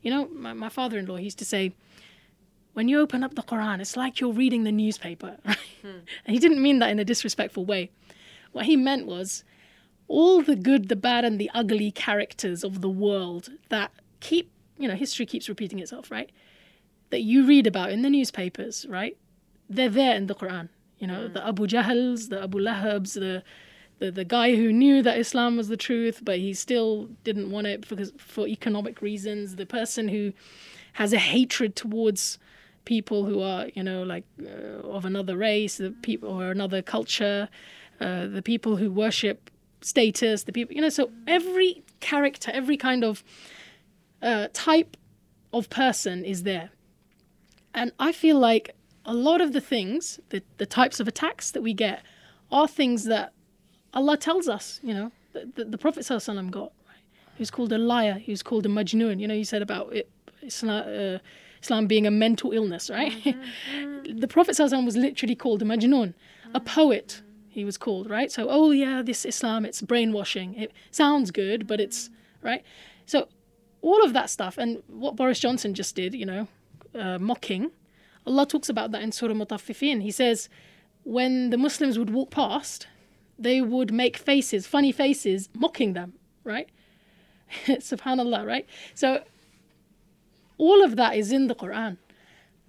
[0.04, 1.74] You know, my, my father in law used to say,
[2.74, 5.38] when you open up the Quran, it's like you're reading the newspaper.
[5.46, 5.58] Right?
[5.84, 7.90] And he didn't mean that in a disrespectful way.
[8.52, 9.44] What he meant was
[10.10, 14.88] all the good, the bad, and the ugly characters of the world that keep, you
[14.88, 16.32] know, history keeps repeating itself, right?
[17.12, 19.16] That you read about in the newspapers, right?
[19.70, 20.70] They're there in the Quran.
[20.98, 23.44] You know, the Abu Jahals, the Abu Lahabs, the
[24.00, 27.68] the, the guy who knew that Islam was the truth, but he still didn't want
[27.68, 29.58] it because for economic reasons.
[29.58, 30.32] The person who
[30.94, 32.40] has a hatred towards
[32.86, 37.50] people who are, you know, like uh, of another race, the people or another culture,
[38.00, 40.90] uh, the people who worship status, the people, you know.
[40.90, 43.24] So every character, every kind of
[44.22, 44.98] uh, type
[45.54, 46.70] of person is there,
[47.74, 48.76] and I feel like
[49.06, 52.04] a lot of the things, the the types of attacks that we get,
[52.52, 53.34] are things that
[53.94, 57.04] Allah tells us, you know, the, the, the Prophet ﷺ got, right?
[57.36, 59.20] He was called a liar, he was called a majnoon.
[59.20, 60.10] You know, you said about it,
[60.42, 61.20] Islam, uh,
[61.62, 63.14] Islam being a mental illness, right?
[64.04, 66.14] the Prophet ﷺ was literally called a majnoon,
[66.54, 67.22] a poet,
[67.60, 68.32] he was called, right?
[68.32, 70.56] So, oh yeah, this Islam, it's brainwashing.
[70.56, 72.10] It sounds good, but it's,
[72.42, 72.64] right?
[73.06, 73.28] So,
[73.82, 76.48] all of that stuff, and what Boris Johnson just did, you know,
[76.96, 77.72] uh, mocking,
[78.26, 80.02] Allah talks about that in Surah Mutaffifin.
[80.02, 80.50] He says,
[81.04, 82.88] when the Muslims would walk past,
[83.38, 86.14] they would make faces, funny faces, mocking them,
[86.44, 86.70] right?
[87.66, 88.68] Subhanallah, right?
[88.94, 89.24] So
[90.58, 91.98] all of that is in the Quran.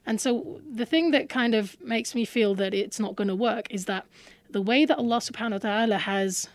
[0.06, 3.34] And so the thing that kind of makes me feel that it's not going to
[3.34, 4.06] work is that
[4.52, 6.48] the way that Allah subhanahu wa ta'ala has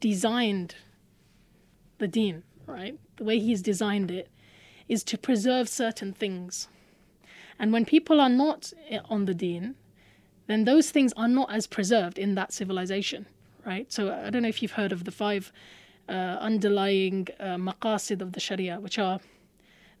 [0.00, 0.76] designed
[1.98, 2.98] the deen, right?
[3.16, 4.28] The way He's designed it
[4.88, 6.68] is to preserve certain things.
[7.58, 8.72] And when people are not
[9.08, 9.74] on the deen,
[10.46, 13.26] then those things are not as preserved in that civilization,
[13.66, 13.92] right?
[13.92, 15.52] So I don't know if you've heard of the five
[16.08, 19.20] uh, underlying uh, maqasid of the Sharia, which are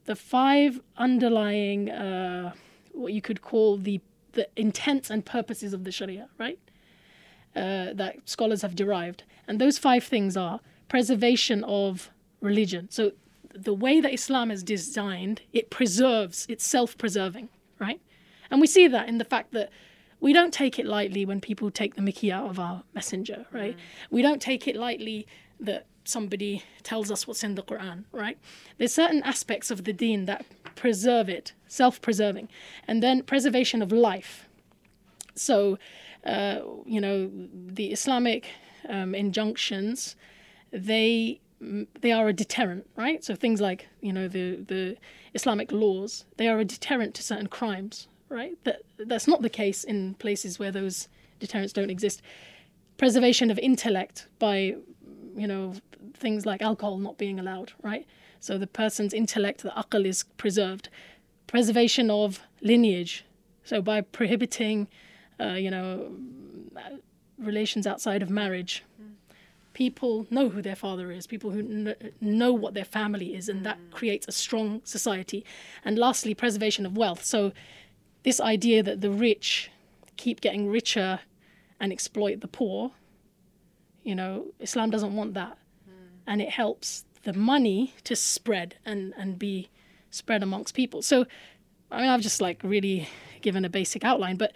[0.06, 2.52] the five underlying, uh,
[2.92, 4.00] what you could call the
[4.32, 6.58] the intents and purposes of the Sharia, right?
[7.56, 12.10] Uh, that scholars have derived, and those five things are preservation of
[12.40, 12.88] religion.
[12.90, 13.12] So
[13.52, 17.48] the way that Islam is designed, it preserves, it's self-preserving,
[17.80, 18.00] right?
[18.50, 19.70] And we see that in the fact that
[20.20, 23.76] we don't take it lightly when people take the mickey out of our messenger, right?
[24.10, 25.26] We don't take it lightly
[25.60, 28.38] that somebody tells us what's in the Quran, right?
[28.78, 30.44] There's certain aspects of the deen that
[30.74, 32.48] preserve it, self preserving.
[32.86, 34.48] And then preservation of life.
[35.34, 35.78] So,
[36.24, 38.48] uh, you know, the Islamic
[38.88, 40.16] um, injunctions,
[40.72, 41.40] they
[42.00, 43.24] they are a deterrent, right?
[43.24, 44.96] So things like you know the the
[45.34, 48.56] Islamic laws, they are a deterrent to certain crimes, right?
[48.64, 51.08] That that's not the case in places where those
[51.40, 52.22] deterrents don't exist.
[52.96, 54.76] Preservation of intellect by
[55.36, 55.74] you know
[56.14, 58.06] things like alcohol not being allowed, right?
[58.40, 60.88] So the person's intellect, the aql, is preserved.
[61.48, 63.24] Preservation of lineage,
[63.64, 64.86] so by prohibiting,
[65.40, 66.12] uh, you know,
[66.76, 66.96] uh,
[67.38, 69.12] relations outside of marriage, hmm.
[69.72, 73.64] people know who their father is, people who kn- know what their family is, and
[73.64, 73.90] that hmm.
[73.90, 75.44] creates a strong society.
[75.84, 77.24] And lastly, preservation of wealth.
[77.24, 77.52] So,
[78.24, 79.70] this idea that the rich
[80.16, 81.20] keep getting richer
[81.80, 82.90] and exploit the poor,
[84.02, 85.56] you know, Islam doesn't want that.
[85.84, 86.16] Hmm.
[86.26, 89.68] And it helps the money to spread and, and be
[90.10, 91.02] spread amongst people.
[91.02, 91.26] So,
[91.90, 93.08] I mean, I've just like really
[93.40, 94.52] given a basic outline, but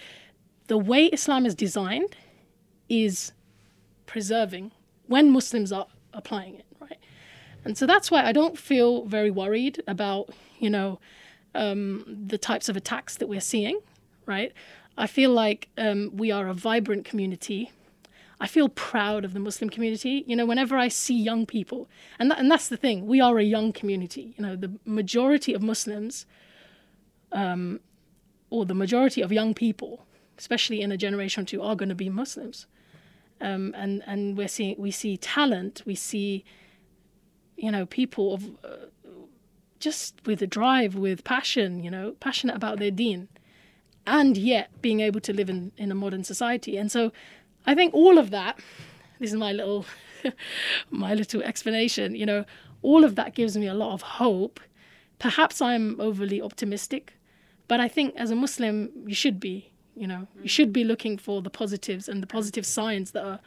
[0.73, 2.16] the way Islam is designed
[2.89, 3.32] is
[4.07, 4.73] preserving
[5.07, 6.99] when Muslims are applying it, right?
[7.62, 10.31] And so that's why I don't feel very worried about,
[10.61, 10.99] you know,
[11.55, 13.81] um, the types of attacks that we're seeing,
[14.24, 14.51] right?
[14.97, 17.70] I feel like um, we are a vibrant community.
[18.40, 20.24] I feel proud of the Muslim community.
[20.27, 21.86] You know, whenever I see young people,
[22.19, 24.32] and that, and that's the thing, we are a young community.
[24.39, 26.24] You know, the majority of Muslims,
[27.31, 27.81] um,
[28.49, 30.07] or the majority of young people,
[30.43, 32.66] especially in a generation or two, are going to be Muslims.
[33.40, 36.44] Um, and and we're seeing we see talent, we see,
[37.56, 38.86] you know, people of uh,
[39.78, 43.28] just with a drive, with passion, you know, passionate about their deen,
[44.05, 46.77] and yet being able to live in in a modern society.
[46.77, 47.12] And so,
[47.64, 48.59] I think all of that.
[49.20, 49.86] This is my little,
[50.90, 52.16] my little explanation.
[52.16, 52.44] You know,
[52.82, 54.59] all of that gives me a lot of hope.
[55.20, 57.14] Perhaps I'm overly optimistic,
[57.69, 60.51] but I think as a Muslim, you should be you know, you mm.
[60.51, 63.40] should be looking for the positives and the positive signs that are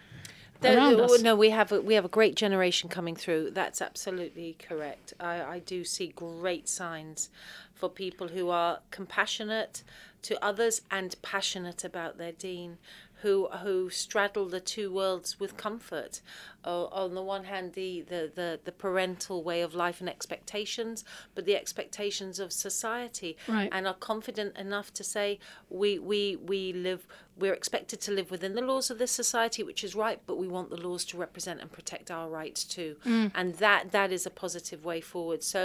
[0.61, 1.21] there- oh, us.
[1.21, 3.51] No, we have a, we have a great generation coming through.
[3.51, 5.13] That's absolutely correct.
[5.19, 7.29] I, I do see great signs
[7.73, 9.83] for people who are compassionate
[10.23, 12.77] to others and passionate about their deen,
[13.25, 16.21] who who straddle the two worlds with comfort.
[16.67, 21.03] Uh, on the one hand, the, the, the, the parental way of life and expectations,
[21.35, 23.69] but the expectations of society, Right.
[23.71, 25.27] and are confident enough to say
[25.69, 27.01] we we we live
[27.37, 30.47] we're expected to live within the laws of this society which is right but we
[30.47, 32.95] want the laws to represent and protect our rights too.
[33.39, 35.41] And that that is a positive way forward.
[35.43, 35.61] So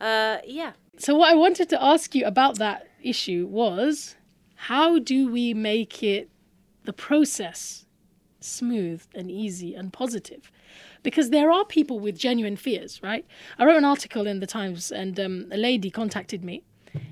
[0.00, 0.72] uh, yeah.
[0.98, 4.16] So, what I wanted to ask you about that issue was
[4.70, 6.28] how do we make it
[6.84, 7.86] the process
[8.40, 10.50] smooth and easy and positive?
[11.02, 13.24] Because there are people with genuine fears, right?
[13.58, 16.62] I wrote an article in the Times and um, a lady contacted me.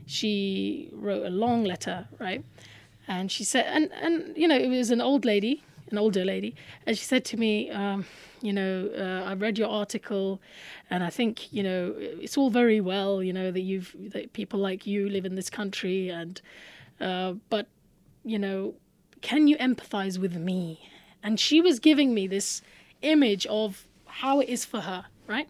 [0.06, 2.44] She wrote a long letter, right?
[3.08, 6.54] And she said, and, and you know, it was an old lady, an older lady,
[6.86, 8.04] and she said to me, um,
[8.40, 10.40] you know, uh, I read your article,
[10.90, 14.60] and I think you know it's all very well, you know, that you've that people
[14.60, 16.40] like you live in this country, and
[17.00, 17.66] uh, but
[18.24, 18.74] you know,
[19.20, 20.88] can you empathize with me?
[21.22, 22.62] And she was giving me this
[23.02, 25.48] image of how it is for her, right?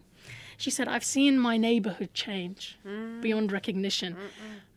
[0.57, 2.77] She said, I've seen my neighborhood change
[3.21, 4.15] beyond recognition.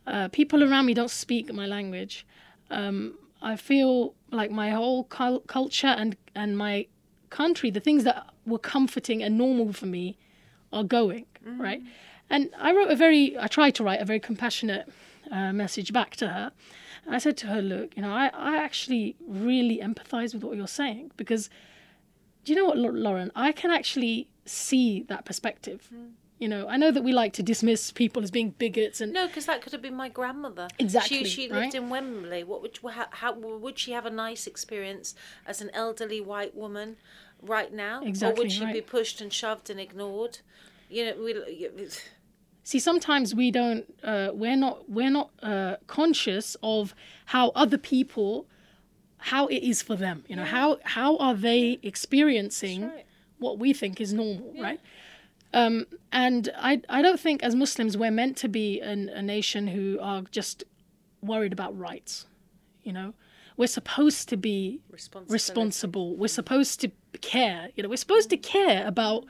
[0.06, 2.26] Uh, people around me don't speak my language.
[2.70, 6.86] Um, I feel like my whole cul- culture and, and my
[7.30, 10.16] country, the things that were comforting and normal for me,
[10.72, 11.26] are going,
[11.58, 11.82] right?
[12.30, 14.88] And I wrote a very, I tried to write a very compassionate
[15.34, 16.52] uh, message back to her.
[17.08, 20.66] I said to her, look, you know, I, I actually really empathize with what you're
[20.66, 21.50] saying because
[22.44, 23.32] do you know what, Lauren?
[23.34, 25.90] I can actually see that perspective.
[26.38, 29.26] You know, I know that we like to dismiss people as being bigots and no
[29.26, 31.62] because that could have been my grandmother Exactly, she, she right?
[31.62, 35.14] lived in wembley what would how, how would she have a nice experience
[35.46, 36.96] as an elderly white woman
[37.40, 40.40] right now Exactly, or would she be pushed and shoved and ignored
[40.90, 41.34] you know we
[42.64, 46.94] see sometimes we don't uh, we're not we're not uh, conscious of
[47.26, 48.46] how other people
[49.18, 53.06] how it is for them you know how how are they experiencing right.
[53.38, 54.80] what we think is normal right?
[55.52, 59.68] Um, and I, I don't think as muslims we're meant to be an, a nation
[59.68, 60.64] who are just
[61.22, 62.26] worried about rights
[62.82, 63.14] you know?
[63.56, 64.80] We're supposed to be
[65.28, 66.16] responsible.
[66.16, 67.88] We're supposed to care you know?
[67.88, 69.26] We're supposed to care about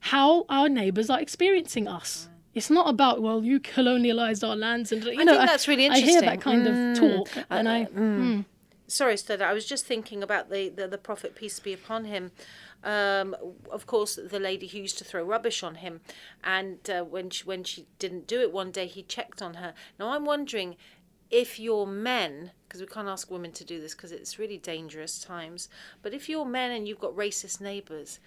[0.00, 5.04] how our neighbors are experiencing us it's not about well you colonialized our lands and
[5.04, 6.08] you know think that's really interesting.
[6.08, 8.44] I hear that kind of talk and i mm.
[8.86, 12.32] sorry Stada, I was just thinking about the, the, the Prophet, peace be upon him.
[12.82, 13.34] Um,
[13.72, 16.02] of course, the lady who used to throw rubbish on him,
[16.44, 19.72] and uh, when she, when she didn't do it one day, he checked on her.
[19.98, 20.76] Now I'm wondering
[21.30, 25.18] if your men, because we can't ask women to do this because it's really dangerous
[25.18, 25.68] times,
[26.02, 28.20] but if you're men and you've got racist neighbours,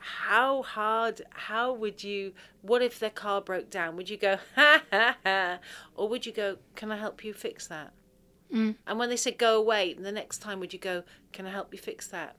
[0.00, 2.32] how hard, how would you,
[2.62, 3.96] what if their car broke down?
[3.96, 5.58] Would you go, ha ha ha?
[5.94, 7.92] Or would you go, can I help you fix that?
[8.52, 8.76] Mm.
[8.86, 11.72] And when they said go away, the next time would you go, can I help
[11.72, 12.36] you fix that?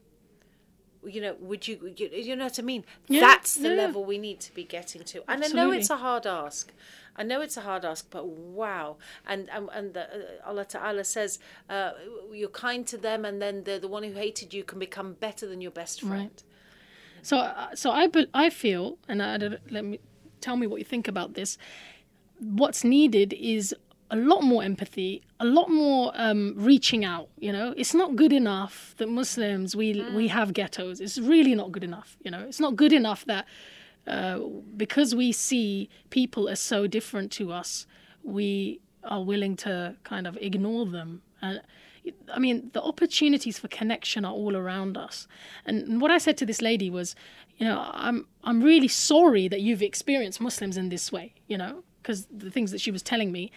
[1.05, 2.83] You know, would you, you, you know what I mean?
[3.07, 3.75] Yeah, That's the yeah.
[3.75, 5.23] level we need to be getting to.
[5.27, 6.71] And I know it's a hard ask.
[7.15, 8.97] I know it's a hard ask, but wow!
[9.27, 11.39] And and, and the, uh, Allah Taala says,
[11.69, 11.91] uh,
[12.31, 15.45] "You're kind to them, and then the the one who hated you can become better
[15.45, 16.43] than your best friend." Right.
[17.21, 19.37] So, uh, so I, I feel, and I,
[19.69, 19.99] let me
[20.41, 21.57] tell me what you think about this.
[22.39, 23.75] What's needed is
[24.09, 27.29] a lot more empathy, a lot more um, reaching out.
[27.37, 30.99] You know, it's not good enough that Muslims we we have ghettos.
[30.99, 32.17] It's really not good enough.
[32.23, 33.45] You know, it's not good enough that
[34.07, 34.39] uh,
[34.75, 37.87] because we see people as so different to us,
[38.23, 41.21] we are willing to kind of ignore them.
[41.41, 41.61] And
[42.33, 45.27] I mean, the opportunities for connection are all around us.
[45.65, 47.15] And, and what I said to this lady was,
[47.57, 51.33] you know, I'm I'm really sorry that you've experienced Muslims in this way.
[51.47, 53.51] You know, because the things that she was telling me.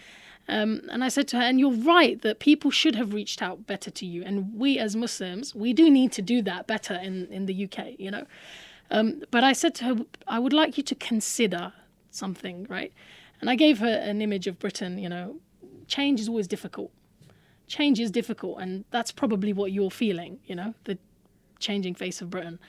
[0.47, 3.65] Um, and I said to her, and you're right that people should have reached out
[3.65, 4.23] better to you.
[4.23, 7.97] And we as Muslims, we do need to do that better in, in the UK,
[7.97, 8.25] you know.
[8.91, 9.95] Um, but I said to her,
[10.27, 11.73] I would like you to consider
[12.11, 12.93] something, right?
[13.41, 15.37] And I gave her an image of Britain, you know,
[15.87, 16.91] change is always difficult.
[17.67, 20.97] Change is difficult, and that's probably what you're feeling, you know, the
[21.59, 22.59] changing face of Britain.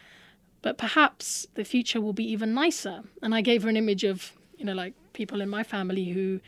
[0.63, 3.03] But perhaps the future will be even nicer.
[3.23, 6.41] And I gave her an image of, you know, like people in my family who,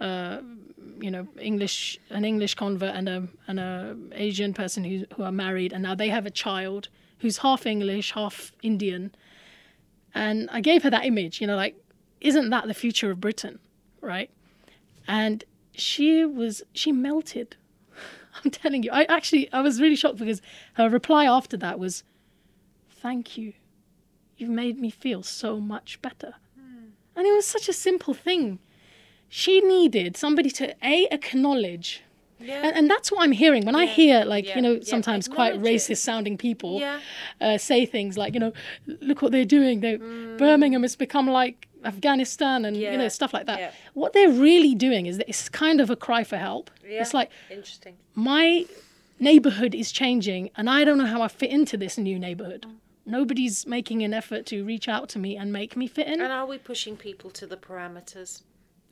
[0.00, 0.40] uh,
[1.00, 5.32] you know, English, an English convert and a and a Asian person who who are
[5.32, 6.88] married, and now they have a child
[7.18, 9.14] who's half English, half Indian.
[10.14, 11.76] And I gave her that image, you know, like,
[12.20, 13.58] isn't that the future of Britain,
[14.00, 14.30] right?
[15.06, 17.56] And she was, she melted.
[18.44, 20.40] I'm telling you, I actually, I was really shocked because
[20.74, 22.04] her reply after that was,
[22.90, 23.52] thank you.
[24.36, 26.34] You've made me feel so much better.
[27.18, 28.58] And it was such a simple thing.
[29.30, 32.02] She needed somebody to A, acknowledge.
[32.38, 32.60] Yeah.
[32.62, 35.26] And, and that's what I'm hearing when I hear, like, yeah, you know, yeah, sometimes
[35.26, 37.00] quite racist sounding people Yeah.
[37.40, 38.52] uh, say things like, you know,
[39.00, 39.80] look what they're doing.
[39.80, 43.10] They, Birmingham has become like Afghanistan and, you know, Mm.
[43.12, 43.58] Stuff like that.
[43.58, 43.70] yeah.
[43.94, 46.70] What they're really doing is that it's kind of a cry for help.
[46.88, 47.00] Yeah.
[47.02, 47.96] It's like, Interesting.
[48.14, 48.66] my
[49.20, 52.66] neighborhood is changing and I don't know how I fit into this new neighborhood.
[53.06, 56.20] Nobody's making an effort to reach out to me and make me fit in.
[56.20, 58.42] And are we pushing people to the parameters?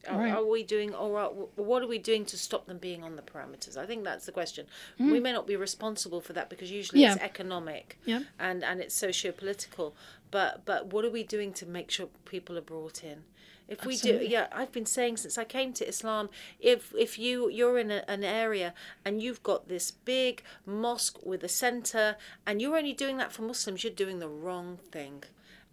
[0.08, 0.34] Are, Right.
[0.34, 3.76] are we doing, or what are we doing to stop them being on the parameters?
[3.76, 4.66] I think that's the question.
[4.98, 5.10] Hmm.
[5.12, 8.22] We may not be responsible for that because usually it's economic Yeah.
[8.38, 9.94] and, and it's socio-political.
[10.30, 13.24] But but what are we doing to make sure people are brought in?
[13.66, 14.26] If we Absolutely.
[14.26, 16.28] do, yeah, I've been saying since I came to Islam,
[16.60, 18.74] if if you you're in a, an area
[19.04, 22.16] and you've got this big mosque with a center,
[22.46, 25.24] and you're only doing that for Muslims, you're doing the wrong thing.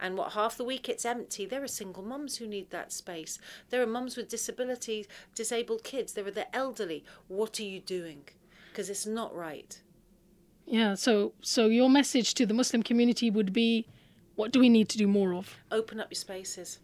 [0.01, 1.45] And what half the week it's empty.
[1.45, 3.37] There are single mums who need that space.
[3.69, 6.13] There are mums with disabilities, disabled kids.
[6.13, 7.05] There are the elderly.
[7.27, 8.23] What are you doing?
[8.71, 9.79] Because it's not right.
[10.65, 10.95] yeah.
[10.95, 13.85] So, so your message to the Muslim community would be,
[14.35, 15.57] what do we need to do more of?
[15.71, 16.79] Open up your spaces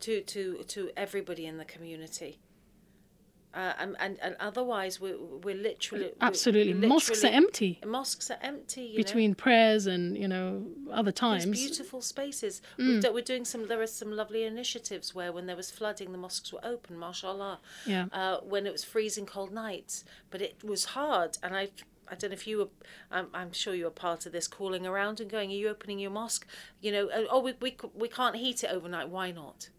[0.00, 2.38] to to to everybody in the community.
[3.52, 6.72] Uh, and, and and otherwise we're we're literally we're Absolutely.
[6.72, 8.82] Mosques are empty Mosques are empty.
[8.82, 9.02] You know?
[9.02, 11.46] between prayers and, you know, other These times.
[11.46, 12.62] beautiful spaces.
[12.78, 12.86] Mm.
[12.86, 13.66] We've do- we're doing some.
[13.66, 16.96] There are some lovely initiatives where, when there was flooding, the mosques were open.
[16.96, 17.58] Mashallah.
[17.86, 18.06] Yeah.
[18.12, 21.70] Uh, when it was freezing cold nights, but it was hard, and I.
[22.12, 22.68] I don't know if you were.
[23.10, 26.00] I'm, I'm sure you were part of this, calling around and going, "Are you opening
[26.00, 26.44] your mosque?"
[26.80, 29.08] You know, oh, we we we can't heat it overnight.
[29.08, 29.70] Why not?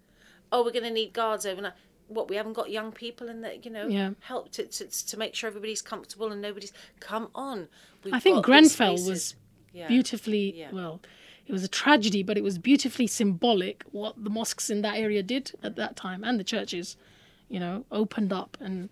[0.52, 1.74] Oh, we're going to need guards overnight.
[2.14, 4.12] What we haven't got young people in that you know, Yeah.
[4.20, 6.74] help to, to to make sure everybody's comfortable and nobody's.
[7.00, 7.68] Come on,
[8.12, 9.36] I think Grenfell was
[9.74, 9.88] Yeah.
[9.88, 10.72] beautifully Yeah.
[10.72, 11.00] well
[11.48, 15.24] it was a tragedy but it was beautifully symbolic what the mosques in that area
[15.24, 16.98] did at that time and the churches
[17.50, 18.90] you know opened up and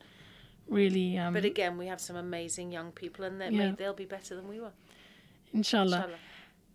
[0.68, 3.74] really um But again, we have some amazing young people, and they Yeah.
[3.78, 4.72] they'll be better than we were.
[5.54, 5.98] inshallah.
[5.98, 6.20] Inshallah.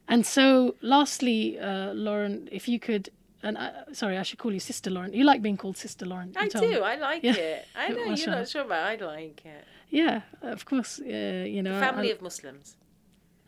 [0.08, 3.08] and so lastly uh lauren if you could
[3.46, 6.28] and uh, sorry i should call you sister lauren you like being called sister lauren
[6.36, 6.50] I me.
[6.74, 6.82] do.
[6.92, 7.36] I like Yeah.
[7.50, 7.60] it.
[7.82, 9.64] I know you're not sure, but I like it.
[9.90, 10.16] yeah
[10.54, 12.76] of course uh, you know I- Family I- of Muslims.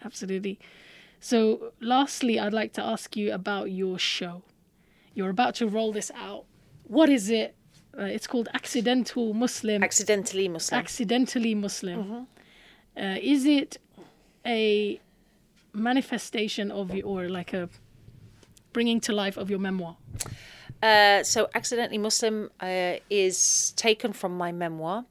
[0.09, 0.59] Absolutely.
[1.31, 1.39] So,
[1.81, 4.43] lastly, I'd like to ask you about your show.
[5.17, 6.45] You're about to roll this out.
[6.97, 7.49] What is it?
[7.99, 9.83] Uh, it's called Accidental Muslim.
[9.83, 10.79] Accidentally Muslim.
[10.79, 11.99] Accidentally Muslim.
[13.03, 13.79] Uh, is it
[14.45, 15.01] a
[15.73, 17.69] manifestation of your, or like a
[18.77, 19.97] bringing to life of your memoir?
[20.83, 25.07] Uh, so, Accidentally Muslim uh, is taken from my memoir,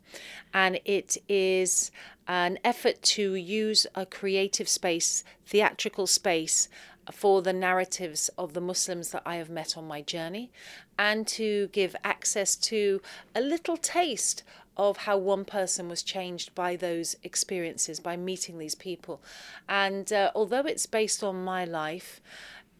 [0.54, 1.90] and it is
[2.28, 6.70] an effort to use a creative space, theatrical space,
[7.12, 10.52] for the narratives of the Muslims that I have met on my journey,
[11.00, 13.02] and to give access to
[13.34, 14.44] a little taste
[14.78, 19.22] of how one person was changed by those experiences, by meeting these people.
[19.70, 22.22] And uh, although it's based on my life,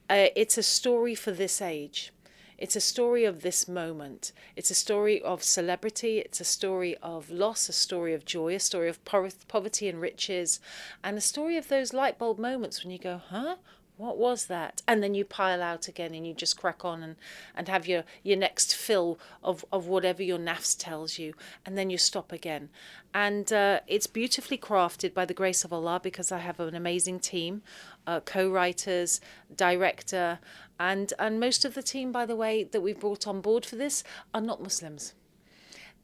[0.10, 2.12] uh, it's a story for this age.
[2.58, 4.32] It's a story of this moment.
[4.56, 6.20] It's a story of celebrity.
[6.20, 10.62] It's a story of loss, a story of joy, a story of poverty and riches,
[11.04, 13.58] and a story of those light bulb moments when you go, huh?
[13.98, 14.82] What was that?
[14.88, 17.16] And then you pile out again and you just crack on and,
[17.56, 21.34] and have your, your next fill of, of whatever your nafs tells you.
[21.66, 22.70] And then you stop again.
[23.14, 27.20] And uh, it's beautifully crafted by the grace of allah because i have an amazing
[27.20, 27.62] team
[28.06, 29.22] uh, co-writers
[29.56, 30.40] director
[30.80, 33.78] and and most of the team by the way that we've brought on board for
[33.78, 34.04] this
[34.34, 35.14] are not muslims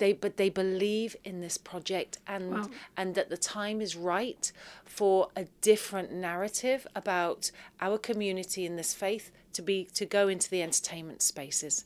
[0.01, 2.69] they but they believe in this project and Wow.
[2.97, 4.51] and that the time is right
[4.83, 10.49] for a different narrative about our community in this faith to be to go into
[10.49, 11.85] the entertainment spaces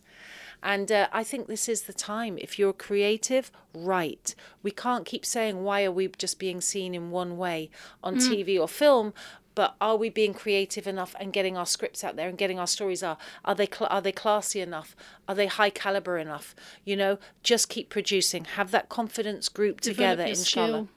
[0.64, 2.40] and uh, I think this is the time.
[2.40, 4.34] If you're creative, right.
[4.64, 7.70] We can't keep saying, why are we just being seen in one way
[8.02, 9.14] on TV or film?
[9.56, 12.68] But are we being creative enough and getting our scripts out there and getting our
[12.68, 13.18] stories out?
[13.46, 14.96] Are they cl- are they classy enough?
[15.28, 16.54] Are they high caliber enough?
[16.84, 18.44] You know, just keep producing.
[18.46, 20.88] Have that confidence group together, inshallah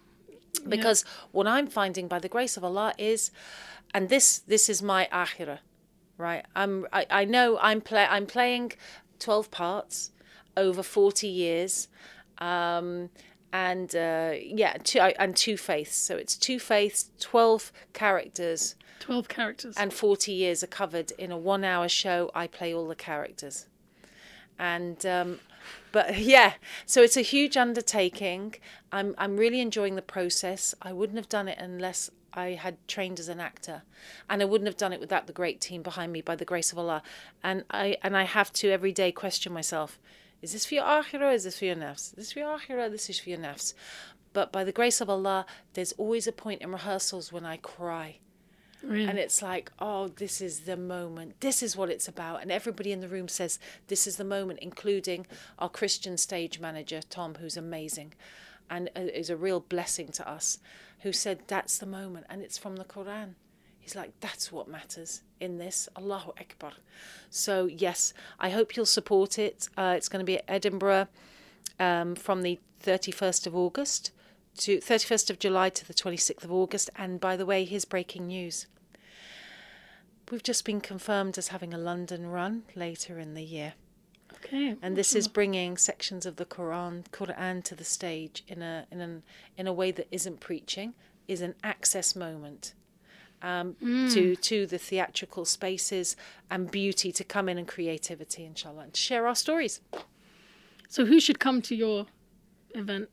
[0.53, 0.69] skill.
[0.69, 3.31] because what I'm finding by the grace of Allah is,
[3.95, 5.61] and this this is my akhirah,
[6.17, 6.45] right?
[6.57, 8.73] I'm I, I know I'm play I'm playing
[9.21, 10.11] twelve parts
[10.57, 11.89] over forty years,
[12.39, 13.11] um,
[13.53, 15.97] and uh, yeah, two and two faiths.
[15.97, 19.77] So it's two faiths, twelve characters, 12 characters.
[19.77, 22.31] and forty years are covered in a one-hour show.
[22.35, 23.66] I play all the characters
[24.59, 25.39] and um,
[25.93, 26.55] but yeah
[26.85, 28.55] so it's a huge undertaking
[28.93, 33.19] i'm i'm really enjoying the process i wouldn't have done it unless I had trained
[33.19, 33.83] as an actor,
[34.29, 36.20] and I wouldn't have done it without the great team behind me.
[36.20, 37.03] By the grace of Allah,
[37.43, 39.99] and I and I have to every day question myself:
[40.40, 41.35] Is this for your akhirah?
[41.35, 42.12] Is this for your nafs?
[42.12, 42.90] Is this for your akhirah?
[42.90, 43.74] This is for your nafs.
[44.32, 48.19] But by the grace of Allah, there's always a point in rehearsals when I cry.
[48.82, 49.05] really.
[49.06, 51.40] And it's like, oh, this is the moment.
[51.40, 52.43] This is what it's about.
[52.43, 53.59] And everybody in the room says,
[53.89, 55.27] this is the moment, including
[55.59, 58.15] our Christian stage manager, Tom, who's amazing
[58.70, 60.59] and is a real blessing to us,
[61.01, 62.27] who said, that's the moment.
[62.28, 63.35] And it's from the Quran.
[63.78, 65.89] He's like, that's what matters in this.
[65.97, 66.73] Allahu Akbar.
[67.31, 69.69] So, yes, I hope you'll support it.
[69.77, 71.09] Uh, it's going to be at Edinburgh
[71.78, 74.10] um, from the 31st of August
[74.59, 76.90] to 31st of July to the 26th of August.
[76.97, 78.66] And by the way, here's breaking news.
[80.31, 83.74] We've just been confirmed as having a London run later in the year.
[84.35, 84.77] okay.
[84.82, 89.01] And this is bringing sections of the Quran Quran to the stage in a in
[89.01, 89.23] an
[89.56, 90.94] in a way that isn't preaching,
[91.27, 92.74] is an access moment.
[93.40, 93.77] Um,
[94.10, 96.16] to to the theatrical spaces
[96.51, 99.81] and beauty to come in and creativity, inshallah, and to share our stories.
[100.89, 102.06] So who should come to your
[102.74, 103.09] event?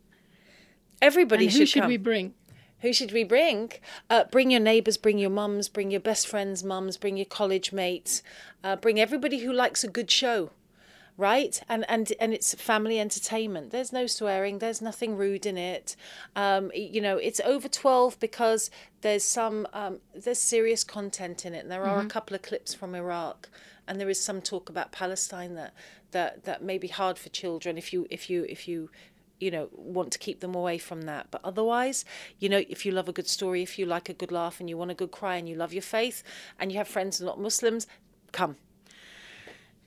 [1.02, 1.90] Everybody and who should, should come.
[1.90, 2.34] we bring?
[2.80, 3.72] Who should we bring?
[4.10, 7.72] Uh, bring your neighbours, bring your mums, bring your best friends' mums, bring your college
[7.72, 8.22] mates,
[8.64, 10.52] uh, bring everybody who likes a good show,
[11.18, 11.62] right?
[11.70, 13.72] And and and it's family entertainment.
[13.72, 14.60] There's no swearing.
[14.60, 15.96] There's nothing rude in it.
[16.36, 18.70] Um, you know, it's over twelve because
[19.02, 21.64] there's some um, there's serious content in it.
[21.64, 23.50] And there are a couple of clips from Iraq,
[23.88, 25.74] and there is some talk about Palestine that
[26.12, 28.90] that that may be hard for children if you if you if you
[29.40, 32.06] you know want to keep them away from that but otherwise
[32.40, 34.70] you know if you love a good story if you like a good laugh and
[34.70, 36.24] you want a good cry and you love your faith
[36.58, 37.86] and you have friends who are not muslims
[38.32, 38.56] come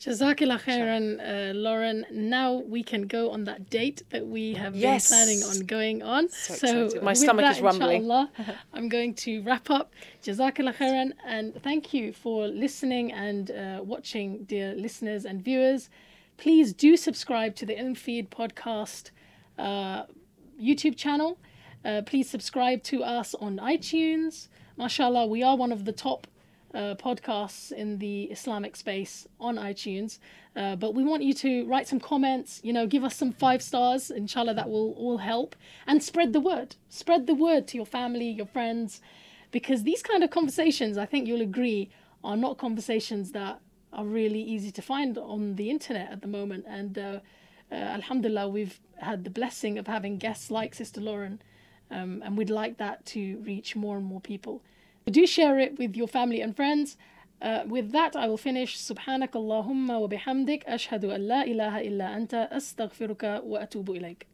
[0.00, 2.06] Jazakillah khairan, uh, Lauren.
[2.12, 5.08] Now we can go on that date that we have Yes.
[5.10, 6.28] been planning on going on.
[6.28, 7.00] So So.
[7.02, 8.02] My stomach that, is rumbling.
[8.02, 8.30] inshallah,
[8.72, 9.92] I'm going to wrap up.
[10.22, 15.90] Jazakillah khairan, and thank you for listening and uh, watching, dear listeners and viewers.
[16.36, 19.10] Please do subscribe to the Ilm Feed podcast
[19.58, 20.04] uh,
[20.62, 21.38] YouTube channel.
[21.84, 24.46] Uh, please subscribe to us on iTunes.
[24.78, 26.28] MashaAllah, we are one of the top
[26.74, 30.18] uh, podcasts in the Islamic space on iTunes.
[30.54, 33.62] Uh, but we want you to write some comments, you know, give us some five
[33.62, 34.10] stars.
[34.10, 35.56] Inshallah, that will all help.
[35.86, 36.76] And spread the word.
[36.88, 39.00] Spread the word to your family, your friends,
[39.50, 41.90] because these kind of conversations, I think you'll agree,
[42.22, 43.60] are not conversations that
[43.92, 46.64] are really easy to find on the internet at the moment.
[46.68, 47.20] And uh,
[47.70, 51.40] uh, Alhamdulillah, we've had the blessing of having guests like Sister Lauren,
[51.90, 54.62] um, and we'd like that to reach more and more people.
[55.11, 56.97] Do share it with your family and friends,
[57.43, 58.77] Uh, with that, I will finish.
[58.77, 64.27] سبحانك اللهم وبحمدك أشهد أن لا إله إلا أنت أستغفرك وأتوب إليك.